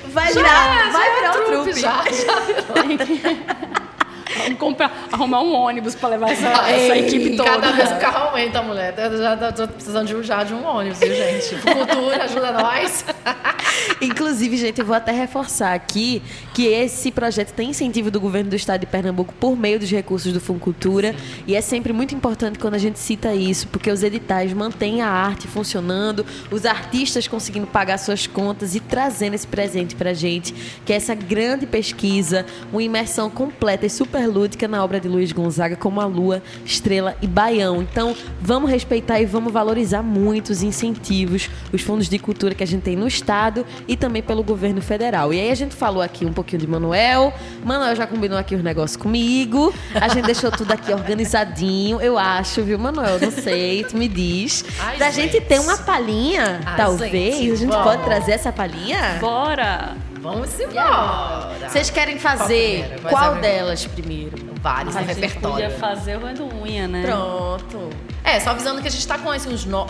Vai 0.07 0.33
Já, 0.33 0.39
virar, 0.41 0.85
já 0.85 0.91
vai 0.91 1.07
é 1.07 1.15
virar 1.15 1.31
uma 1.31 1.45
trupe, 1.45 1.63
trupe. 1.63 1.79
Já, 1.79 2.03
já 2.11 2.39
virou. 2.39 3.87
Vamos 4.37 4.57
comprar, 4.59 5.07
arrumar 5.11 5.41
um 5.41 5.53
ônibus 5.53 5.95
pra 5.95 6.09
levar 6.09 6.31
essa, 6.31 6.47
essa 6.47 6.95
Ei, 6.95 7.05
equipe 7.07 7.35
toda. 7.37 7.49
Cada 7.49 7.71
vez 7.71 7.91
o 7.91 7.95
carro 7.95 8.27
aumenta, 8.29 8.61
mulher. 8.61 8.93
Eu 8.97 9.17
já 9.17 9.51
tô- 9.51 9.67
precisando 9.67 10.07
de 10.07 10.15
um, 10.15 10.23
já 10.23 10.43
de 10.43 10.53
um 10.53 10.65
ônibus, 10.65 10.99
viu, 10.99 11.13
gente? 11.15 11.55
Cultura, 11.61 12.23
ajuda 12.23 12.51
nós. 12.51 13.05
Inclusive, 14.01 14.57
gente, 14.57 14.79
eu 14.79 14.85
vou 14.85 14.95
até 14.95 15.11
reforçar 15.11 15.73
aqui 15.73 16.21
que 16.53 16.65
esse 16.65 17.11
projeto 17.11 17.51
tem 17.53 17.69
incentivo 17.69 18.11
do 18.11 18.19
governo 18.19 18.49
do 18.49 18.55
estado 18.55 18.81
de 18.81 18.85
Pernambuco 18.85 19.33
por 19.39 19.55
meio 19.57 19.79
dos 19.79 19.89
recursos 19.89 20.31
do 20.33 20.39
Funcultura. 20.39 21.15
E 21.45 21.55
é 21.55 21.61
sempre 21.61 21.93
muito 21.93 22.13
importante 22.13 22.59
quando 22.59 22.75
a 22.75 22.79
gente 22.79 22.99
cita 22.99 23.33
isso, 23.33 23.67
porque 23.67 23.89
os 23.89 24.03
editais 24.03 24.53
mantêm 24.53 25.01
a 25.01 25.09
arte 25.09 25.47
funcionando, 25.47 26.25
os 26.51 26.65
artistas 26.65 27.27
conseguindo 27.27 27.67
pagar 27.67 27.97
suas 27.97 28.27
contas 28.27 28.75
e 28.75 28.79
trazendo 28.79 29.33
esse 29.33 29.47
presente 29.47 29.95
pra 29.95 30.13
gente, 30.13 30.53
que 30.85 30.93
é 30.93 30.95
essa 30.95 31.15
grande 31.15 31.65
pesquisa, 31.65 32.45
uma 32.71 32.83
imersão 32.83 33.29
completa 33.29 33.85
e 33.85 33.89
super 33.89 34.16
super 34.17 34.27
lúdica 34.27 34.67
na 34.67 34.83
obra 34.83 34.99
de 34.99 35.07
Luiz 35.07 35.31
Gonzaga, 35.31 35.75
como 35.75 36.01
a 36.01 36.05
Lua, 36.05 36.41
Estrela 36.65 37.15
e 37.21 37.27
Baião. 37.27 37.83
Então, 37.83 38.15
vamos 38.41 38.69
respeitar 38.69 39.21
e 39.21 39.25
vamos 39.25 39.53
valorizar 39.53 40.01
muito 40.01 40.49
os 40.49 40.63
incentivos, 40.63 41.49
os 41.71 41.81
fundos 41.81 42.09
de 42.09 42.17
cultura 42.17 42.55
que 42.55 42.63
a 42.63 42.67
gente 42.67 42.81
tem 42.81 42.95
no 42.95 43.07
Estado 43.07 43.63
e 43.87 43.95
também 43.95 44.23
pelo 44.23 44.43
governo 44.43 44.81
federal. 44.81 45.31
E 45.31 45.39
aí 45.39 45.51
a 45.51 45.55
gente 45.55 45.75
falou 45.75 46.01
aqui 46.01 46.25
um 46.25 46.33
pouquinho 46.33 46.61
de 46.61 46.67
Manuel. 46.67 47.31
Manuel 47.63 47.95
já 47.95 48.07
combinou 48.07 48.39
aqui 48.39 48.55
os 48.55 48.63
negócios 48.63 48.97
comigo. 48.97 49.71
A 49.93 50.07
gente 50.07 50.25
deixou 50.25 50.51
tudo 50.51 50.71
aqui 50.71 50.91
organizadinho, 50.91 52.01
eu 52.01 52.17
acho, 52.17 52.63
viu, 52.63 52.79
Manuel? 52.79 53.19
Não 53.19 53.31
sei, 53.31 53.83
tu 53.83 53.95
me 53.95 54.07
diz. 54.07 54.65
Ai, 54.79 54.97
da 54.97 55.11
gente 55.11 55.33
gente. 55.33 55.45
ter 55.45 55.59
uma 55.59 55.77
palhinha, 55.77 56.61
talvez. 56.75 57.11
gente, 57.37 57.51
a 57.51 57.55
gente 57.55 57.69
vamos. 57.69 57.83
pode 57.83 58.03
trazer 58.03 58.31
essa 58.31 58.51
palhinha? 58.51 59.17
Bora! 59.19 60.06
Vamos 60.21 60.59
embora. 60.59 61.69
Vocês 61.69 61.89
querem 61.89 62.17
Qual 62.17 62.37
fazer 62.37 62.99
qual 63.01 63.33
é 63.35 63.37
a- 63.37 63.39
delas 63.41 63.85
primeiro? 63.85 64.35
Vários 64.61 64.95
A 64.95 65.01
no 65.01 65.07
gente 65.07 65.15
repertório. 65.19 65.65
podia 65.65 65.69
fazer 65.79 66.17
o 66.17 66.19
roendo 66.21 66.45
unha, 66.61 66.87
né? 66.87 67.03
Pronto. 67.05 67.89
É, 68.23 68.39
só 68.39 68.49
avisando 68.49 68.81
que 68.81 68.87
a 68.87 68.91
gente 68.91 69.07
tá 69.07 69.17
com 69.17 69.29
assim, 69.31 69.53
uns. 69.53 69.65
No... 69.65 69.85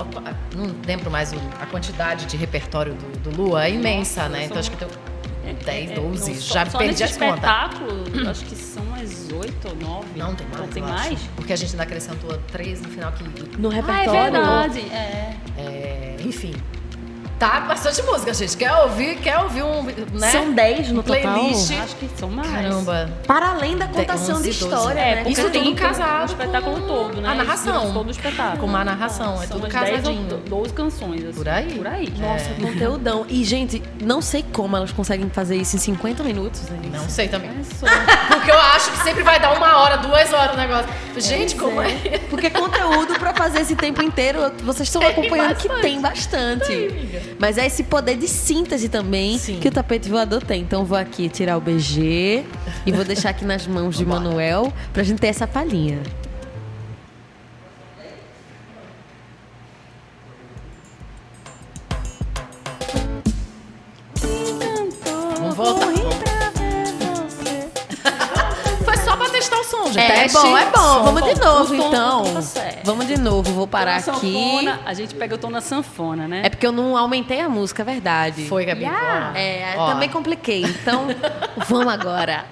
Não 0.55 0.75
lembro 0.85 1.09
mais 1.09 1.31
o- 1.33 1.37
a 1.59 1.65
quantidade 1.65 2.25
de 2.25 2.37
repertório 2.37 2.93
do, 2.93 3.29
do 3.31 3.41
Lua, 3.41 3.65
é 3.65 3.71
imensa, 3.71 4.23
Nossa, 4.23 4.29
né? 4.33 4.45
Então 4.45 4.57
acho 4.59 4.69
que 4.71 4.77
tem 4.77 4.87
É, 5.45 5.53
10, 5.53 5.91
é, 5.91 5.93
12. 5.95 6.31
não, 6.33 6.41
só- 6.41 6.53
já 6.55 6.65
só 6.69 6.77
perdi 6.77 7.03
as 7.03 7.17
contas. 7.17 7.35
espetáculo, 7.35 8.29
acho 8.29 8.45
que 8.45 8.55
são 8.55 8.83
umas 8.83 9.31
oito 9.31 9.67
ou 9.69 9.75
nove. 9.75 10.07
Não, 10.15 10.35
tem 10.35 10.45
mais. 10.47 10.61
Ou 10.61 10.67
tem 10.67 10.83
eu 10.83 10.89
acho. 10.89 11.03
mais? 11.09 11.19
Porque 11.35 11.53
a 11.53 11.55
gente 11.55 11.71
ainda 11.71 11.83
acrescentou 11.83 12.37
três 12.51 12.81
no 12.81 12.89
final 12.89 13.11
que. 13.13 13.23
No 13.57 13.69
Ah, 13.69 13.73
é 13.73 13.75
repertório. 13.77 14.31
verdade. 14.33 14.79
É. 14.91 15.35
é, 15.57 16.15
enfim. 16.19 16.53
Tá 17.39 17.59
bastante 17.59 18.01
música, 18.01 18.33
gente. 18.33 18.57
Quer 18.57 18.73
ouvir? 18.73 19.17
Quer 19.17 19.37
ouvir 19.37 19.61
um. 19.61 19.83
Né? 19.83 20.31
São 20.31 20.51
10 20.53 20.91
no 20.91 21.03
total. 21.03 21.21
Playlist. 21.21 21.71
Acho 21.71 21.95
que 21.97 22.09
são 22.17 22.31
mais. 22.31 22.49
Caramba. 22.49 23.09
Para 23.27 23.49
além 23.49 23.77
da 23.77 23.85
contação 23.87 24.41
de 24.41 24.49
11, 24.49 24.59
12. 24.59 24.75
história, 24.75 24.99
É, 24.99 25.15
né? 25.23 25.29
Isso 25.29 25.47
tem 25.51 25.63
tudo 25.65 25.75
que- 25.75 25.81
casado 25.83 26.21
O 26.23 26.25
espetáculo 26.25 26.81
com 26.81 26.87
todo, 26.87 27.21
né? 27.21 27.29
a 27.29 27.35
narração. 27.35 27.83
Isso, 27.83 27.93
Todo 27.93 28.07
o 28.07 28.11
espetáculo. 28.11 28.57
Com 28.59 28.65
uma 28.65 28.83
narração, 28.83 29.35
é 29.35 29.45
São 29.45 29.59
tudo 29.59 29.69
umas 29.71 29.73
10 29.73 29.85
ou 29.85 29.97
casadinho. 30.13 30.37
12 30.49 30.73
canções. 30.73 31.23
Assim. 31.25 31.33
Por 31.33 31.47
aí. 31.47 31.73
Por 31.75 31.85
aí. 31.87 32.13
Nossa, 32.17 32.49
É. 32.49 32.53
conteúdão. 32.59 33.25
E, 33.29 33.43
gente, 33.43 33.83
não 34.01 34.19
sei 34.19 34.43
como 34.51 34.75
elas 34.75 34.91
conseguem 34.91 35.29
fazer 35.29 35.57
isso 35.57 35.75
em 35.75 35.79
50 35.79 36.23
minutos. 36.23 36.61
Né? 36.63 36.79
Não 36.91 37.07
sei 37.07 37.27
também. 37.27 37.51
É 37.51 37.63
só. 37.75 37.85
Porque 38.33 38.49
eu 38.49 38.57
acho 38.59 38.89
que 38.93 38.97
sempre 39.03 39.21
vai 39.21 39.39
dar 39.39 39.53
uma 39.55 39.77
hora, 39.77 39.97
duas 39.97 40.33
horas 40.33 40.55
o 40.55 40.57
negócio. 40.57 40.87
Gente, 41.17 41.55
como 41.55 41.79
é? 41.81 41.91
Porque 42.31 42.49
conteúdo 42.49 43.13
pra 43.19 43.33
fazer 43.33 43.61
esse 43.61 43.75
tempo 43.75 44.01
inteiro, 44.01 44.39
vocês 44.63 44.87
estão 44.87 45.01
Tem 45.01 45.11
acompanhando 45.11 45.55
que 45.55 45.67
bastante. 45.67 45.81
tem 45.81 46.01
bastante. 46.01 47.26
Mas 47.39 47.57
é 47.57 47.65
esse 47.65 47.83
poder 47.83 48.17
de 48.17 48.27
síntese 48.27 48.89
também 48.89 49.37
Sim. 49.37 49.59
que 49.59 49.67
o 49.67 49.71
tapete 49.71 50.09
voador 50.09 50.43
tem. 50.43 50.61
Então 50.61 50.83
vou 50.83 50.97
aqui 50.97 51.29
tirar 51.29 51.57
o 51.57 51.61
BG 51.61 52.43
e 52.85 52.91
vou 52.91 53.05
deixar 53.05 53.29
aqui 53.29 53.45
nas 53.45 53.67
mãos 53.67 53.95
de. 53.95 54.07
Manuel 54.07 54.73
pra 54.93 55.03
gente 55.03 55.19
ter 55.19 55.27
essa 55.27 55.45
palhinha. 55.45 55.99
É 70.17 70.27
bom, 70.29 70.57
é 70.57 70.65
bom. 70.65 70.77
som. 70.77 71.03
Vamos 71.03 71.23
de 71.23 71.39
novo, 71.39 71.75
tom- 71.77 71.87
então. 71.87 72.23
tá 72.33 72.41
certo. 72.41 72.85
Vamos 72.85 73.07
de 73.07 73.19
novo. 73.19 73.51
Vou 73.53 73.67
parar 73.67 73.91
Na 74.05 74.13
aqui. 74.13 74.33
sanfona, 74.33 74.79
a 74.85 74.93
gente 74.93 75.15
pega 75.15 75.35
o 75.35 75.37
tom 75.37 75.51
da 75.51 75.61
sanfona, 75.61 76.27
né? 76.27 76.41
É 76.43 76.49
porque 76.49 76.65
eu 76.65 76.71
não 76.71 76.97
aumentei 76.97 77.39
a 77.41 77.49
música, 77.49 77.81
é 77.83 77.85
verdade. 77.85 78.45
Foi, 78.47 78.65
Gabi. 78.65 78.81
Yeah. 78.83 79.37
É, 79.39 79.75
Ó. 79.77 79.87
também 79.87 80.09
compliquei. 80.09 80.63
Então, 80.63 81.07
vamos 81.67 81.93
agora. 81.93 82.45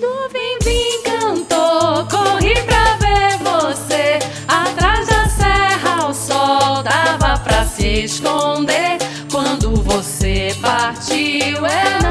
Nuvem 0.00 0.58
vim 0.62 1.02
cantou, 1.04 2.06
corri 2.10 2.54
pra 2.62 2.96
ver 2.96 3.38
você. 3.38 4.18
Atrás 4.48 5.06
da 5.08 5.28
serra 5.28 6.06
o 6.08 6.14
sol 6.14 6.82
dava 6.82 7.38
pra 7.40 7.64
se 7.64 8.04
esconder. 8.04 8.98
Quando 9.30 9.74
você 9.82 10.54
partiu, 10.60 11.58
eu 11.58 12.01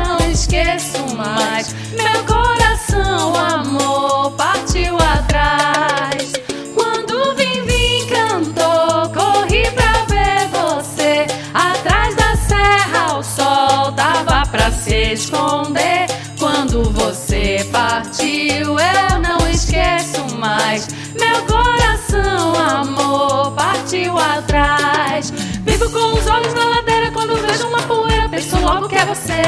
esqueço 0.61 1.15
mais. 1.15 1.73
Meu 1.91 2.23
coração, 2.25 3.35
amor, 3.35 4.31
partiu 4.33 4.95
atrás. 4.95 6.33
Quando 6.75 7.35
vim, 7.35 7.63
vim 7.63 8.07
cantou, 8.07 9.09
corri 9.09 9.69
pra 9.71 10.05
ver 10.07 10.47
você. 10.49 11.25
Atrás 11.53 12.15
da 12.15 12.35
serra 12.35 13.17
o 13.17 13.23
sol 13.23 13.91
dava 13.91 14.45
pra 14.49 14.71
se 14.71 15.13
esconder. 15.13 16.07
Quando 16.39 16.83
você 16.91 17.67
partiu, 17.71 18.77
eu 18.79 19.19
não 19.19 19.47
esqueço 19.49 20.35
mais. 20.37 20.87
Meu 21.19 21.43
coração, 21.45 22.55
amor, 22.55 23.51
partiu 23.53 24.17
atrás. 24.17 25.31
Vivo 25.65 25.89
com 25.89 26.17
os 26.17 26.27
olhos 26.27 26.53
na 26.53 26.65
ladeira 26.65 27.11
quando 27.11 27.35
vejo 27.41 27.67
uma 27.67 27.81
poeira, 27.83 28.29
penso 28.29 28.57
logo 28.59 28.87
que 28.87 28.95
é 28.95 29.05
você. 29.05 29.41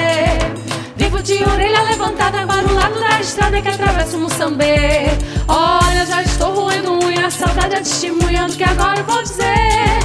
Vivo 0.95 1.21
de 1.23 1.43
orelha 1.43 1.81
levantada 1.83 2.45
para 2.45 2.67
o 2.67 2.73
lado 2.73 2.99
da 2.99 3.19
estrada 3.19 3.61
que 3.61 3.67
atravessa 3.67 4.15
o 4.15 4.19
Moçambê. 4.19 5.07
Olha, 5.47 6.05
já 6.05 6.21
estou 6.21 6.53
roendo 6.53 7.03
unha, 7.03 7.29
saudade 7.31 7.75
é 7.75 7.79
testemunhando 7.79 8.53
que 8.53 8.63
agora 8.63 8.99
eu 8.99 9.05
vou 9.05 9.21
dizer. 9.23 9.99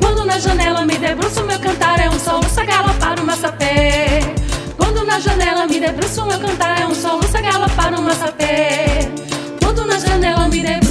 Quando 0.00 0.24
na 0.24 0.38
janela 0.38 0.84
me 0.84 0.96
debruço, 0.98 1.44
meu 1.44 1.58
cantar 1.60 2.00
é 2.00 2.10
um 2.10 2.18
soluço 2.18 2.60
a 2.60 2.64
galopar 2.64 3.16
no 3.16 3.24
massapê. 3.24 4.20
Quando 4.76 5.04
na 5.04 5.20
janela 5.20 5.66
me 5.66 5.78
debruço, 5.78 6.26
meu 6.26 6.38
cantar 6.40 6.80
é 6.80 6.86
um 6.86 6.94
soluço 6.94 7.36
a 7.36 7.40
galopar 7.40 7.92
no 7.92 8.02
massapê. 8.02 9.08
Quando 9.62 9.86
na 9.86 9.98
janela 9.98 10.48
me 10.48 10.60
debruço. 10.60 10.83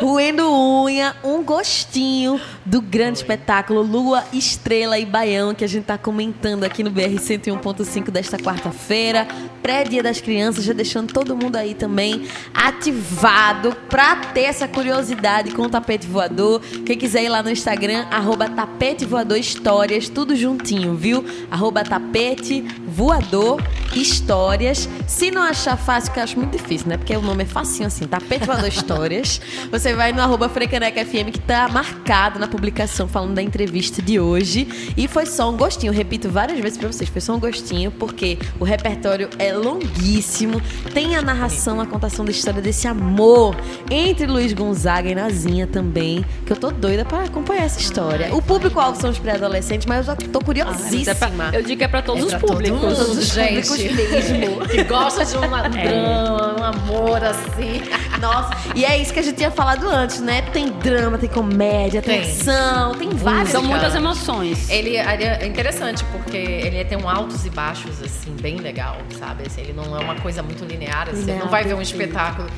Roendo 0.00 0.50
unha, 0.50 1.16
um 1.24 1.42
gostinho 1.42 2.40
do 2.64 2.80
grande 2.80 3.18
espetáculo 3.18 3.82
Lua, 3.82 4.24
Estrela 4.32 4.98
e 4.98 5.04
Baião 5.04 5.54
que 5.54 5.64
a 5.64 5.68
gente 5.68 5.84
tá 5.84 5.98
comentando 5.98 6.64
aqui 6.64 6.82
no 6.82 6.90
BR 6.90 7.16
101.5 7.18 8.10
desta 8.10 8.38
quarta-feira, 8.38 9.26
pré-dia 9.62 10.02
das 10.02 10.20
crianças, 10.20 10.64
já 10.64 10.72
deixando 10.72 11.12
todo 11.12 11.36
mundo 11.36 11.56
aí 11.56 11.74
também 11.74 12.26
ativado 12.54 13.74
pra 13.88 14.16
ter 14.16 14.42
essa 14.42 14.68
curiosidade 14.68 15.52
com 15.52 15.62
o 15.62 15.68
tapete 15.68 16.06
voador. 16.06 16.60
Quem 16.84 16.96
quiser 16.96 17.24
ir 17.24 17.28
lá 17.28 17.42
no 17.42 17.50
Instagram, 17.50 18.06
arroba 18.10 18.48
tapete 18.48 19.04
voador 19.04 19.38
histórias, 19.38 20.08
tudo 20.08 20.36
juntinho, 20.36 20.94
viu? 20.94 21.24
Arroba 21.50 21.82
tapete 21.82 22.62
voador 22.86 23.62
histórias. 23.94 24.88
Se 25.06 25.30
não 25.30 25.42
achar 25.42 25.76
fácil, 25.76 26.12
que 26.12 26.18
eu 26.18 26.24
acho 26.24 26.38
muito 26.38 26.56
difícil, 26.56 26.88
né? 26.88 26.96
Porque 26.96 27.16
o 27.16 27.22
nome 27.22 27.42
é 27.42 27.46
facinho 27.46 27.86
assim, 27.86 28.06
tapete 28.06 28.46
voador 28.46 28.68
histórias. 28.68 29.40
Você 29.70 29.94
vai 29.94 30.12
no 30.12 30.20
arroba 30.20 30.48
Frecaneca 30.48 31.04
FM 31.04 31.30
que 31.32 31.40
tá 31.40 31.68
marcado 31.68 32.38
na 32.38 32.48
publicação 32.52 33.08
falando 33.08 33.34
da 33.34 33.42
entrevista 33.42 34.02
de 34.02 34.20
hoje. 34.20 34.92
E 34.96 35.08
foi 35.08 35.24
só 35.26 35.50
um 35.50 35.56
gostinho, 35.56 35.90
eu 35.90 35.96
repito 35.96 36.28
várias 36.28 36.60
vezes 36.60 36.76
pra 36.78 36.86
vocês, 36.92 37.08
foi 37.08 37.20
só 37.20 37.34
um 37.34 37.40
gostinho, 37.40 37.90
porque 37.90 38.38
o 38.60 38.64
repertório 38.64 39.28
é 39.38 39.52
longuíssimo. 39.54 40.60
Tem 40.92 41.16
a 41.16 41.22
narração, 41.22 41.80
a 41.80 41.86
contação 41.86 42.24
da 42.24 42.30
história 42.30 42.60
desse 42.60 42.86
amor 42.86 43.56
entre 43.90 44.26
Luiz 44.26 44.52
Gonzaga 44.52 45.08
e 45.08 45.14
Nazinha 45.14 45.66
também, 45.66 46.24
que 46.46 46.52
eu 46.52 46.56
tô 46.56 46.70
doida 46.70 47.04
pra 47.04 47.24
acompanhar 47.24 47.64
essa 47.64 47.80
história. 47.80 48.34
O 48.34 48.42
público-alvo 48.42 49.00
são 49.00 49.10
os 49.10 49.18
pré-adolescentes, 49.18 49.86
mas 49.86 49.98
eu 49.98 50.04
já 50.04 50.16
tô 50.16 50.40
curiosíssima. 50.40 51.50
Eu 51.52 51.62
digo 51.62 51.78
que 51.78 51.84
é 51.84 51.88
pra 51.88 52.02
todos 52.02 52.22
É 52.22 52.26
os 52.26 52.30
pra 52.34 52.40
públicos. 52.40 52.80
Todos 52.80 53.08
os 53.18 53.26
gente. 53.28 53.66
públicos 53.68 54.30
mesmo. 54.30 54.62
Que 54.72 54.84
gosta 54.84 55.24
de 55.24 55.36
uma- 55.36 55.66
um 55.66 55.70
drama, 55.70 56.56
um 56.60 56.64
amor 56.64 57.22
assim. 57.24 57.82
Nossa, 58.20 58.50
e 58.74 58.84
é 58.84 58.96
isso 59.00 59.12
que 59.12 59.18
a 59.18 59.22
gente 59.22 59.36
tinha 59.36 59.50
falado 59.50 59.88
antes, 59.88 60.20
né? 60.20 60.42
Tem 60.52 60.68
drama, 60.70 61.18
tem 61.18 61.28
comédia, 61.28 62.00
tem, 62.00 62.22
Tem. 62.22 62.30
Ação, 62.50 62.94
tem 62.94 63.10
várias. 63.10 63.50
São 63.50 63.62
muitas 63.62 63.94
emoções. 63.94 64.68
Ele, 64.70 64.96
ele 64.96 65.24
é 65.24 65.46
interessante 65.46 66.04
porque 66.12 66.36
ele 66.36 66.84
tem 66.84 66.98
um 66.98 67.08
altos 67.08 67.44
e 67.46 67.50
baixos, 67.50 68.02
assim, 68.02 68.34
bem 68.40 68.56
legal, 68.56 68.98
sabe? 69.18 69.44
Assim, 69.46 69.60
ele 69.60 69.72
não 69.72 69.96
é 69.96 70.00
uma 70.00 70.16
coisa 70.16 70.42
muito 70.42 70.64
linear, 70.64 71.08
assim, 71.08 71.20
Linear, 71.20 71.38
não 71.40 71.48
vai 71.48 71.64
ver 71.64 71.74
um 71.74 71.82
espetáculo, 71.82 72.48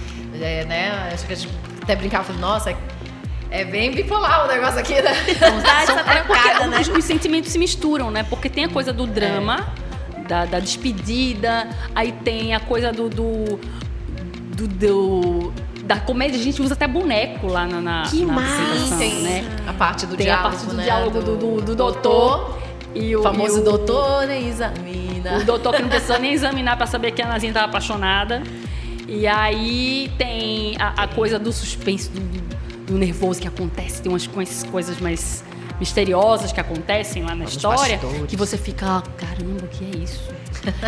é, 0.41 0.65
né? 0.65 1.11
Acho 1.13 1.27
que 1.27 1.33
a 1.33 1.37
gente 1.37 1.53
até 1.83 1.95
brincava, 1.97 2.25
falando, 2.25 2.41
nossa, 2.41 2.75
é 3.51 3.65
bem 3.65 3.93
bipolar 3.93 4.45
o 4.47 4.49
negócio 4.49 4.81
aqui, 4.81 4.95
né? 4.95 5.13
Dá 5.63 5.83
essa 5.83 6.01
É 6.01 6.23
porque 6.23 6.67
né? 6.67 6.81
os, 6.81 6.89
os 6.89 7.05
sentimentos 7.05 7.53
se 7.53 7.59
misturam, 7.59 8.11
né? 8.11 8.23
Porque 8.25 8.49
tem 8.49 8.65
a 8.65 8.69
coisa 8.69 8.93
do 8.93 9.07
drama, 9.07 9.67
da, 10.27 10.45
da 10.45 10.59
despedida, 10.59 11.69
aí 11.95 12.11
tem 12.13 12.55
a 12.55 12.61
coisa 12.61 12.91
do. 12.93 13.09
do, 13.09 13.61
do- 14.57 14.69
do- 14.69 15.53
da 15.85 16.01
comédia, 16.01 16.39
a 16.41 16.43
gente 16.43 16.61
usa 16.63 16.75
até 16.75 16.87
boneco 16.89 17.47
lá 17.47 17.67
na, 17.67 17.81
na, 17.81 18.03
Que 18.05 18.25
na 18.25 18.33
massa! 18.33 18.63
apresentação, 18.63 18.99
tem 18.99 19.23
né? 19.23 19.57
a 19.67 19.73
parte 19.73 20.07
do 20.07 20.17
Tem 20.17 20.27
diálogo, 20.27 20.49
a 20.49 20.51
parte 20.51 20.67
do 20.67 20.75
né? 20.75 20.85
diálogo 20.85 21.23
do, 21.23 21.37
do, 21.37 21.61
do 21.61 21.75
doutor. 21.77 22.59
E 22.95 23.15
o 23.17 23.23
famoso 23.23 23.59
e 23.59 23.61
o, 23.61 23.65
doutor 23.65 24.31
examina. 24.31 25.39
O 25.39 25.45
doutor 25.45 25.75
que 25.75 25.83
não 25.83 25.89
precisou 25.89 26.19
nem 26.19 26.33
examinar 26.33 26.77
pra 26.77 26.87
saber 26.87 27.11
que 27.13 27.21
a 27.21 27.27
Nazinha 27.27 27.53
tava 27.53 27.67
apaixonada. 27.67 28.43
E 29.09 29.27
aí 29.27 30.11
tem 30.17 30.77
a, 30.79 31.03
a 31.03 31.09
coisa 31.09 31.39
do 31.39 31.53
suspense, 31.53 32.09
do, 32.11 32.21
do 32.93 32.99
nervoso 32.99 33.41
que 33.41 33.49
acontece, 33.49 34.01
tem 34.01 34.11
umas 34.11 34.27
coisas- 34.27 34.63
coisas 34.65 34.99
mais 35.01 35.45
misteriosas 35.81 36.53
que 36.53 36.61
acontecem 36.61 37.23
lá 37.25 37.35
na 37.35 37.45
história, 37.45 37.97
bastidores. 37.99 38.27
que 38.31 38.37
você 38.37 38.57
fica, 38.57 38.87
ah, 38.87 39.03
caramba, 39.17 39.65
o 39.65 39.69
que 39.69 39.85
é 39.85 39.97
isso? 40.03 40.31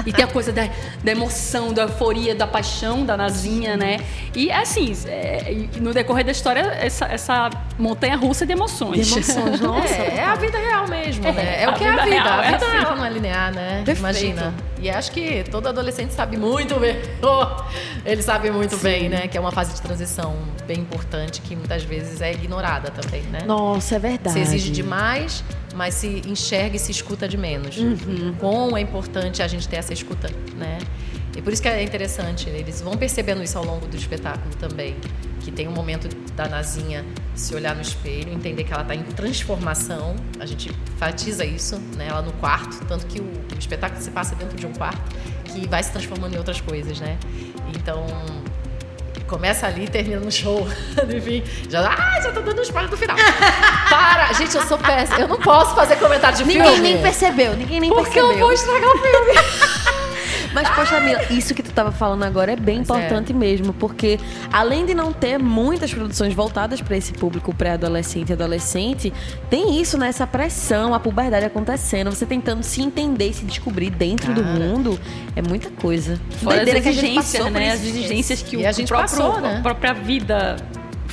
E 0.05 0.13
tem 0.13 0.25
a 0.25 0.29
coisa 0.29 0.53
da, 0.53 0.69
da 1.03 1.13
emoção, 1.13 1.73
da 1.73 1.83
euforia, 1.83 2.35
da 2.35 2.47
paixão 2.47 3.05
da 3.05 3.17
Nazinha, 3.17 3.77
né? 3.77 3.99
E 4.35 4.51
assim, 4.51 4.93
é, 5.07 5.67
no 5.81 5.93
decorrer 5.93 6.25
da 6.25 6.33
história, 6.33 6.61
essa, 6.81 7.07
essa 7.07 7.51
montanha 7.79 8.17
russa 8.17 8.47
de 8.47 8.53
emoções. 8.53 9.07
De 9.07 9.15
emoções, 9.15 9.61
nossa. 9.63 9.95
É, 9.95 10.17
é 10.19 10.25
a 10.25 10.35
vida 10.35 10.59
real 10.59 10.89
mesmo, 10.89 11.27
É, 11.27 11.33
né? 11.33 11.63
É 11.63 11.69
o 11.69 11.75
que 11.75 11.85
é 11.85 11.89
a 11.89 11.91
vida 11.93 12.05
vida. 12.05 12.23
real, 12.23 12.39
a 12.41 12.45
é 12.45 12.53
vida 12.53 12.67
assim. 12.67 12.97
não 12.97 13.05
é 13.05 13.11
linear, 13.11 13.53
né? 13.53 13.83
Perfeito. 13.85 13.99
Imagina. 14.01 14.55
E 14.81 14.91
acho 14.91 15.11
que 15.11 15.43
todo 15.51 15.67
adolescente 15.69 16.13
sabe 16.13 16.37
muito 16.37 16.79
bem. 16.79 16.97
Oh, 17.23 17.47
ele 18.05 18.23
sabe 18.23 18.51
muito 18.51 18.77
bem, 18.77 19.09
né? 19.09 19.27
Que 19.27 19.37
é 19.37 19.41
uma 19.41 19.51
fase 19.51 19.75
de 19.75 19.83
transição 19.83 20.37
bem 20.67 20.79
importante 20.79 21.41
que 21.41 21.57
muitas 21.57 21.83
vezes 21.83 22.21
é 22.21 22.33
ignorada 22.33 22.91
também, 22.91 23.23
né? 23.23 23.41
Nossa, 23.47 23.97
é 23.97 23.99
verdade. 23.99 24.33
Se 24.33 24.39
exige 24.41 24.71
demais, 24.71 25.43
mas 25.75 25.95
se 25.95 26.23
enxerga 26.27 26.77
e 26.77 26.79
se 26.79 26.93
escuta 26.93 27.27
de 27.27 27.37
menos. 27.37 27.77
Uhum. 27.79 28.35
Quão 28.39 28.77
é 28.77 28.81
importante 28.81 29.43
a 29.43 29.49
gente 29.49 29.56
ter 29.65 29.77
essa 29.77 29.93
escuta, 29.93 30.29
né? 30.57 30.79
E 31.37 31.43
por 31.43 31.53
isso 31.53 31.61
que 31.61 31.69
é 31.69 31.83
interessante, 31.83 32.49
eles 32.49 32.81
vão 32.81 32.97
percebendo 32.97 33.43
isso 33.43 33.59
ao 33.59 33.65
longo 33.65 33.87
do 33.87 33.97
espetáculo 33.97 34.55
também. 34.57 34.97
Que 35.41 35.53
tem 35.53 35.69
um 35.69 35.73
momento 35.73 36.09
da 36.33 36.49
Nazinha 36.49 37.05
se 37.35 37.55
olhar 37.55 37.75
no 37.75 37.83
espelho, 37.83 38.33
entender 38.33 38.65
que 38.65 38.73
ela 38.73 38.83
está 38.83 38.95
em 38.95 39.03
transformação. 39.03 40.17
A 40.41 40.47
gente 40.47 40.71
enfatiza 40.95 41.45
isso, 41.45 41.79
né? 41.97 42.09
Ela 42.09 42.23
no 42.23 42.33
quarto, 42.33 42.85
tanto 42.87 43.07
que 43.07 43.21
o, 43.21 43.25
o 43.25 43.59
espetáculo 43.59 44.03
se 44.03 44.11
passa 44.11 44.35
dentro 44.35 44.57
de 44.57 44.67
um 44.67 44.73
quarto 44.73 45.15
que 45.45 45.69
vai 45.69 45.83
se 45.83 45.93
transformando 45.93 46.35
em 46.35 46.39
outras 46.39 46.61
coisas, 46.61 46.99
né? 46.99 47.19
Então, 47.77 48.07
Começa 49.27 49.67
ali 49.67 49.85
e 49.85 49.89
termina 49.89 50.21
no 50.21 50.31
show. 50.31 50.67
Enfim, 51.15 51.43
já, 51.69 51.81
ah, 51.89 52.21
já 52.23 52.31
tô 52.33 52.41
dando 52.41 52.63
spoiler 52.63 52.89
do 52.91 52.97
final. 52.97 53.17
Para! 53.91 54.33
Gente, 54.35 54.57
eu 54.57 54.63
sou 54.67 54.79
péssima. 54.79 55.19
Eu 55.21 55.29
não 55.29 55.39
posso 55.39 55.75
fazer 55.75 55.97
comentário 55.97 56.37
de 56.39 56.45
Ninguém 56.45 56.63
filme. 56.75 56.81
nem 56.93 57.03
percebeu, 57.03 57.55
ninguém 57.57 57.81
nem 57.81 57.91
Porque 57.91 58.11
percebeu. 58.13 58.33
eu 58.33 58.39
vou 58.39 58.53
estragar 58.53 58.89
o 58.89 58.99
filme. 58.99 59.33
Mas, 60.57 60.71
poxa, 60.71 60.99
Mila, 61.01 61.23
isso 61.31 61.55
que 61.55 61.63
tu 61.63 61.71
tava 61.71 61.93
falando 61.93 62.23
agora 62.23 62.53
é 62.53 62.57
bem 62.57 62.79
Mas 62.79 62.89
importante 62.89 63.35
mesmo, 63.35 63.75
porque 63.75 64.19
além 64.51 64.87
de 64.87 64.95
não 64.95 65.13
ter 65.13 65.39
muitas 65.39 65.93
produções 65.93 66.33
voltadas 66.33 66.81
para 66.81 66.97
esse 66.97 67.13
público 67.13 67.55
pré-adolescente 67.55 68.31
e 68.31 68.33
adolescente, 68.33 69.13
tem 69.51 69.79
isso, 69.79 69.99
né? 69.99 70.09
Essa 70.09 70.27
pressão, 70.27 70.95
a 70.95 70.99
puberdade 70.99 71.45
acontecendo, 71.45 72.11
você 72.11 72.25
tentando 72.25 72.63
se 72.63 72.81
entender 72.81 73.29
e 73.29 73.35
se 73.35 73.45
descobrir 73.45 73.91
dentro 73.91 74.33
do 74.33 74.43
Cara. 74.43 74.55
mundo, 74.55 74.99
é 75.35 75.43
muita 75.43 75.69
coisa. 75.69 76.19
Fora 76.43 76.61
as 76.61 76.65
Doideira 76.65 76.81
que 76.81 76.89
a 76.89 76.93
gente 76.93 77.19
exigências, 77.19 77.53
né? 77.53 77.73
As 77.73 77.85
exigências 77.85 78.43
que 78.43 78.57
E 78.57 78.65
o 78.65 78.67
a 78.67 78.73
gente 78.73 78.89
próprio, 78.89 79.11
passou, 79.11 79.41
né? 79.43 79.59
a 79.59 79.61
própria 79.61 79.93
vida 79.93 80.57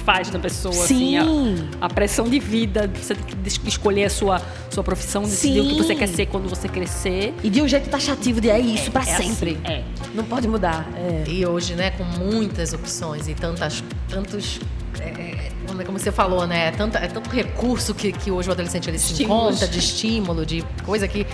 faz 0.04 0.32
na 0.32 0.40
pessoa. 0.40 0.74
Assim, 0.74 1.20
Sim. 1.20 1.70
a, 1.82 1.86
a 1.86 1.90
pressão 1.90 2.30
de 2.30 2.40
vida, 2.40 2.90
você 2.94 3.16
tem 3.16 3.24
que 3.26 3.70
escolher 3.70 4.06
a 4.06 4.10
sua, 4.10 4.42
sua 4.74 4.84
profissão, 4.84 5.24
decidir 5.24 5.60
o 5.62 5.64
que 5.64 5.70
Sim. 5.72 5.78
você 5.78 5.96
quer 5.96 6.08
ser 6.08 6.26
quando 6.26 6.50
você 6.50 6.68
crescer. 6.68 7.34
E 7.44 7.50
de 7.50 7.62
um 7.62 7.68
jeito 7.68 7.90
taxativo 7.90 8.42
de 8.42 8.50
é 8.50 8.60
isso 8.60 8.92
pra 8.92 9.02
É 9.02 9.06
sempre. 9.06 9.60
assim, 9.64 9.74
é. 9.74 9.84
Não 10.14 10.24
pode 10.24 10.48
mudar. 10.48 10.88
É. 10.96 11.24
E 11.30 11.46
hoje, 11.46 11.76
né, 11.76 11.92
com 11.92 12.04
muitas 12.04 12.74
opções 12.74 13.28
e 13.28 13.34
tantas, 13.34 13.84
tantos. 14.10 14.60
É, 15.02 15.06
é, 15.10 15.52
como 15.68 15.82
é- 15.82 15.86
como 15.86 16.00
você 16.00 16.12
falou, 16.12 16.46
né? 16.48 16.68
É, 16.68 16.72
tanta, 16.72 17.00
é 17.00 17.08
tanto 17.08 17.30
recurso 17.30 17.94
que, 17.94 18.12
que 18.12 18.30
hoje 18.32 18.50
o 18.50 18.52
adolescente 18.52 18.90
ele 18.90 19.00
se 19.00 19.12
Estímulos. 19.14 19.50
encontra 19.56 19.68
de 19.68 19.80
estímulo, 19.80 20.46
de 20.46 20.64
coisa 20.86 21.08
que. 21.08 21.26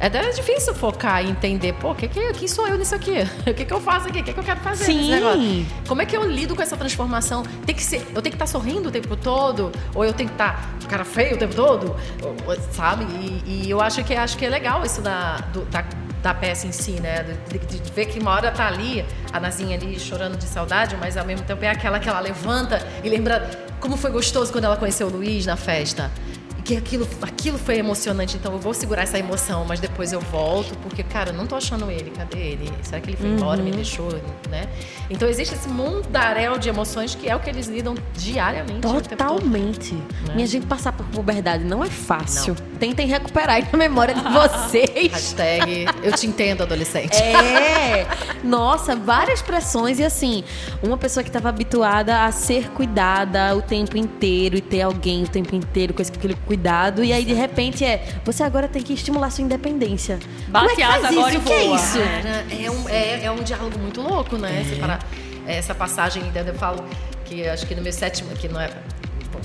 É 0.00 0.06
até 0.06 0.28
difícil 0.30 0.74
focar 0.74 1.24
e 1.24 1.30
entender, 1.30 1.74
pô, 1.74 1.94
que, 1.94 2.08
que, 2.08 2.32
quem 2.32 2.48
sou 2.48 2.66
eu 2.66 2.76
nisso 2.76 2.92
aqui? 2.92 3.18
O 3.48 3.54
que, 3.54 3.64
que 3.64 3.72
eu 3.72 3.80
faço 3.80 4.08
aqui? 4.08 4.18
O 4.20 4.24
que, 4.24 4.32
que 4.32 4.40
eu 4.40 4.42
quero 4.42 4.58
fazer 4.58 4.84
Sim. 4.84 4.96
nesse 4.96 5.10
negócio? 5.10 5.66
Como 5.86 6.02
é 6.02 6.04
que 6.06 6.16
eu 6.16 6.28
lido 6.28 6.56
com 6.56 6.62
essa 6.62 6.76
transformação? 6.76 7.44
Tem 7.64 7.72
que 7.72 7.84
ser, 7.84 7.98
eu 8.12 8.20
tenho 8.20 8.22
que 8.22 8.30
estar 8.30 8.48
sorrindo 8.48 8.88
o 8.88 8.90
tempo 8.90 9.14
todo? 9.16 9.70
Ou 9.94 10.04
eu 10.04 10.12
tenho 10.12 10.28
que 10.28 10.34
estar 10.34 10.74
com 10.82 10.88
cara 10.88 11.04
feio 11.04 11.36
o 11.36 11.38
tempo 11.38 11.54
todo? 11.54 11.94
Ou- 12.20 12.56
sabe? 12.72 13.04
E, 13.46 13.62
e 13.66 13.70
eu 13.70 13.80
acho 13.80 14.02
que, 14.02 14.12
acho 14.12 14.36
que 14.36 14.44
é 14.44 14.48
legal 14.48 14.84
isso 14.84 15.00
da, 15.00 15.36
do- 15.52 15.64
da, 15.66 15.84
da 16.22 16.32
peça 16.32 16.66
em 16.66 16.72
si, 16.72 16.92
né? 17.00 17.24
De, 17.48 17.58
de- 17.58 17.80
de 17.80 17.92
ver 17.92 18.06
que 18.06 18.18
uma 18.20 18.30
hora 18.30 18.50
tá 18.50 18.66
ali, 18.66 19.04
a 19.32 19.40
Nazinha 19.40 19.76
ali 19.76 19.98
chorando 19.98 20.36
de 20.36 20.44
saudade, 20.44 20.96
mas 21.00 21.16
ao 21.16 21.24
mesmo 21.26 21.44
tempo 21.44 21.64
é 21.64 21.68
aquela 21.68 21.98
que 21.98 22.08
ela 22.08 22.20
levanta 22.20 22.80
e 23.02 23.08
lembra 23.08 23.50
como 23.80 23.96
foi 23.96 24.10
gostoso 24.10 24.52
quando 24.52 24.64
ela 24.64 24.76
conheceu 24.76 25.08
o 25.08 25.10
Luiz 25.10 25.44
na 25.46 25.56
festa. 25.56 26.10
E 26.58 26.62
que 26.62 26.76
aquilo, 26.76 27.08
aquilo 27.20 27.58
foi 27.58 27.76
emocionante, 27.78 28.36
então 28.36 28.52
eu 28.52 28.58
vou 28.60 28.72
segurar 28.72 29.02
essa 29.02 29.18
emoção, 29.18 29.64
mas 29.64 29.80
depois 29.80 30.12
eu 30.12 30.20
volto, 30.20 30.76
porque, 30.78 31.02
cara, 31.02 31.30
eu 31.30 31.34
não 31.34 31.44
tô 31.44 31.56
achando 31.56 31.90
ele, 31.90 32.12
cadê 32.12 32.38
ele? 32.38 32.72
Será 32.82 33.00
que 33.00 33.10
ele 33.10 33.16
foi 33.16 33.30
embora, 33.30 33.60
me 33.60 33.72
deixou, 33.72 34.08
né? 34.48 34.68
Então 35.10 35.28
existe 35.28 35.56
esse 35.56 35.68
mundaréu 35.68 36.56
de 36.58 36.68
emoções 36.68 37.16
que 37.16 37.28
é 37.28 37.34
o 37.34 37.40
que 37.40 37.50
eles 37.50 37.66
lidam 37.66 37.96
diariamente. 38.14 38.80
todo. 38.82 39.08
Totalmente. 39.08 39.94
Né? 39.94 40.34
Minha 40.36 40.46
gente 40.46 40.66
passar 40.66 40.92
por 40.92 41.04
puberdade 41.06 41.64
não 41.64 41.82
é 41.82 41.90
fácil. 41.90 42.54
Tentem 42.82 43.06
recuperar 43.06 43.54
aí 43.54 43.68
na 43.70 43.78
memória 43.78 44.12
de 44.12 44.22
vocês. 44.24 45.12
Hashtag 45.12 45.86
eu 46.02 46.10
te 46.16 46.26
entendo, 46.26 46.64
adolescente. 46.64 47.14
É! 47.16 48.04
Nossa, 48.42 48.96
várias 48.96 49.40
pressões 49.40 50.00
e 50.00 50.04
assim, 50.04 50.42
uma 50.82 50.98
pessoa 50.98 51.22
que 51.22 51.28
estava 51.28 51.48
habituada 51.48 52.24
a 52.24 52.32
ser 52.32 52.70
cuidada 52.70 53.54
o 53.56 53.62
tempo 53.62 53.96
inteiro 53.96 54.56
e 54.56 54.60
ter 54.60 54.82
alguém 54.82 55.22
o 55.22 55.28
tempo 55.28 55.54
inteiro 55.54 55.94
com 55.94 56.02
esse- 56.02 56.10
aquele 56.10 56.34
cuidado 56.34 57.04
e 57.04 57.12
aí 57.12 57.24
de 57.24 57.34
repente 57.34 57.84
é, 57.84 58.04
você 58.24 58.42
agora 58.42 58.66
tem 58.66 58.82
que 58.82 58.94
estimular 58.94 59.30
sua 59.30 59.44
independência. 59.44 60.18
Bate 60.48 60.66
Como 60.66 60.70
é 60.72 60.74
que 60.74 60.82
asa 60.82 61.02
faz 61.02 61.16
agora 61.16 61.34
isso? 61.34 61.36
e 61.36 61.38
O 61.38 61.44
que 61.44 61.52
é 61.52 61.64
isso? 61.76 61.98
Cara, 62.00 62.44
é 62.64 62.68
um, 62.72 62.88
é, 62.88 63.24
é 63.26 63.30
um 63.30 63.44
diálogo 63.44 63.78
muito 63.78 64.00
louco, 64.00 64.36
né? 64.36 64.66
Separar 64.68 64.98
essa 65.46 65.72
passagem, 65.72 66.24
eu 66.34 66.54
falo 66.54 66.84
que 67.26 67.46
acho 67.46 67.64
que 67.64 67.76
no 67.76 67.82
meu 67.82 67.92
sétimo, 67.92 68.30
que 68.34 68.48
não 68.48 68.60
é. 68.60 68.70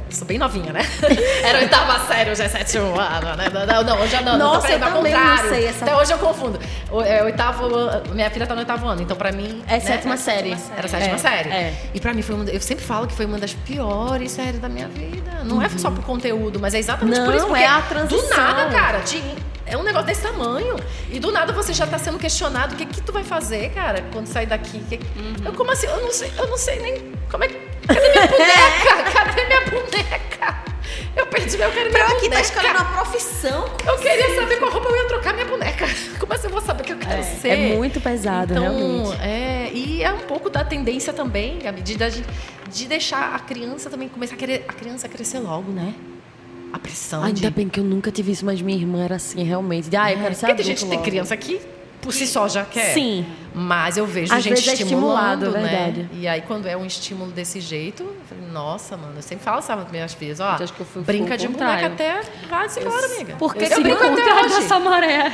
Sou 0.10 0.26
bem 0.26 0.38
novinha, 0.38 0.72
né? 0.72 0.82
Era 1.44 1.60
oitava 1.60 2.00
série, 2.08 2.32
hoje 2.32 2.42
é 2.42 2.48
sétimo 2.48 2.98
ano, 3.00 3.36
né? 3.36 3.46
Não, 3.68 3.84
não, 3.84 4.00
hoje 4.02 4.12
já 4.12 4.22
não. 4.22 4.38
Nossa, 4.38 4.68
então, 4.74 4.80
peraí, 4.80 4.90
eu 4.90 4.96
também 4.96 5.14
não 5.14 5.20
contrário. 5.20 5.50
sei 5.50 5.66
essa- 5.68 5.86
Até 5.86 5.96
hoje 5.96 6.12
eu 6.14 6.18
confundo. 6.18 6.60
O- 6.90 7.02
é, 7.02 7.24
oitavo, 7.24 7.68
minha 8.14 8.30
filha 8.30 8.48
tá 8.48 8.54
no 8.54 8.62
oitavo 8.62 8.88
ano, 8.88 9.02
então 9.02 9.18
pra 9.18 9.32
mim. 9.32 9.62
É 9.68 9.80
sétima 9.80 10.16
série. 10.18 10.56
Era 10.78 10.86
a 10.86 10.90
sétima 10.90 11.16
É, 11.16 11.18
série. 11.18 11.50
é. 11.50 11.74
E 11.94 12.00
pra 12.00 12.14
mim 12.14 12.22
foi 12.22 12.36
uma. 12.36 12.46
Eu 12.46 12.62
sempre 12.62 12.86
falo 12.86 13.06
que 13.08 13.14
foi 13.14 13.26
uma 13.26 13.38
das 13.38 13.54
piores 13.54 14.32
séries 14.32 14.60
da 14.62 14.70
minha 14.70 14.88
vida. 14.88 15.44
Não 15.44 15.62
é 15.62 15.70
só 15.70 15.92
por 15.92 16.04
conteúdo, 16.04 16.60
mas 16.60 16.74
é 16.74 16.80
exatamente 16.80 17.20
por 17.20 17.26
Uhum. 17.26 17.30
Não, 17.32 17.38
isso. 17.38 17.48
porque 17.48 17.64
é 17.64 17.68
a 17.68 17.82
transição. 17.82 18.28
Do 18.30 18.36
nada, 18.36 18.72
cara, 18.72 19.00
te- 19.02 19.24
é 19.70 19.78
um 19.78 19.84
negócio 19.84 20.08
desse 20.08 20.22
tamanho. 20.22 20.76
E 21.12 21.20
do 21.20 21.32
nada 21.32 21.52
você 21.54 21.74
já 21.74 21.86
tá 21.88 21.98
sendo 21.98 22.18
questionado. 22.18 22.74
O 22.74 22.78
que 22.78 22.86
que 22.86 23.02
tu 23.02 23.12
vai 23.12 23.24
fazer, 23.24 23.70
cara, 23.72 24.04
quando 24.12 24.28
sair 24.28 24.46
daqui? 24.46 24.80
Que- 24.90 25.00
Eu, 25.46 25.54
como 25.54 25.72
assim? 25.72 25.88
Eu 25.88 26.02
não 26.02 26.12
sei, 26.12 26.32
eu 26.38 26.48
não 26.48 26.58
sei 26.58 26.80
nem. 26.80 27.14
Como 27.30 27.44
é 27.44 27.48
que. 27.48 27.56
Cadê 27.88 28.10
minha 28.10 28.28
boneca? 28.28 29.12
Cadê 29.14 29.46
minha 29.46 29.62
boneca? 29.62 30.68
Eu 31.16 31.26
perdi, 31.28 31.60
eu 31.60 31.72
quero 31.72 31.92
minha 31.92 32.04
aqui 32.06 32.14
tá 32.14 32.20
boneca. 32.22 32.42
escolhendo 32.42 32.76
uma 32.80 32.86
profissão. 32.86 33.66
Eu 33.88 33.98
queria 33.98 34.36
saber 34.40 34.58
qual 34.58 34.72
roupa 34.72 34.90
eu 34.90 34.96
ia 34.98 35.06
trocar 35.08 35.34
minha 35.34 35.46
boneca. 35.46 35.86
Como 36.20 36.34
assim 36.34 36.46
eu 36.48 36.52
vou 36.52 36.62
saber 36.62 36.84
o 36.84 36.86
que 36.86 36.94
eu 36.94 36.98
quero 36.98 37.24
ser? 37.24 37.50
É 37.50 37.76
muito 37.76 38.00
pesado, 38.00 38.54
então, 38.54 38.64
realmente. 38.64 39.22
É, 39.22 39.72
e 39.74 40.04
é 40.04 40.14
um 40.14 40.20
pouco 40.20 40.50
da 40.50 40.64
tendência 40.64 41.12
também, 41.14 41.60
Gabi, 41.60 41.82
de, 41.82 41.96
de, 41.96 42.24
de 42.72 42.86
deixar 42.88 43.34
a 43.36 43.40
criança 43.40 43.90
também 43.90 44.08
começar 44.10 44.36
a 44.36 44.38
querer 44.38 44.66
a 44.68 44.74
criança 44.74 45.08
crescer 45.10 45.40
logo, 45.40 45.72
né? 45.72 45.94
A 46.74 46.80
pressão 46.80 47.24
Ainda 47.24 47.40
de. 47.40 47.50
bem 47.50 47.70
que 47.70 47.80
eu 47.80 47.84
nunca 47.84 48.12
tive 48.12 48.32
isso, 48.32 48.46
mas 48.46 48.62
minha 48.62 48.78
irmã 48.78 49.04
era 49.04 49.16
assim, 49.16 49.44
realmente. 49.44 49.90
De, 49.90 49.96
ah, 49.96 50.12
eu 50.12 50.20
quero 50.20 50.36
ser 50.36 50.48
Porque 50.48 50.64
tem 50.64 50.66
gente 50.66 50.84
que 50.84 50.90
tem 50.90 51.02
criança 51.02 51.36
que 51.38 51.60
por 52.02 52.14
si 52.14 52.26
só 52.28 52.48
já 52.48 52.64
quer. 52.64 52.94
Sim. 52.94 53.26
Mas 53.60 53.98
eu 53.98 54.06
vejo 54.06 54.32
Às 54.34 54.44
gente 54.44 54.70
é 54.70 54.74
estimulando, 54.74 55.46
estimulado, 55.46 55.46
é 55.48 55.50
né? 55.50 55.68
verdade. 55.94 56.10
E 56.14 56.28
aí, 56.28 56.42
quando 56.42 56.68
é 56.68 56.78
um 56.78 56.86
estímulo 56.86 57.32
desse 57.32 57.60
jeito, 57.60 58.04
eu 58.04 58.16
falei, 58.30 58.46
nossa, 58.52 58.96
mano, 58.96 59.14
eu 59.16 59.22
sempre 59.24 59.44
falo, 59.44 59.64
sabe, 59.64 59.82
para 59.82 59.92
minhas 59.92 60.14
filhas, 60.14 60.40
ó, 60.40 60.58
Eu 60.58 60.64
acho 60.64 60.74
que 60.74 60.80
eu 60.82 60.86
fui- 60.86 61.02
brinca 61.02 61.36
de 61.36 61.48
boneca 61.48 61.88
até 61.88 62.22
vai-se 62.48 62.80
embora, 62.80 63.04
amiga. 63.08 63.36
Porque 63.40 63.64
Eu 63.64 63.68
sigo 63.70 63.82
brinco 63.82 64.04
até 64.04 64.34
hoje. 64.46 64.56
dessa 64.56 64.80
maré. 64.80 65.32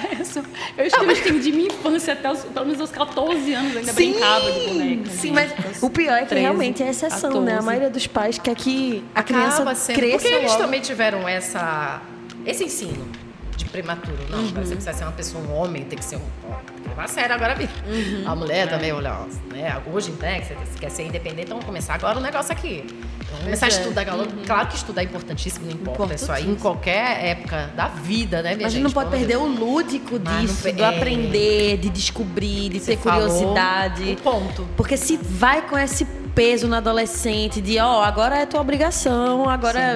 Eu 0.78 0.86
acho 0.86 1.22
que 1.22 1.30
eu 1.30 1.34
minha 1.54 1.68
infância 1.68 2.14
até 2.14 2.32
os, 2.32 2.40
pelo 2.46 2.66
menos 2.66 2.80
aos 2.80 2.92
14 2.92 3.54
anos 3.54 3.76
ainda 3.76 3.92
brincava 3.94 4.52
de 4.52 4.60
boneca. 4.70 5.10
Sim, 5.10 5.12
assim. 5.12 5.32
mas 5.32 5.84
o 5.84 5.90
pior 5.90 6.14
é 6.16 6.22
que 6.22 6.28
13, 6.28 6.42
realmente 6.44 6.82
é 6.82 6.90
exceção, 6.90 7.30
né? 7.42 7.52
A 7.52 7.56
14. 7.58 7.66
maioria 7.66 7.90
dos 7.90 8.08
pais 8.08 8.38
quer 8.40 8.56
que 8.56 9.04
a 9.14 9.22
criança 9.22 9.56
Acaba 9.58 9.76
sendo. 9.76 9.96
cresça 9.98 10.20
Porque 10.20 10.34
eles 10.34 10.52
logo. 10.52 10.64
também 10.64 10.80
tiveram 10.82 11.28
essa, 11.28 12.02
esse 12.46 12.64
ensino 12.64 13.06
de 13.56 13.66
prematuro. 13.66 14.18
Não, 14.30 14.40
Uhum. 14.40 14.48
agora 14.50 14.66
você 14.66 14.76
precisa 14.76 14.94
ser 14.98 15.04
uma 15.04 15.12
pessoa, 15.12 15.44
um 15.44 15.54
homem, 15.56 15.84
tem 15.84 15.98
que 15.98 16.06
ser 16.06 16.18
um. 16.18 16.22
ó, 16.50 16.56
levar 16.90 17.04
a 17.06 17.08
sério 17.08 17.36
agora, 17.36 17.56
Bi. 17.56 17.70
Uhum. 17.88 18.24
A 18.28 18.32
É. 18.32 18.36
mulher 18.36 18.70
também, 18.70 18.92
olha, 18.92 19.14
ó, 19.14 19.54
né? 19.54 19.82
Hoje, 19.92 20.12
né, 20.20 20.40
que 20.42 20.48
você 20.54 20.80
quer 20.80 20.90
ser 20.90 21.04
independente, 21.04 21.44
então 21.44 21.56
vamos 21.58 21.66
começar 21.66 21.94
agora 21.96 22.18
o 22.18 22.22
negócio 22.22 22.52
aqui. 22.52 22.86
Vamos 23.30 23.46
começar 23.46 23.66
a 23.66 23.70
é. 23.70 23.72
estudar. 23.72 24.06
Claro 24.46 24.68
que 24.68 24.76
estudar 24.76 25.02
é 25.02 25.06
importantíssimo, 25.06 25.66
não 25.66 25.72
importa. 25.74 26.14
Isso 26.14 26.32
aí 26.32 26.48
em 26.50 26.56
qualquer 26.56 27.26
época 27.26 27.72
da 27.76 27.88
vida, 27.88 28.42
né, 28.44 28.50
minha 28.56 28.66
Mas 28.66 28.74
a 28.74 28.76
gente? 28.76 28.84
não 28.84 28.92
pode 28.92 29.10
perder 29.10 29.38
o 29.38 29.46
lúdico 29.46 30.20
não 30.20 30.42
disso, 30.42 30.64
pe- 30.64 30.72
do 30.74 30.84
é. 30.84 30.88
aprender, 30.98 31.78
de 31.78 31.90
descobrir, 31.90 32.70
de 32.70 32.80
Você 32.80 32.96
ter 32.96 33.02
curiosidade. 33.02 34.12
o 34.14 34.22
ponto. 34.22 34.68
Porque 34.78 34.98
se 34.98 35.18
vai 35.18 35.62
com 35.64 35.78
esse 35.78 36.06
peso 36.36 36.68
no 36.68 36.76
adolescente 36.76 37.62
de, 37.62 37.80
ó, 37.80 38.04
agora 38.04 38.38
é 38.38 38.46
tua 38.46 38.62
obrigação, 38.62 39.50
agora 39.50 39.80
é 39.80 39.96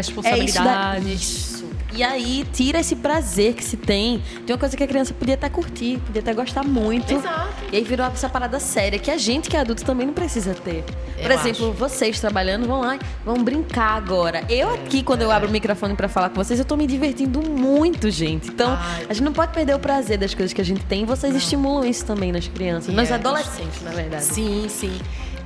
isso 0.00 0.12
Responsabilidade. 0.12 1.04
daí. 1.04 1.14
Isso. 1.14 1.47
E 1.92 2.02
aí 2.02 2.46
tira 2.52 2.80
esse 2.80 2.94
prazer 2.96 3.54
que 3.54 3.64
se 3.64 3.76
tem 3.76 4.22
de 4.44 4.52
uma 4.52 4.58
coisa 4.58 4.76
que 4.76 4.82
a 4.84 4.86
criança 4.86 5.14
podia 5.14 5.34
até 5.34 5.48
curtir, 5.48 5.98
podia 6.06 6.20
até 6.20 6.34
gostar 6.34 6.62
muito. 6.64 7.12
Exato. 7.12 7.48
E 7.72 7.76
aí 7.76 7.82
virou 7.84 8.06
essa 8.06 8.28
parada 8.28 8.60
séria 8.60 8.98
que 8.98 9.10
a 9.10 9.16
gente 9.16 9.48
que 9.48 9.56
é 9.56 9.60
adulto 9.60 9.84
também 9.84 10.06
não 10.06 10.14
precisa 10.14 10.54
ter. 10.54 10.84
Por 11.20 11.30
Eu 11.30 11.32
exemplo, 11.32 11.70
acho. 11.70 11.72
vocês 11.78 12.20
trabalhando 12.20 12.68
vão 12.68 12.80
lá, 12.80 12.98
vão 13.24 13.42
brincar 13.42 13.96
agora. 13.96 14.44
Eu 14.48 14.72
aqui, 14.74 15.02
quando 15.02 15.22
eu 15.22 15.30
abro 15.30 15.48
o 15.48 15.52
microfone 15.52 15.94
pra 15.96 16.08
falar 16.08 16.28
com 16.28 16.36
vocês, 16.36 16.58
eu 16.58 16.64
tô 16.64 16.76
me 16.76 16.86
divertindo 16.86 17.40
muito, 17.42 18.10
gente. 18.10 18.48
Então, 18.48 18.76
Ai. 18.78 19.06
a 19.08 19.12
gente 19.14 19.24
não 19.24 19.32
pode 19.32 19.52
perder 19.52 19.74
o 19.74 19.78
prazer 19.78 20.18
das 20.18 20.34
coisas 20.34 20.52
que 20.52 20.60
a 20.60 20.64
gente 20.64 20.84
tem. 20.84 21.02
E 21.02 21.04
vocês 21.06 21.34
estimulam 21.34 21.84
isso 21.84 22.04
também 22.04 22.30
nas 22.30 22.46
crianças, 22.46 22.92
E 22.92 22.96
nos 22.96 23.10
é, 23.10 23.14
adolescentes, 23.14 23.82
na 23.82 23.90
verdade. 23.90 24.24
Sim, 24.24 24.66
sim. 24.68 24.92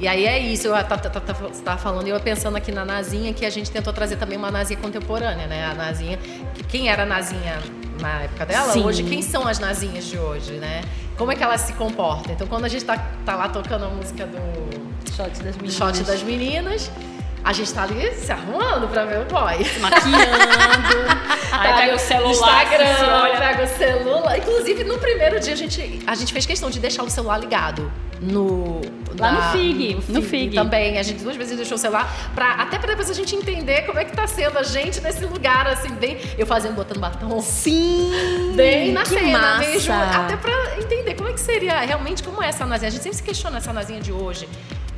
E 0.02 0.08
aí 0.08 0.26
é 0.26 0.36
isso, 0.36 0.66
eu 0.66 0.72
tá- 0.72 0.98
tá- 0.98 1.08
tá- 1.08 1.20
tá- 1.20 1.32
você 1.32 1.62
tava 1.62 1.78
falando, 1.78 2.08
eu 2.08 2.18
pensando 2.18 2.56
aqui 2.56 2.72
na 2.72 2.84
Nazinha, 2.84 3.32
que 3.32 3.46
a 3.46 3.50
gente 3.50 3.70
tentou 3.70 3.92
trazer 3.92 4.16
também 4.16 4.36
uma 4.36 4.50
Nazinha 4.50 4.76
contemporânea, 4.80 5.46
né? 5.46 5.64
A 5.64 5.74
Nazinha, 5.74 6.18
que- 6.54 6.64
quem 6.64 6.88
era 6.88 7.04
a 7.04 7.06
Nazinha 7.06 7.60
na 8.00 8.22
época 8.22 8.44
dela, 8.44 8.72
Sim. 8.72 8.82
hoje, 8.84 9.04
quem 9.04 9.22
são 9.22 9.46
as 9.46 9.60
Nazinhas 9.60 10.04
de 10.06 10.18
hoje, 10.18 10.54
né? 10.54 10.80
Como 11.16 11.30
é 11.30 11.36
que 11.36 11.44
elas 11.44 11.60
se 11.60 11.74
comportam? 11.74 12.32
Então, 12.32 12.48
quando 12.48 12.64
a 12.64 12.68
gente 12.68 12.84
tá, 12.84 12.98
tá 13.24 13.36
lá 13.36 13.48
tocando 13.48 13.84
a 13.84 13.88
música 13.90 14.26
do 14.26 14.42
Shot 15.14 15.40
das 15.40 15.54
meninas. 15.54 15.74
shot 15.76 16.02
das 16.02 16.22
meninas, 16.24 16.90
a 17.44 17.52
gente 17.52 17.72
tá 17.72 17.82
ali 17.82 18.14
se 18.14 18.30
arrumando 18.30 18.88
pra 18.88 19.04
ver 19.04 19.20
o 19.20 19.24
boy. 19.24 19.64
Se 19.64 19.80
maquiando. 19.80 20.16
aí 21.50 21.74
pega 21.74 21.94
o 21.94 21.98
celular. 21.98 22.62
Instagram, 22.62 23.22
olha. 23.22 23.38
pega 23.38 23.64
o 23.64 23.66
celular. 23.66 24.38
Inclusive, 24.38 24.84
no 24.84 24.98
primeiro 24.98 25.40
dia, 25.40 25.54
a 25.54 25.56
gente, 25.56 26.02
a 26.06 26.14
gente 26.14 26.32
fez 26.32 26.46
questão 26.46 26.70
de 26.70 26.78
deixar 26.78 27.02
o 27.02 27.10
celular 27.10 27.38
ligado. 27.38 27.90
No, 28.20 28.80
Lá 29.18 29.32
no 29.32 29.42
FIG, 29.52 29.98
no 30.08 30.22
FIG. 30.22 30.54
Também, 30.54 30.96
a 30.98 31.02
gente 31.02 31.22
duas 31.22 31.36
vezes 31.36 31.56
deixou 31.56 31.74
o 31.74 31.78
celular, 31.78 32.08
pra, 32.34 32.52
até 32.52 32.78
pra 32.78 32.88
depois 32.88 33.10
a 33.10 33.14
gente 33.14 33.34
entender 33.34 33.82
como 33.82 33.98
é 33.98 34.04
que 34.04 34.14
tá 34.14 34.26
sendo 34.26 34.58
a 34.58 34.62
gente 34.62 35.00
nesse 35.00 35.24
lugar, 35.24 35.66
assim, 35.66 35.90
bem. 35.90 36.18
Eu 36.38 36.46
fazendo, 36.46 36.74
botando 36.74 37.00
batom. 37.00 37.40
Sim! 37.40 38.52
Bem 38.54 38.92
na 38.92 39.02
que 39.02 39.08
cena 39.08 39.38
massa. 39.38 39.58
mesmo. 39.58 39.94
Até 39.94 40.36
pra 40.36 40.78
entender 40.78 41.14
como 41.14 41.28
é 41.28 41.32
que 41.32 41.40
seria 41.40 41.80
realmente 41.80 42.22
como 42.22 42.42
é 42.42 42.48
essa 42.48 42.64
nazinha. 42.64 42.88
A 42.88 42.92
gente 42.92 43.02
sempre 43.02 43.16
se 43.16 43.22
questiona 43.22 43.58
essa 43.58 43.72
nazinha 43.72 44.00
de 44.00 44.12
hoje. 44.12 44.48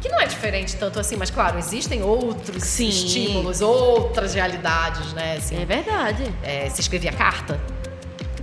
Que 0.04 0.10
não 0.10 0.20
é 0.20 0.26
diferente 0.26 0.76
tanto 0.76 1.00
assim, 1.00 1.16
mas 1.16 1.30
claro, 1.30 1.58
existem 1.58 2.02
outros 2.02 2.62
Sim. 2.62 2.90
estímulos, 2.90 3.62
outras 3.62 4.34
realidades, 4.34 5.14
né? 5.14 5.38
Assim, 5.38 5.56
É 5.56 5.64
verdade. 5.64 6.30
é, 6.42 6.68
se 6.68 6.82
escrevia 6.82 7.10
carta, 7.10 7.58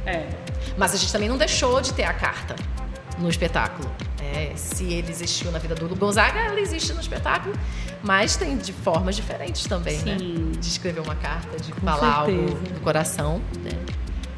É. 0.03 0.25
mas 0.75 0.95
a 0.95 0.97
gente 0.97 1.11
também 1.11 1.29
não 1.29 1.37
deixou 1.37 1.79
de 1.79 1.93
ter 1.93 2.03
a 2.05 2.13
carta 2.15 2.55
no 3.19 3.29
espetáculo. 3.29 3.87
É, 4.33 4.53
se 4.55 4.85
ele 4.91 5.11
existiu 5.11 5.51
na 5.51 5.59
vida 5.59 5.75
do 5.75 5.85
Lu 5.87 5.95
Gonzaga, 5.95 6.39
ela 6.39 6.59
existe 6.59 6.93
no 6.93 6.99
espetáculo, 6.99 7.53
mas 8.01 8.35
tem 8.35 8.57
de 8.57 8.73
formas 8.73 9.15
diferentes 9.15 9.67
também, 9.67 9.99
né? 9.99 10.17
Sim. 10.17 10.51
De 10.57 10.67
escrever 10.67 11.01
uma 11.01 11.15
carta, 11.15 11.57
de 11.59 11.71
Com 11.73 11.81
falar 11.81 12.11
algo 12.21 12.31
certeza. 12.49 12.73
do 12.73 12.79
coração, 12.79 13.39
né? 13.61 13.69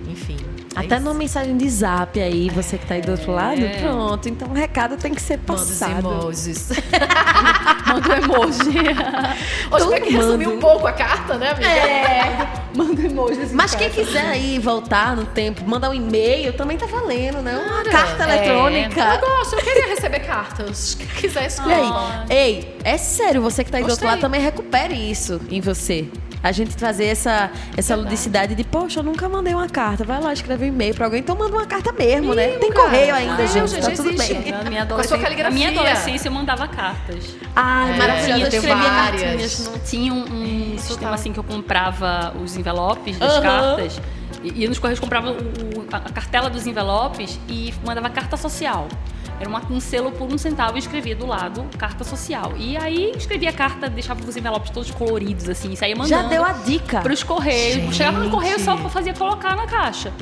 Enfim. 0.07 0.37
é 0.75 0.79
Até 0.79 0.95
isso. 0.95 1.03
numa 1.05 1.13
mensagem 1.13 1.55
de 1.57 1.69
zap 1.69 2.19
aí, 2.21 2.49
você 2.49 2.77
que 2.77 2.85
tá 2.85 2.95
aí 2.95 3.01
do 3.01 3.11
outro 3.11 3.31
lado, 3.31 3.61
É. 3.63 3.79
pronto. 3.81 4.27
Então 4.29 4.47
o 4.49 4.53
recado 4.53 4.97
tem 4.97 5.13
que 5.13 5.21
ser 5.21 5.37
Manda 5.47 5.53
os 5.61 5.69
passado. 5.69 6.11
emojis. 6.11 6.69
Manda 7.87 8.09
um 8.09 8.23
emoji. 8.23 8.79
Hoje 9.71 9.89
tem 9.89 10.01
que 10.01 10.09
resumir 10.11 10.47
um 10.47 10.59
pouco 10.59 10.87
a 10.87 10.91
carta, 10.93 11.35
né, 11.37 11.51
amiga? 11.51 11.67
É. 11.67 12.47
Manda 12.75 13.01
um 13.01 13.05
emoji. 13.05 13.39
Mas 13.53 13.75
quem 13.75 13.89
quiser 13.89 14.25
aí 14.25 14.57
voltar 14.59 15.15
no 15.15 15.25
tempo, 15.25 15.63
mandar 15.67 15.89
um 15.91 15.93
e-mail, 15.93 16.53
também 16.53 16.77
tá 16.77 16.85
valendo, 16.85 17.41
né? 17.41 17.55
Uma 17.57 17.83
Cara, 17.83 17.91
carta 18.17 18.23
é. 18.23 18.37
eletrônica. 18.37 18.99
Eu 19.01 19.19
gosto, 19.19 19.53
eu 19.55 19.61
queria 19.61 19.87
receber 19.89 20.19
cartas. 20.21 20.95
Quem 20.95 21.07
quiser 21.07 21.43
E 21.43 21.47
escolher. 21.47 21.73
aí, 21.75 21.81
Ah. 21.93 22.25
ei, 22.29 22.77
é 22.83 22.97
sério, 22.97 23.41
você 23.41 23.63
que 23.63 23.71
tá 23.71 23.77
aí 23.77 23.83
do 23.83 23.89
outro 23.89 24.05
Gostei. 24.05 24.09
lado 24.09 24.21
também 24.21 24.41
recupere 24.41 24.93
isso 24.95 25.39
em 25.49 25.61
você. 25.61 26.07
A 26.43 26.51
gente 26.51 26.75
trazer 26.75 27.05
essa, 27.05 27.49
essa 27.77 27.95
ludicidade 27.95 28.53
de, 28.53 28.65
poxa, 28.65 28.99
eu 28.99 29.03
nunca 29.03 29.29
mandei 29.29 29.53
uma 29.53 29.69
carta. 29.69 30.03
Vai 30.03 30.19
lá, 30.21 30.33
escreve 30.33 30.65
um 30.65 30.67
e-mail 30.67 30.93
pra 30.93 31.05
alguém, 31.05 31.21
então 31.21 31.37
manda 31.37 31.55
uma 31.55 31.65
carta 31.65 31.93
mesmo, 31.93 32.33
né? 32.35 32.49
Tem 32.59 32.69
cara. 32.69 32.83
correio 32.89 33.15
ainda, 33.15 33.43
Ah, 33.43 33.45
gente. 33.47 33.71
Tá 33.79 33.91
tudo 33.91 34.09
existe. 34.11 34.33
bem. 34.33 34.51
Na 34.51 34.63
minha 34.69 34.85
Com 34.85 34.95
a 34.95 35.03
sua 35.05 35.15
adolescência, 35.17 35.43
na 35.45 35.51
minha 35.51 35.69
adolescência 35.69 36.27
eu 36.27 36.31
mandava 36.33 36.67
cartas. 36.67 37.33
Ai, 37.55 37.93
É, 37.93 37.97
maravilhosa. 37.97 38.41
Eu 38.41 38.47
escrevia 38.47 38.89
cartinhas 38.89 39.71
Tinha 39.89 40.13
um, 40.13 40.73
um 40.73 40.77
sistema 40.77 41.13
assim 41.15 41.31
que 41.31 41.39
eu 41.39 41.43
comprava 41.45 42.33
os 42.43 42.57
envelopes 42.57 43.17
das 43.17 43.31
Aham. 43.37 43.41
cartas. 43.41 44.01
E, 44.43 44.63
e 44.65 44.67
nos 44.67 44.77
correios 44.79 44.99
comprava 44.99 45.31
o- 45.31 45.85
a 45.91 45.99
cartela 46.11 46.49
dos 46.49 46.67
envelopes 46.67 47.39
e 47.47 47.73
mandava 47.85 48.09
carta 48.09 48.35
social. 48.35 48.89
Era 49.39 49.49
uma- 49.49 49.61
um 49.69 49.79
selo 49.79 50.11
por 50.11 50.31
um 50.31 50.37
centavo 50.37 50.75
e 50.75 50.79
escrevia 50.79 51.15
do 51.15 51.25
lado 51.25 51.65
carta 51.77 52.03
social. 52.03 52.53
E 52.57 52.77
aí 52.77 53.11
escrevia 53.15 53.49
a 53.49 53.53
carta, 53.53 53.89
deixava 53.89 54.23
os 54.23 54.35
envelopes 54.37 54.69
todos 54.71 54.91
coloridos, 54.91 55.49
assim, 55.49 55.73
e 55.73 55.77
saía 55.77 55.95
mandando. 55.95 56.23
Já 56.23 56.29
deu 56.29 56.43
a 56.45 56.53
dica. 56.53 57.01
Para 57.01 57.13
os 57.13 57.23
correios. 57.23 57.75
Gente. 57.75 57.95
Chegava 57.95 58.19
no 58.19 58.29
correio 58.29 58.59
só 58.59 58.77
fazer 58.89 59.17
colocar 59.17 59.55
na 59.55 59.65
caixa. 59.67 60.13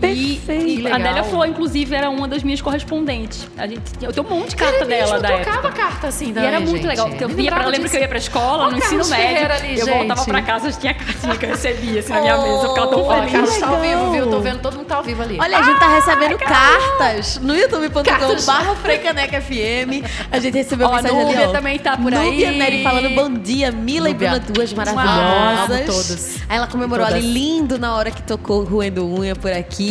Perfeito. 0.00 0.66
E, 0.68 0.82
Que 0.82 0.88
a. 0.88 0.96
Adélia 0.96 1.24
Flor, 1.24 1.46
inclusive, 1.46 1.94
era 1.94 2.10
uma 2.10 2.28
das 2.28 2.42
minhas 2.42 2.60
correspondentes. 2.60 3.46
A 3.56 3.66
gente, 3.66 3.80
eu 4.02 4.12
tenho 4.12 4.26
um 4.26 4.30
monte 4.30 4.50
de 4.50 4.56
carta 4.56 4.72
Cara, 4.74 4.86
dela 4.86 5.12
mesmo, 5.12 5.20
da 5.22 5.28
trocava 5.28 5.58
época. 5.68 5.72
carta 5.74 6.06
assim 6.08 6.30
E 6.30 6.32
também, 6.32 6.48
era 6.48 6.60
muito 6.60 6.86
legal, 6.86 7.08
porque 7.08 7.24
eu, 7.24 7.28
via 7.28 7.50
pra, 7.52 7.64
eu 7.64 7.70
lembro 7.70 7.88
que 7.88 7.96
eu 7.96 8.00
ia 8.00 8.08
pra 8.08 8.18
escola, 8.18 8.64
Ó, 8.66 8.70
no 8.70 8.76
ensino 8.78 9.04
Carlos 9.04 9.08
médio, 9.10 9.52
ali, 9.52 9.78
eu 9.78 9.86
voltava 9.86 10.20
gente. 10.20 10.30
pra 10.30 10.42
casa, 10.42 10.72
tinha 10.72 10.94
cartinha 10.94 11.36
que 11.36 11.44
eu 11.44 11.48
recebia 11.50 12.00
assim, 12.00 12.12
na 12.12 12.20
minha 12.20 12.36
mesa, 12.38 12.64
eu 12.64 12.68
ficava 12.70 12.86
tão 12.88 13.06
Oh, 13.06 13.14
feliz. 13.14 13.32
Carlos 13.32 13.56
tá 13.58 13.68
ao 13.68 13.80
vivo, 13.80 14.10
viu? 14.12 14.30
Tô 14.30 14.40
vendo, 14.40 14.60
todo 14.60 14.76
mundo 14.76 14.86
tá 14.86 14.96
ao 14.96 15.02
vivo 15.02 15.22
ali. 15.22 15.38
Olha, 15.40 15.58
a 15.58 15.62
gente 15.62 15.78
tá 15.78 15.88
recebendo 15.94 16.38
cartas 16.38 17.38
no 17.40 17.56
youtube.com.br 17.56 18.74
Freicaneca 18.82 19.40
FM. 19.40 20.04
A 20.30 20.38
gente 20.38 20.54
recebeu 20.54 20.88
Ó, 20.88 20.92
a 20.92 20.96
mensagem 20.96 21.18
ali, 21.20 21.30
Núbia 21.32 21.48
ó. 21.48 21.52
também 21.52 21.78
tá 21.78 21.96
por 21.96 22.12
aí. 22.12 22.30
Núbia 22.30 22.52
Nery 22.52 22.82
falando 22.82 23.10
bom 23.10 23.32
dia, 23.32 23.70
Mila 23.72 24.08
Núbia. 24.08 24.26
e 24.26 24.30
Bruna, 24.30 24.44
duas 24.52 24.72
maravilhosas. 24.72 25.86
todos. 25.86 26.36
Aí 26.48 26.56
ela 26.56 26.66
comemorou 26.66 27.06
ali 27.06 27.20
lindo 27.20 27.78
na 27.78 27.94
hora 27.94 28.10
que 28.10 28.22
tocou 28.22 28.62
Ruendo 28.64 29.06
Unha 29.06 29.34
por 29.34 29.52
aqui. 29.52 29.85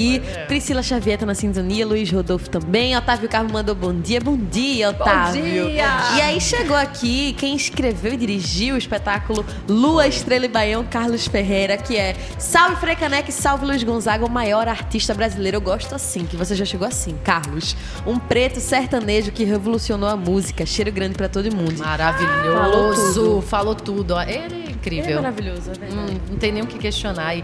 Priscila 0.48 0.82
Xavier 0.82 1.18
tá 1.18 1.26
na 1.26 1.36
sintonia, 1.36 1.86
Luiz 1.86 2.12
Rodolfo 2.12 2.50
também. 2.50 2.96
Otávio 2.96 3.30
Carmo 3.30 3.52
mandou 3.52 3.76
bom 3.76 3.94
dia, 3.94 4.20
bom 4.20 4.38
dia, 4.38 4.90
Otávio. 4.90 5.44
dia! 5.44 5.86
E 6.18 6.22
aí 6.22 6.42
chegou 6.42 6.76
aqui 6.76 7.34
quem 7.34 7.56
escreveu 7.56 8.14
e 8.14 8.18
dirigiu 8.18 8.76
o 8.76 8.78
espetáculo 8.78 9.46
Lua, 9.68 10.08
Estrela 10.08 10.46
e 10.46 10.50
Baião, 10.50 10.84
Carlos 10.84 11.28
Ferreira, 11.28 11.78
que 11.78 11.98
é 11.98 12.16
Salve 12.38 12.76
Frecaneca 12.78 13.30
e 13.30 13.34
Salve 13.34 13.66
Luiz 13.66 13.84
Gonzaga, 13.84 14.26
o 14.26 14.30
maior 14.30 14.68
artista 14.68 15.14
brasileiro. 15.14 15.58
Eu 15.58 15.62
gosto 15.62 15.94
assim, 15.96 16.26
que 16.26 16.36
você 16.36 16.56
já 16.56 16.66
chegou 16.66 16.88
assim, 16.88 17.16
Carlos. 17.24 17.76
Um 18.06 18.18
preto 18.18 18.60
sertanejo 18.60 19.32
que 19.32 19.44
revolucionou 19.44 20.10
a 20.10 20.16
música. 20.16 20.66
Cheiro 20.66 20.92
grande 20.92 21.16
pra 21.16 21.28
todo 21.30 21.54
mundo. 21.56 21.78
Maravilhoso. 21.80 23.42
Falou 23.42 23.76
tudo. 23.76 24.16
ó. 24.16 24.22
Ele 24.22 24.66
é 24.68 24.72
incrível. 24.72 25.06
Ele 25.06 25.14
é 25.14 25.16
maravilhoso, 25.22 25.72
é 25.72 25.80
verdade. 25.80 26.12
Hum, 26.14 26.20
não 26.32 26.38
tem 26.38 26.52
nem 26.52 26.64
o 26.64 26.68
que 26.68 26.78
questionar. 26.78 27.36
E, 27.36 27.44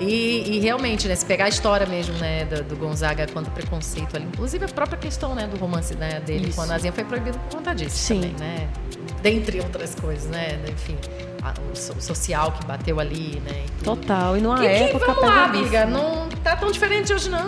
e, 0.00 0.56
e 0.56 0.60
realmente, 0.60 1.06
né, 1.08 1.14
se 1.14 1.24
pegar 1.24 1.44
a 1.46 1.48
história 1.48 1.86
mesmo, 1.86 2.14
né, 2.18 2.44
do, 2.46 2.62
do 2.64 2.76
Gonzaga 2.76 3.26
quanto 3.32 3.50
preconceito 3.50 4.16
ali, 4.16 4.24
inclusive 4.26 4.64
a 4.64 4.68
própria 4.68 4.98
questão, 4.98 5.34
né, 5.34 5.46
do 5.46 5.56
romance 5.56 5.94
né, 5.94 6.20
dele 6.20 6.46
Isso. 6.48 6.56
com 6.56 6.62
a 6.62 6.66
Nazinha 6.66 6.92
foi 6.92 7.04
proibido 7.04 7.38
por 7.38 7.58
conta 7.58 7.74
disso 7.74 7.96
Sim. 7.96 8.20
também, 8.20 8.34
né? 8.38 8.68
Dentre 9.22 9.58
outras 9.60 9.94
coisas, 9.94 10.28
né? 10.30 10.58
Enfim, 10.70 10.96
a- 11.42 11.54
o, 11.68 11.72
o 11.72 12.02
social 12.02 12.52
que 12.52 12.66
bateu 12.66 13.00
ali, 13.00 13.40
né? 13.46 13.64
e. 13.80 13.84
Total. 13.84 14.36
E 14.36 14.40
numa 14.42 14.56
E 14.56 14.60
que, 14.60 14.66
época 14.66 15.06
vamos 15.06 15.22
lá, 15.24 15.44
amiga, 15.44 15.86
não 15.86 16.28
tá 16.42 16.54
tão 16.56 16.70
diferente 16.70 17.10
hoje, 17.12 17.30
não. 17.30 17.40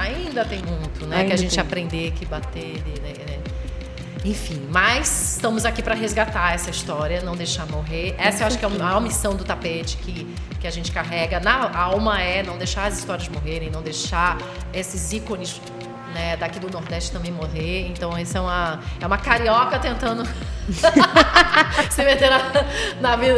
Ainda 0.00 0.44
tem 0.46 0.62
muito, 0.62 1.04
né? 1.06 1.16
Ainda 1.16 1.28
que 1.28 1.32
a 1.34 1.36
gente 1.36 1.50
tem. 1.54 1.60
aprender, 1.60 2.12
que 2.12 2.24
bater, 2.24 2.82
né? 3.02 3.12
Enfim, 4.24 4.68
mas 4.70 5.34
estamos 5.34 5.64
aqui 5.64 5.82
para 5.82 5.94
resgatar 5.94 6.54
essa 6.54 6.70
história, 6.70 7.22
não 7.22 7.34
deixar 7.34 7.66
morrer. 7.66 8.14
Essa 8.16 8.44
eu 8.44 8.46
acho 8.46 8.58
que 8.58 8.64
é 8.64 8.68
a 8.68 8.70
maior 8.70 9.00
missão 9.00 9.34
do 9.34 9.44
tapete 9.44 9.96
que, 9.96 10.32
que 10.60 10.66
a 10.66 10.70
gente 10.70 10.92
carrega. 10.92 11.40
Na 11.40 11.76
alma 11.76 12.20
é 12.20 12.40
não 12.42 12.56
deixar 12.56 12.86
as 12.86 12.98
histórias 12.98 13.28
morrerem, 13.28 13.68
não 13.68 13.82
deixar 13.82 14.38
esses 14.72 15.12
ícones 15.12 15.60
né, 16.14 16.36
daqui 16.36 16.58
do 16.60 16.70
Nordeste 16.70 17.10
também 17.12 17.32
morrer. 17.32 17.86
Então, 17.88 18.16
isso 18.18 18.36
é 18.36 18.40
uma, 18.40 18.80
é 19.00 19.06
uma 19.06 19.18
carioca 19.18 19.78
tentando 19.78 20.24
se 21.90 22.04
meter 22.04 22.30
na, 22.30 22.40
na 23.00 23.16
vida 23.16 23.34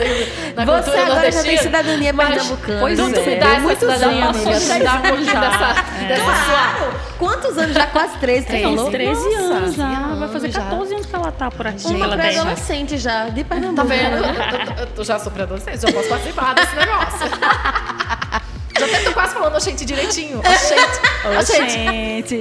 na 0.54 0.64
Você 0.64 0.90
cultura 0.90 1.02
agora 1.06 1.32
já 1.32 1.42
tem 1.42 1.56
cidadania 1.58 2.12
pernambucana. 2.14 2.80
pois 2.80 2.98
tu 2.98 3.04
é. 3.04 3.26
me 3.26 3.36
dá 3.36 3.46
essa 3.48 3.60
Muitos 3.60 3.78
cidadania, 3.80 4.24
anos. 4.26 4.36
amiga. 4.46 4.60
Tu 4.60 4.72
me 4.74 4.80
dá 4.84 4.92
um 4.94 5.00
pouquinho 5.02 5.24
Já. 5.32 5.40
dessa, 5.40 5.84
É. 6.02 6.08
dessa 6.08 6.24
sua... 6.44 7.04
Quantos 7.18 7.56
anos 7.58 7.74
já? 7.74 7.86
Quase 7.86 8.18
13, 8.18 8.46
Tem 8.46 8.62
falou? 8.62 8.86
uns 8.86 8.90
13 8.90 9.12
Nossa, 9.24 9.38
anos 9.54 9.74
já. 9.76 9.88
13 9.88 10.18
Vai 10.18 10.28
fazer 10.28 10.46
anos 10.46 10.54
já. 10.56 10.62
14 10.62 10.94
anos 10.94 11.06
que 11.06 11.14
ela 11.16 11.32
tá 11.32 11.50
por 11.50 11.66
aqui. 11.66 11.86
Uma 11.86 11.98
terra. 12.08 12.16
pré-adolescente 12.16 12.98
já, 12.98 13.28
de 13.28 13.44
Pernambuco. 13.44 13.76
Tá 13.76 13.84
vendo? 13.84 14.16
Eu, 14.16 14.24
eu- 14.24 14.88
eu 14.98 15.04
já 15.04 15.18
sou 15.18 15.32
pré-adolescente, 15.32 15.80
já 15.80 15.92
posso 15.92 16.08
participar 16.08 16.54
desse 16.54 16.74
negócio. 16.76 17.30
Até 18.84 18.98
tô 19.00 19.12
quase 19.12 19.34
falando 19.34 19.54
oxente 19.56 19.84
direitinho. 19.84 20.38
Oxente. 20.40 21.00
Ô, 21.24 21.38
Oxente. 21.40 22.38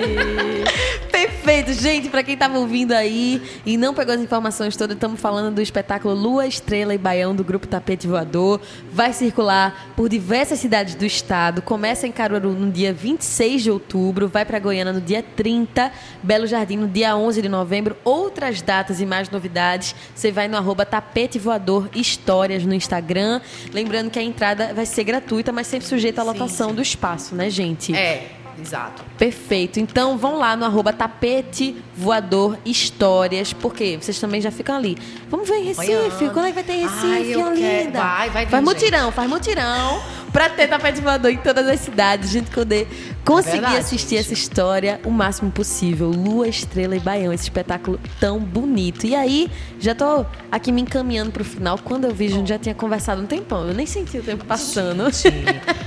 Perfeito, 1.23 1.71
gente. 1.73 2.09
Pra 2.09 2.21
quem 2.21 2.35
tava 2.35 2.57
ouvindo 2.59 2.91
aí 2.91 3.41
e 3.65 3.77
não 3.77 3.93
pegou 3.93 4.13
as 4.13 4.19
informações 4.19 4.75
todas, 4.75 4.95
estamos 4.95 5.21
falando 5.21 5.55
do 5.55 5.61
espetáculo 5.61 6.13
Lua, 6.13 6.45
Estrela 6.45 6.93
e 6.93 6.97
Baião 6.97 7.33
do 7.33 7.45
Grupo 7.45 7.65
Tapete 7.65 8.07
Voador. 8.07 8.59
Vai 8.91 9.13
circular 9.13 9.93
por 9.95 10.09
diversas 10.09 10.59
cidades 10.59 10.95
do 10.95 11.05
estado. 11.05 11.61
Começa 11.61 12.05
em 12.05 12.11
Caruaru 12.11 12.51
no 12.51 12.69
dia 12.69 12.91
26 12.91 13.63
de 13.63 13.71
outubro, 13.71 14.27
vai 14.27 14.43
pra 14.43 14.59
Goiânia 14.59 14.91
no 14.91 14.99
dia 14.99 15.23
30, 15.23 15.91
Belo 16.21 16.45
Jardim 16.45 16.75
no 16.75 16.89
dia 16.89 17.15
11 17.15 17.41
de 17.41 17.47
novembro. 17.47 17.95
Outras 18.03 18.61
datas 18.61 18.99
e 18.99 19.05
mais 19.05 19.29
novidades, 19.29 19.95
você 20.13 20.29
vai 20.29 20.49
no 20.49 20.57
arroba 20.57 20.85
Tapete 20.85 21.39
Voador 21.39 21.89
Histórias 21.95 22.65
no 22.65 22.73
Instagram. 22.73 23.39
Lembrando 23.71 24.09
que 24.11 24.19
a 24.19 24.23
entrada 24.23 24.73
vai 24.73 24.85
ser 24.85 25.05
gratuita, 25.05 25.53
mas 25.53 25.67
sempre 25.67 25.87
sujeita 25.87 26.21
à 26.21 26.25
Sim, 26.25 26.31
lotação 26.31 26.69
sim. 26.69 26.75
do 26.75 26.81
espaço, 26.81 27.33
né, 27.33 27.49
gente? 27.49 27.95
É, 27.95 28.27
exato. 28.61 29.03
Perfeito. 29.17 29.79
Então 29.79 30.17
vão 30.17 30.37
lá 30.37 30.55
no 30.55 30.65
arroba 30.65 30.91
tapete 30.93 31.75
voador 31.95 32.57
histórias, 32.65 33.53
porque 33.53 33.97
vocês 33.99 34.19
também 34.19 34.41
já 34.41 34.51
ficam 34.51 34.75
ali. 34.75 34.97
Vamos 35.29 35.47
ver 35.47 35.57
em 35.57 35.63
Recife. 35.65 36.29
Quando 36.31 36.45
é 36.45 36.49
que 36.49 36.53
vai 36.55 36.63
ter 36.63 36.73
Recife, 36.73 37.05
Ai, 37.05 37.35
ó, 37.35 37.51
quero. 37.51 37.83
linda? 37.85 37.99
Vai, 38.01 38.29
vai 38.29 38.45
vir, 38.45 38.51
Faz 38.51 38.65
gente. 38.65 38.73
mutirão, 38.75 39.11
faz 39.11 39.29
mutirão 39.29 40.01
pra 40.33 40.49
ter 40.49 40.67
tapete 40.67 40.99
voador 40.99 41.31
em 41.31 41.37
todas 41.37 41.67
as 41.67 41.79
cidades, 41.79 42.29
a 42.29 42.33
gente 42.33 42.51
poder 42.51 42.87
conseguir 43.23 43.61
verdade, 43.61 43.77
assistir 43.77 44.17
gente. 44.17 44.19
essa 44.19 44.33
história 44.33 44.99
o 45.05 45.11
máximo 45.11 45.51
possível. 45.51 46.09
Lua, 46.09 46.47
Estrela 46.47 46.95
e 46.95 46.99
Baião, 46.99 47.31
esse 47.31 47.43
espetáculo 47.43 47.99
tão 48.19 48.39
bonito. 48.39 49.05
E 49.05 49.15
aí, 49.15 49.49
já 49.79 49.95
tô 49.95 50.25
aqui 50.51 50.71
me 50.71 50.81
encaminhando 50.81 51.31
pro 51.31 51.43
final. 51.43 51.77
Quando 51.77 52.05
eu 52.05 52.13
vi, 52.13 52.27
a 52.27 52.29
gente 52.29 52.49
já 52.49 52.59
tinha 52.59 52.75
conversado 52.75 53.21
um 53.21 53.25
tempão. 53.25 53.67
Eu 53.67 53.73
nem 53.73 53.85
senti 53.85 54.17
o 54.17 54.23
tempo 54.23 54.43
passando. 54.45 55.03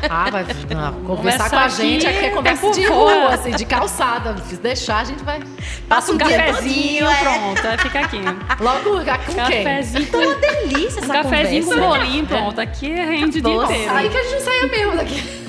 Ah, 0.08 0.30
vai 0.30 0.44
não, 0.74 1.04
conversar 1.04 1.50
com 1.50 1.56
a 1.56 1.68
gente 1.68 2.06
aqui 2.06 2.16
aqui 2.16 2.26
é 2.26 2.30
conversa 2.30 2.66
é 2.66 2.70
de 2.70 2.86
rua, 2.86 3.34
assim, 3.34 3.50
de 3.50 3.64
calçada. 3.64 4.36
Se 4.44 4.56
deixar, 4.56 4.98
a 4.98 5.04
gente 5.04 5.22
vai. 5.22 5.40
Passa 5.88 6.12
um 6.12 6.18
cafezinho, 6.18 6.54
todinho, 6.54 7.06
é. 7.06 7.16
pronto. 7.16 7.66
Aí 7.66 7.78
fica 7.78 8.00
aqui. 8.00 8.20
Logo 8.60 8.90
com 8.90 9.04
quem? 9.48 9.64
Cafezinho 9.64 10.06
com, 10.06 10.18
Delícia 10.18 11.00
um 11.00 11.04
essa 11.04 11.12
cafezinho 11.12 11.64
com 11.64 11.70
conversa. 11.72 11.98
bolinho, 11.98 12.26
pronto. 12.26 12.60
Aqui 12.60 12.88
rende 12.88 13.38
o 13.38 13.42
dia 13.42 13.54
inteiro. 13.54 13.92
Aí 13.94 14.08
que 14.08 14.16
a 14.16 14.24
gente 14.24 14.35
saia 14.40 14.66
mesmo 14.66 14.96
daqui. 14.96 15.46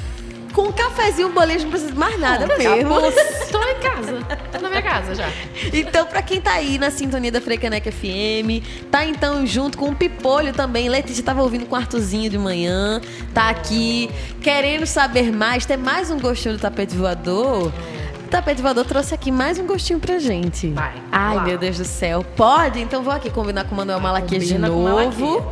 Com 0.53 0.69
um 0.69 0.71
cafezinho, 0.71 1.27
um 1.27 1.31
bolinho, 1.33 1.61
não 1.61 1.69
precisa 1.69 1.91
de 1.91 1.97
mais 1.97 2.19
nada 2.19 2.47
mesmo. 2.57 2.89
Tô 3.51 3.63
em 3.63 3.75
casa. 3.75 4.19
Tô 4.51 4.59
na 4.59 4.69
minha 4.69 4.81
casa 4.81 5.13
já. 5.13 5.29
Então, 5.71 6.07
pra 6.07 6.23
quem 6.23 6.41
tá 6.41 6.53
aí 6.53 6.79
na 6.79 6.89
sintonia 6.89 7.31
da 7.31 7.39
Frecaneca 7.39 7.91
FM, 7.91 8.65
tá 8.89 9.05
então 9.05 9.45
junto 9.45 9.77
com 9.77 9.89
o 9.89 9.95
Pipolho 9.95 10.53
também. 10.53 10.89
Letícia 10.89 11.23
tava 11.23 11.43
ouvindo 11.43 11.67
com 11.67 11.75
o 11.75 11.77
Artuzinho 11.77 12.27
de 12.27 12.39
manhã, 12.39 12.99
tá 13.35 13.49
aqui 13.49 14.09
querendo 14.41 14.87
saber 14.87 15.31
mais, 15.31 15.63
ter 15.63 15.77
mais 15.77 16.09
um 16.09 16.19
gostinho 16.19 16.55
do 16.55 16.59
tapete 16.59 16.95
voador. 16.95 17.71
O 18.25 18.29
tapete 18.29 18.59
voador 18.59 18.83
trouxe 18.83 19.13
aqui 19.13 19.31
mais 19.31 19.59
um 19.59 19.67
gostinho 19.67 19.99
pra 19.99 20.17
gente. 20.17 20.69
Vai, 20.71 20.95
Ai, 21.11 21.35
lá. 21.35 21.43
meu 21.43 21.59
Deus 21.59 21.77
do 21.77 21.85
céu. 21.85 22.25
Pode? 22.35 22.79
Então 22.81 23.03
vou 23.03 23.13
aqui 23.13 23.29
combinar 23.29 23.65
com 23.65 23.75
o 23.75 23.77
Manuel 23.77 23.99
Malaquias 23.99 24.47
de 24.47 24.57
novo. 24.57 25.45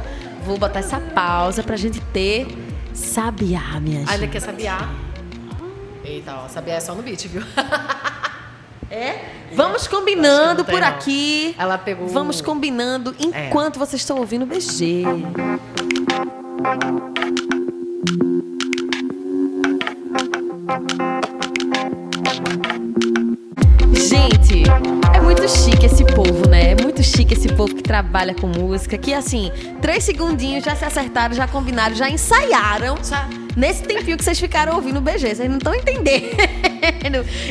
Vou 0.44 0.58
botar 0.58 0.80
essa 0.80 1.00
pausa 1.00 1.62
pra 1.62 1.76
gente 1.76 2.00
ter 2.12 2.48
sabiá, 2.96 3.80
minha 3.80 4.06
gente. 4.06 4.28
quer 4.28 4.40
sabiá. 4.40 4.90
Eita, 6.04 6.36
ó, 6.36 6.48
sabiá 6.48 6.76
é 6.76 6.80
só 6.80 6.94
no 6.96 7.02
beat, 7.04 7.28
viu? 7.28 7.42
É? 8.88 9.20
Vamos 9.54 9.88
combinando 9.88 10.64
por 10.64 10.74
tem, 10.74 10.80
não. 10.80 10.88
aqui. 10.88 11.56
Ela 11.58 11.76
pegou. 11.76 12.08
Vamos 12.08 12.40
combinando 12.40 13.16
É. 13.34 13.48
enquanto 13.48 13.80
vocês 13.80 14.00
estão 14.00 14.18
ouvindo 14.20 14.44
o 14.44 14.46
BG. 14.46 15.04
Que 27.74 27.82
trabalha 27.82 28.34
com 28.34 28.48
música, 28.48 28.98
que 28.98 29.14
assim, 29.14 29.52
três 29.82 30.04
segundinhos 30.04 30.64
já 30.64 30.76
se 30.76 30.86
acertaram, 30.86 31.34
já 31.34 31.48
combinaram, 31.48 31.96
já 31.96 32.10
ensaiaram. 32.10 32.96
Nesse 33.56 33.84
tempinho 33.84 34.18
que 34.18 34.24
vocês 34.24 34.40
ficaram 34.40 34.76
ouvindo 34.76 34.98
o 34.98 35.02
BG, 35.02 35.36
vocês 35.36 35.50
não 35.50 35.58
estão 35.58 35.74
entendendo. 35.74 36.36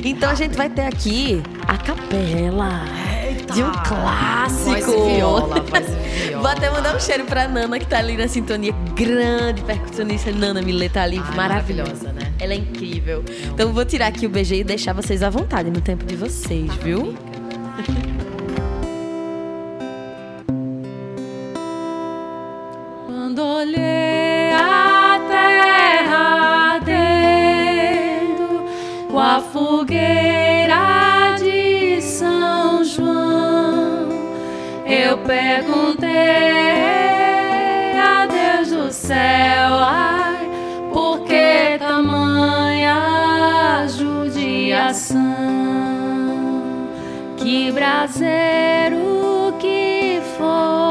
Então 0.04 0.30
a 0.30 0.34
gente 0.34 0.56
vai 0.56 0.68
ter 0.68 0.82
aqui 0.82 1.42
a 1.66 1.76
capela 1.78 2.82
de 3.52 3.62
um 3.62 3.72
clássico. 3.72 4.70
Voz 4.70 5.14
viola, 5.16 5.60
voz 5.62 5.86
viola. 6.28 6.42
Vou 6.42 6.50
até 6.50 6.70
mandar 6.70 6.94
um 6.96 7.00
cheiro 7.00 7.24
pra 7.24 7.48
Nana, 7.48 7.78
que 7.78 7.86
tá 7.86 7.98
ali 7.98 8.16
na 8.16 8.28
sintonia. 8.28 8.72
Grande 8.94 9.62
percussionista 9.62 10.30
Nana 10.30 10.60
Milê 10.60 10.88
tá 10.88 11.02
ali, 11.02 11.18
Ai, 11.18 11.34
maravilhosa. 11.36 11.90
maravilhosa, 11.90 12.12
né? 12.12 12.32
Ela 12.38 12.52
é 12.52 12.56
incrível. 12.56 13.24
Então 13.52 13.72
vou 13.72 13.84
tirar 13.84 14.08
aqui 14.08 14.26
o 14.26 14.28
BG 14.28 14.56
e 14.60 14.64
deixar 14.64 14.92
vocês 14.92 15.22
à 15.22 15.30
vontade 15.30 15.70
no 15.70 15.80
tempo 15.80 16.04
de 16.04 16.16
vocês, 16.16 16.70
viu? 16.82 17.14
fogueira 29.54 31.36
de 31.38 32.02
São 32.02 32.82
João, 32.82 34.08
eu 34.84 35.16
perguntei 35.18 36.10
a 37.96 38.26
Deus 38.26 38.70
do 38.70 38.92
céu, 38.92 39.78
ai, 39.78 40.50
por 40.92 41.20
que 41.20 41.78
tamanha 41.78 42.96
judiação? 43.86 45.22
Que 47.36 47.70
braseiro 47.70 49.54
que 49.60 50.20
fornaia 50.36 50.83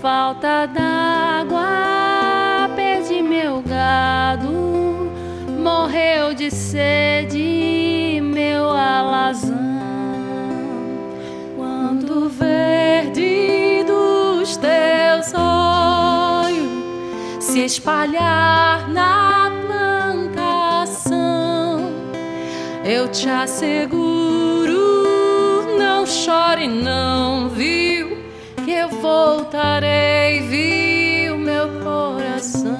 falta 0.00 0.66
d'água 0.66 1.64
perdi 2.74 3.22
meu 3.22 3.62
gado 3.62 5.10
morreu 5.62 6.34
de 6.34 6.50
sede 6.50 8.20
meu 8.22 8.70
alazão 8.70 9.56
quando 11.56 12.28
verde 12.28 13.84
dos 13.86 14.56
teus 14.56 15.32
olhos 15.34 16.66
se 17.40 17.60
espalhar 17.64 18.88
na 18.90 19.50
plantação 19.66 21.16
eu 22.84 23.08
te 23.08 23.28
asseguro, 23.28 24.78
não 25.76 26.06
chore, 26.06 26.68
não, 26.68 27.48
viu? 27.48 27.95
Voltarei, 29.06 30.40
viu, 30.40 31.38
meu 31.38 31.68
coração. 31.80 32.76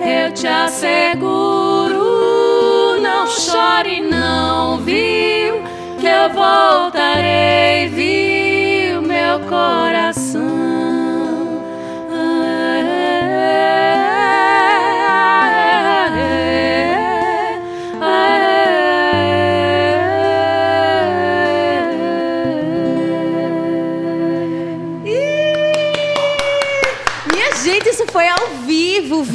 Eu 0.00 0.32
te 0.32 0.46
asseguro, 0.46 1.98
não 3.02 3.26
chore, 3.26 4.00
não, 4.00 4.78
viu? 4.78 5.62
Que 6.00 6.06
eu 6.06 6.30
voltarei, 6.30 7.86
viu, 7.88 9.02
meu 9.02 9.40
coração. 9.40 10.21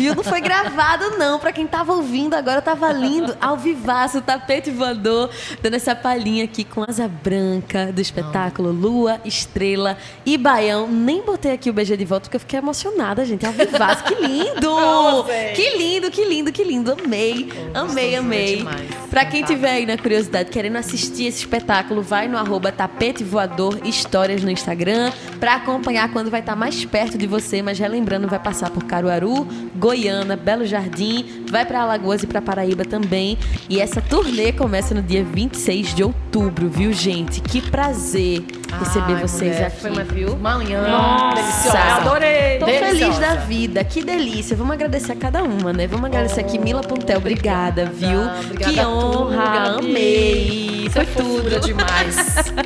Viu? 0.08 0.16
Não 0.16 0.24
foi 0.24 0.42
gravado, 0.78 1.18
não. 1.18 1.40
Pra 1.40 1.52
quem 1.52 1.66
tava 1.66 1.94
ouvindo 1.94 2.36
agora, 2.36 2.62
tava 2.62 2.92
lindo. 2.92 3.36
Ao 3.42 3.58
vivaço, 3.58 4.22
tapete 4.22 4.70
voador, 4.70 5.30
dando 5.62 5.74
essa 5.74 5.96
palhinha 5.96 6.44
aqui 6.44 6.64
com 6.64 6.86
asa 6.88 7.08
branca 7.08 7.92
do 7.92 8.00
espetáculo 8.00 8.72
Lua, 8.72 9.20
Estrela 9.26 9.98
e 10.24 10.38
Baião. 10.38 10.88
Nem 10.88 11.24
botei 11.24 11.52
aqui 11.52 11.70
o 11.70 11.74
BG 11.74 11.98
de 11.98 12.06
volta 12.06 12.26
porque 12.26 12.36
eu 12.36 12.40
fiquei 12.40 12.60
emocionada, 12.60 13.26
gente. 13.26 13.46
Ao 13.46 13.52
vivaço, 13.52 14.04
que 14.04 14.16
lindo! 14.16 14.68
Que 15.56 15.78
lindo, 15.78 16.12
que 16.12 16.24
lindo, 16.24 16.52
que 16.52 16.64
lindo. 16.64 16.92
Amei, 16.92 17.50
amei, 17.74 18.16
amei. 18.16 18.54
é 18.54 18.58
demais. 18.58 18.90
Pra 19.10 19.26
quem 19.26 19.44
tiver 19.44 19.72
aí 19.72 19.86
na 19.86 19.98
curiosidade, 19.98 20.52
querendo 20.52 20.76
assistir 20.76 21.26
esse 21.26 21.40
espetáculo, 21.40 22.02
vai 22.02 22.28
no 22.28 22.38
arroba 22.38 22.72
tapete 22.72 23.24
voador 23.24 23.80
histórias 23.84 24.44
no 24.44 24.52
Instagram 24.52 25.12
pra 25.40 25.56
acompanhar 25.56 26.12
quando 26.12 26.30
vai 26.30 26.42
estar 26.42 26.56
mais 26.56 26.86
perto 26.86 27.18
de 27.18 27.26
você, 27.26 27.62
mas 27.62 27.80
relembrando, 27.80 28.28
vai 28.28 28.40
passar 28.40 28.70
por 28.70 28.84
Caruaru, 28.84 29.48
Goiânia, 29.76 30.36
Belo 30.36 30.67
Jardim, 30.68 31.46
vai 31.50 31.66
pra 31.66 31.82
Alagoas 31.82 32.24
e 32.24 32.28
pra 32.28 32.42
Paraíba 32.42 32.86
também. 32.86 33.38
E 33.70 33.80
essa 33.80 34.02
turnê 34.02 34.52
começa 34.52 34.94
no 34.94 35.02
dia 35.02 35.24
26 35.24 35.96
de 35.96 36.04
outubro, 36.04 36.70
viu, 36.70 36.94
gente? 36.94 37.42
Que 37.42 37.62
prazer 37.62 38.46
receber 38.80 39.14
Ai, 39.14 39.22
vocês 39.22 39.54
mulher, 39.54 39.68
aqui, 39.68 39.80
foi 39.82 39.92
uma, 39.92 40.04
viu? 40.04 40.38
Manhã 40.38 40.88
Nossa, 40.88 41.36
deliciosa. 41.42 41.78
adorei. 41.80 42.60
Tô 42.60 42.66
Deliciosa. 42.66 42.98
feliz 42.98 43.20
da 43.20 43.36
vida, 43.36 43.84
que 43.84 44.04
delícia. 44.04 44.56
Vamos 44.56 44.74
agradecer 44.74 45.14
a 45.14 45.16
cada 45.16 45.44
uma, 45.44 45.72
né? 45.74 45.88
Vamos 45.88 46.06
agradecer 46.06 46.42
aqui, 46.42 46.60
Mila 46.60 46.82
Pontel, 46.82 47.18
obrigada, 47.18 47.86
viu? 47.86 48.22
Obrigada 48.22 48.74
que 48.74 48.80
tu, 48.80 48.88
honra, 48.88 49.78
amei. 49.80 50.90
Foi 50.92 51.02
é 51.02 51.06
tudo. 51.06 51.60
demais. 51.66 52.16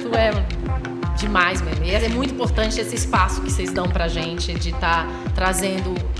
tu 0.02 0.16
é 0.16 0.32
demais 1.18 1.62
mesmo. 1.62 1.86
E 1.86 1.92
é 1.92 2.10
muito 2.10 2.34
importante 2.34 2.80
esse 2.80 2.96
espaço 2.96 3.42
que 3.42 3.52
vocês 3.52 3.72
dão 3.72 3.88
pra 3.88 4.08
gente 4.08 4.54
de 4.54 4.70
estar 4.70 5.08
trazendo 5.36 5.90
não 5.90 6.11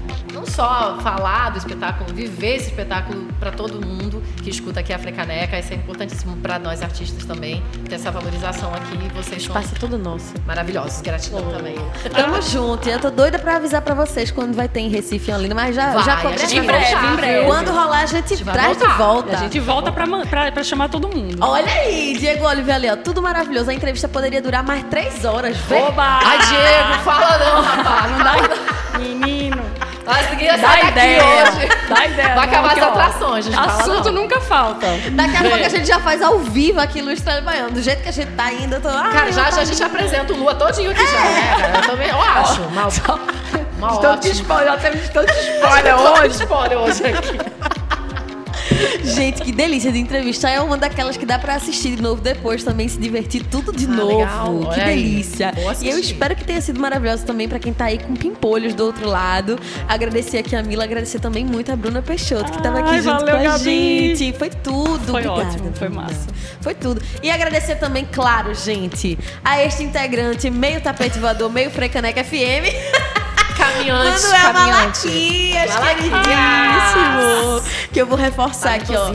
só 0.56 0.98
falar 1.02 1.52
do 1.52 1.58
espetáculo, 1.58 2.14
viver 2.14 2.56
esse 2.58 2.68
espetáculo 2.70 3.28
pra 3.40 3.52
todo 3.52 3.86
mundo 3.86 4.22
que 4.44 4.50
escuta 4.50 4.80
aqui 4.80 4.94
a 4.94 5.00
Frecaneca. 5.00 5.58
Isso 5.58 5.74
é 5.74 5.76
importantíssimo 5.76 6.36
pra 6.38 6.60
nós 6.60 6.82
artistas 6.82 7.26
também, 7.26 7.64
ter 7.88 7.96
essa 7.96 8.12
valorização 8.12 8.74
aqui. 8.74 8.98
Vocês 9.16 9.44
são 9.44 9.54
Passa 9.54 9.76
todo 9.80 9.98
nosso. 9.98 10.34
maravilhosos. 10.46 11.02
Gratidão 11.02 11.42
também. 11.52 11.76
Tamo 12.14 12.42
junto. 12.42 12.88
E 12.88 12.92
eu 12.92 13.00
tô 13.00 13.10
doida 13.10 13.40
pra 13.40 13.56
avisar 13.58 13.82
pra 13.82 13.94
vocês 13.96 14.32
quando 14.32 14.54
vai 14.56 14.68
ter 14.68 14.82
em 14.82 14.90
Recife 14.90 15.32
e 15.32 15.34
Olinda, 15.34 15.56
mas 15.56 15.76
já, 15.76 15.92
Vai, 15.94 16.04
já 16.04 16.14
a 16.14 16.18
começa 16.22 16.48
gente 16.48 16.58
em 16.60 16.66
breve, 16.66 17.06
em 17.08 17.16
breve. 17.16 17.46
Quando 17.46 17.72
rolar, 17.72 18.00
a 18.02 18.06
gente, 18.06 18.30
gente 18.30 18.44
vai 18.44 18.54
traz 18.54 18.78
de 18.78 18.84
voltar. 18.84 18.98
volta. 18.98 19.32
E 19.32 19.36
a 19.36 19.38
gente 19.40 19.60
volta 19.60 19.92
pra, 19.92 20.06
man- 20.06 20.26
pra, 20.26 20.52
pra 20.52 20.64
chamar 20.64 20.90
todo 20.90 21.08
mundo. 21.08 21.38
Olha 21.42 21.72
aí, 21.72 22.16
Diego 22.18 22.46
Oliveira 22.46 22.76
ali, 22.76 22.90
ó. 22.90 22.96
Tudo 22.98 23.22
maravilhoso. 23.22 23.70
A 23.70 23.74
entrevista 23.74 24.08
poderia 24.08 24.42
durar 24.42 24.64
mais 24.64 24.84
três 24.84 25.24
horas. 25.26 25.58
Oba! 25.70 26.20
Ai, 26.24 26.38
Diego, 26.40 27.04
fala 27.04 27.38
não, 27.38 27.62
rapaz. 27.62 28.12
Não 28.12 28.18
dá. 28.24 28.72
Menino, 29.00 29.41
Mas 30.12 30.30
ninguém 30.30 30.46
ia 30.48 30.58
dá 30.58 30.68
sair 30.68 30.82
daqui 30.82 30.92
ideia. 30.92 31.24
hoje. 31.24 31.70
Dá 31.88 32.06
ideia. 32.06 32.36
Vai 32.36 32.46
acabar 32.46 32.72
as 32.78 32.84
atrações, 32.84 33.46
gente. 33.46 33.56
fala 33.56 33.72
Assunto 33.72 34.12
não. 34.12 34.22
nunca 34.24 34.42
falta. 34.42 34.88
Daqui 35.12 35.38
a 35.38 35.42
pouco 35.42 35.66
a 35.66 35.70
gente 35.70 35.88
já 35.88 36.00
faz 36.00 36.22
ao 36.22 36.40
vivo 36.40 36.80
aqui 36.82 37.02
no 37.02 37.12
Estranho 37.12 37.44
Baiano. 37.44 37.72
Do 37.72 37.82
jeito 37.82 38.04
que 38.04 38.10
a 38.10 38.12
gente 38.12 38.32
tá 38.34 38.52
indo, 38.52 38.76
eu 38.76 38.82
tô. 38.82 38.90
Ah, 38.90 39.10
Cara, 39.12 39.32
já, 39.32 39.50
já 39.50 39.62
a 39.62 39.66
gente 39.66 39.82
apresenta 39.84 40.34
o 40.34 40.38
Lua 40.38 40.54
todinho 40.56 40.92
aqui 40.92 41.06
já, 41.08 41.20
né, 41.20 41.58
cara? 41.60 41.78
Eu 41.78 41.82
também, 41.92 42.10
eu 42.10 42.22
acho. 42.22 42.62
Uma, 42.62 42.88
uma 43.78 43.94
ótima. 44.00 44.34
spoiler, 44.34 44.68
já 44.74 44.78
temos 44.78 45.10
tanto 45.10 45.34
Olha, 45.64 45.98
hoje. 45.98 46.36
Spoiler 46.44 46.78
hoje 46.78 47.04
aqui. 47.06 47.81
Gente, 49.04 49.42
que 49.42 49.52
delícia 49.52 49.92
de 49.92 50.00
entrevista. 50.00 50.50
É 50.50 50.60
uma 50.62 50.78
daquelas 50.78 51.18
que 51.18 51.26
dá 51.26 51.38
pra 51.40 51.56
assistir 51.56 51.96
de 51.96 52.02
novo 52.02 52.22
depois 52.22 52.64
também, 52.64 52.88
se 52.88 52.98
divertir 53.00 53.44
tudo 53.46 53.72
de 53.72 53.86
Ah, 53.86 53.90
novo. 53.90 54.18
legal. 54.18 54.60
Que 54.60 54.66
Olha 54.82 54.86
delícia. 54.86 55.54
E 55.82 55.90
eu 55.90 55.98
espero 56.00 56.36
que 56.36 56.44
tenha 56.44 56.62
sido 56.62 56.80
maravilhoso 56.80 57.26
também 57.26 57.48
pra 57.48 57.60
quem 57.60 57.74
tá 57.74 57.86
aí 57.86 57.98
com 58.00 58.16
pimpolhos 58.16 58.74
do 58.74 58.86
outro 58.86 59.08
lado. 59.08 59.60
Agradecer 59.88 60.38
aqui 60.40 60.56
a 60.56 60.64
Mila, 60.64 60.84
agradecer 60.84 61.20
também 61.20 61.46
muito 61.46 61.72
a 61.72 61.76
Bruna 61.76 62.02
Peixoto, 62.02 62.52
que 62.52 62.62
tava 62.62 62.80
aqui 62.80 62.90
Ai, 62.92 63.02
junto 63.02 63.20
valeu, 63.26 63.36
com 63.36 63.40
a 63.42 63.44
Gabi. 63.58 64.16
gente. 64.16 64.38
Foi 64.38 64.50
tudo. 64.50 65.00
Foi 65.12 65.26
Obrigada, 65.28 65.50
ótimo, 65.50 65.72
foi 65.74 65.88
Bruna. 65.90 66.04
massa. 66.04 66.28
Foi 66.62 66.74
tudo. 66.76 67.02
E 67.24 67.30
agradecer 67.32 67.76
também, 67.76 68.08
claro, 68.12 68.54
gente, 68.54 69.18
a 69.44 69.64
este 69.64 69.84
integrante, 69.84 70.50
meio 70.50 70.80
tapete 70.82 71.18
voador, 71.20 71.52
meio 71.52 71.72
frecaneca 71.72 72.24
FM. 72.24 72.70
Caminhante, 73.82 74.22
Manuel 74.22 74.54
caminhante. 74.54 75.08
Malaquias, 75.08 75.74
Malaquias. 75.74 76.12
queridíssimo. 76.92 77.90
Que 77.92 78.02
eu 78.02 78.06
vou 78.08 78.18
reforçar 78.18 78.76
aqui, 78.76 78.96
ó. 78.96 79.12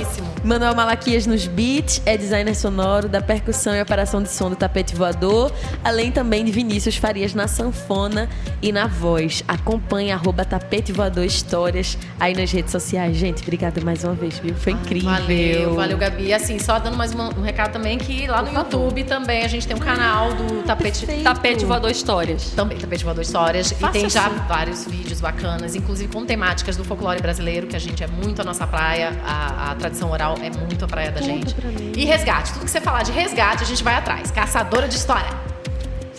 Manuel 0.46 0.76
Malaquias 0.76 1.26
nos 1.26 1.48
beats, 1.48 2.00
é 2.06 2.16
designer 2.16 2.54
sonoro 2.54 3.08
da 3.08 3.20
percussão 3.20 3.74
e 3.74 3.82
operação 3.82 4.22
de 4.22 4.30
som 4.30 4.48
do 4.48 4.54
tapete 4.54 4.94
voador, 4.94 5.50
além 5.82 6.12
também 6.12 6.44
de 6.44 6.52
Vinícius 6.52 6.94
Farias 6.96 7.34
na 7.34 7.48
sanfona 7.48 8.28
e 8.62 8.70
na 8.70 8.86
voz. 8.86 9.42
Acompanhe 9.48 10.12
arroba 10.12 10.44
tapete 10.44 10.92
voador 10.92 11.24
histórias 11.24 11.98
aí 12.20 12.32
nas 12.32 12.52
redes 12.52 12.70
sociais. 12.70 13.16
Gente, 13.16 13.42
obrigada 13.42 13.80
mais 13.80 14.04
uma 14.04 14.14
vez, 14.14 14.38
viu? 14.38 14.54
Foi 14.54 14.72
incrível. 14.74 15.10
Valeu, 15.10 15.74
valeu, 15.74 15.98
Gabi. 15.98 16.32
Assim, 16.32 16.60
só 16.60 16.78
dando 16.78 16.96
mais 16.96 17.12
uma- 17.12 17.30
um 17.36 17.42
recado 17.42 17.72
também 17.72 17.98
que 17.98 18.28
lá 18.28 18.40
no 18.40 18.52
YouTube 18.54 19.02
também 19.02 19.42
a 19.42 19.48
gente 19.48 19.66
tem 19.66 19.74
um 19.76 19.80
canal 19.80 20.32
do 20.32 20.62
Tapete 20.62 21.00
Perfeito. 21.06 21.24
Tapete 21.24 21.64
voador 21.64 21.90
histórias. 21.90 22.50
Também, 22.50 22.78
Tapete 22.78 23.02
Voador 23.02 23.22
Histórias. 23.22 23.72
Faça 23.72 23.98
e 23.98 24.00
tem 24.00 24.08
já 24.08 24.28
assim. 24.28 24.36
vários 24.46 24.84
vídeos 24.86 25.20
bacanas, 25.20 25.74
inclusive 25.74 26.12
com 26.12 26.24
temáticas 26.24 26.76
do 26.76 26.84
folclore 26.84 27.20
brasileiro, 27.20 27.66
que 27.66 27.74
a 27.74 27.80
gente 27.80 28.04
é 28.04 28.06
muito 28.06 28.40
a 28.40 28.44
nossa 28.44 28.64
praia. 28.64 29.12
A, 29.26 29.72
a 29.72 29.74
tradição 29.74 30.08
oral 30.12 30.35
é 30.42 30.50
muito 30.50 30.84
a 30.84 30.88
praia 30.88 31.10
da 31.10 31.20
gente. 31.20 31.54
E 31.96 32.04
resgate. 32.04 32.52
Tudo 32.52 32.64
que 32.64 32.70
você 32.70 32.80
falar 32.80 33.02
de 33.02 33.12
resgate, 33.12 33.62
a 33.62 33.66
gente 33.66 33.82
vai 33.82 33.94
atrás. 33.94 34.30
Caçadora 34.30 34.88
de 34.88 34.96
história. 34.96 35.45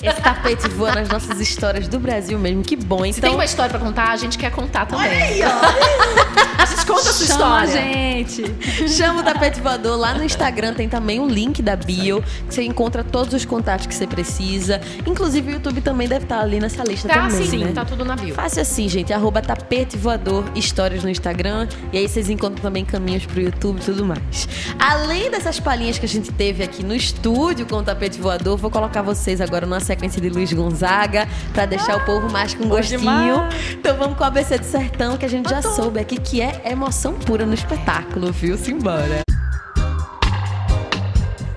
Esse 0.01 0.21
tapete 0.21 0.67
voa 0.69 0.93
nas 0.93 1.09
nossas 1.09 1.39
histórias 1.39 1.87
do 1.87 1.99
Brasil 1.99 2.37
mesmo. 2.37 2.61
Que 2.63 2.75
bom. 2.75 3.03
Se 3.03 3.09
Então, 3.09 3.21
tem 3.29 3.33
uma 3.33 3.45
história 3.45 3.69
pra 3.69 3.79
contar, 3.79 4.09
a 4.11 4.15
gente 4.17 4.37
quer 4.37 4.51
contar 4.51 4.85
também. 4.85 5.41
a 6.57 6.65
gente 6.65 6.85
conta 6.85 7.09
a 7.09 7.13
sua 7.13 7.25
Chama 7.27 7.59
a 7.61 7.65
história. 7.65 7.83
gente. 7.83 8.43
Chama 8.89 9.21
o 9.21 9.23
Tapete 9.23 9.59
Voador. 9.59 9.97
Lá 9.97 10.13
no 10.13 10.23
Instagram 10.23 10.73
tem 10.73 10.87
também 10.87 11.19
o 11.19 11.27
link 11.27 11.61
da 11.61 11.75
bio, 11.75 12.23
que 12.47 12.53
você 12.53 12.63
encontra 12.63 13.03
todos 13.03 13.33
os 13.33 13.43
contatos 13.45 13.87
que 13.87 13.93
você 13.95 14.05
precisa. 14.07 14.79
Inclusive 15.05 15.49
o 15.51 15.53
YouTube 15.55 15.81
também 15.81 16.07
deve 16.07 16.25
estar 16.25 16.39
ali 16.39 16.59
nessa 16.59 16.83
lista 16.83 17.07
Tá 17.07 17.27
também, 17.27 17.47
sim, 17.47 17.65
né? 17.65 17.71
tá 17.73 17.83
tudo 17.85 18.05
na 18.05 18.15
bio. 18.15 18.35
Fácil 18.35 18.61
assim, 18.61 18.87
gente. 18.87 19.11
Arroba 19.13 19.41
tapete 19.41 19.97
voador 19.97 20.43
histórias 20.55 21.03
no 21.03 21.09
Instagram. 21.09 21.67
E 21.91 21.97
aí 21.97 22.07
vocês 22.07 22.29
encontram 22.29 22.61
também 22.61 22.85
caminhos 22.85 23.25
pro 23.25 23.41
YouTube 23.41 23.79
e 23.81 23.83
tudo 23.85 24.05
mais. 24.05 24.47
Além 24.79 25.29
dessas 25.31 25.59
palhinhas 25.59 25.97
que 25.97 26.05
a 26.05 26.09
gente 26.09 26.31
teve 26.31 26.63
aqui 26.63 26.83
no 26.83 26.93
estúdio 26.95 27.65
com 27.65 27.77
o 27.77 27.83
tapete 27.83 28.19
voador, 28.19 28.57
vou 28.57 28.69
colocar 28.69 29.01
vocês 29.01 29.41
agora 29.41 29.65
numa 29.65 29.79
sequência 29.87 30.21
de 30.21 30.29
Luiz 30.29 30.51
Gonzaga 30.53 31.27
pra 31.53 31.65
deixar 31.65 31.97
o 31.97 32.05
povo 32.05 32.31
mais 32.31 32.53
com 32.53 32.67
gostinho. 32.67 32.99
demais. 32.99 33.53
Então 33.71 33.97
vamos 33.97 34.17
com 34.17 34.23
a 34.23 34.27
ABC 34.27 34.57
do 34.57 34.65
Sertão, 34.65 35.17
que 35.17 35.25
a 35.25 35.29
gente 35.29 35.49
já 35.49 35.61
soube 35.61 35.99
aqui 35.99 36.17
que 36.19 36.41
é 36.41 36.61
emoção 36.65 37.13
pura 37.13 37.45
no 37.45 37.53
espetáculo, 37.53 38.31
viu? 38.31 38.57
Simbora. 38.57 39.21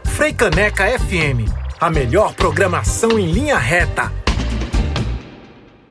Freicaneca 0.05 0.87
FM, 0.99 1.51
a 1.81 1.91
melhor 1.91 2.35
programação 2.35 3.19
em 3.19 3.33
linha 3.33 3.59
reta 3.59 4.20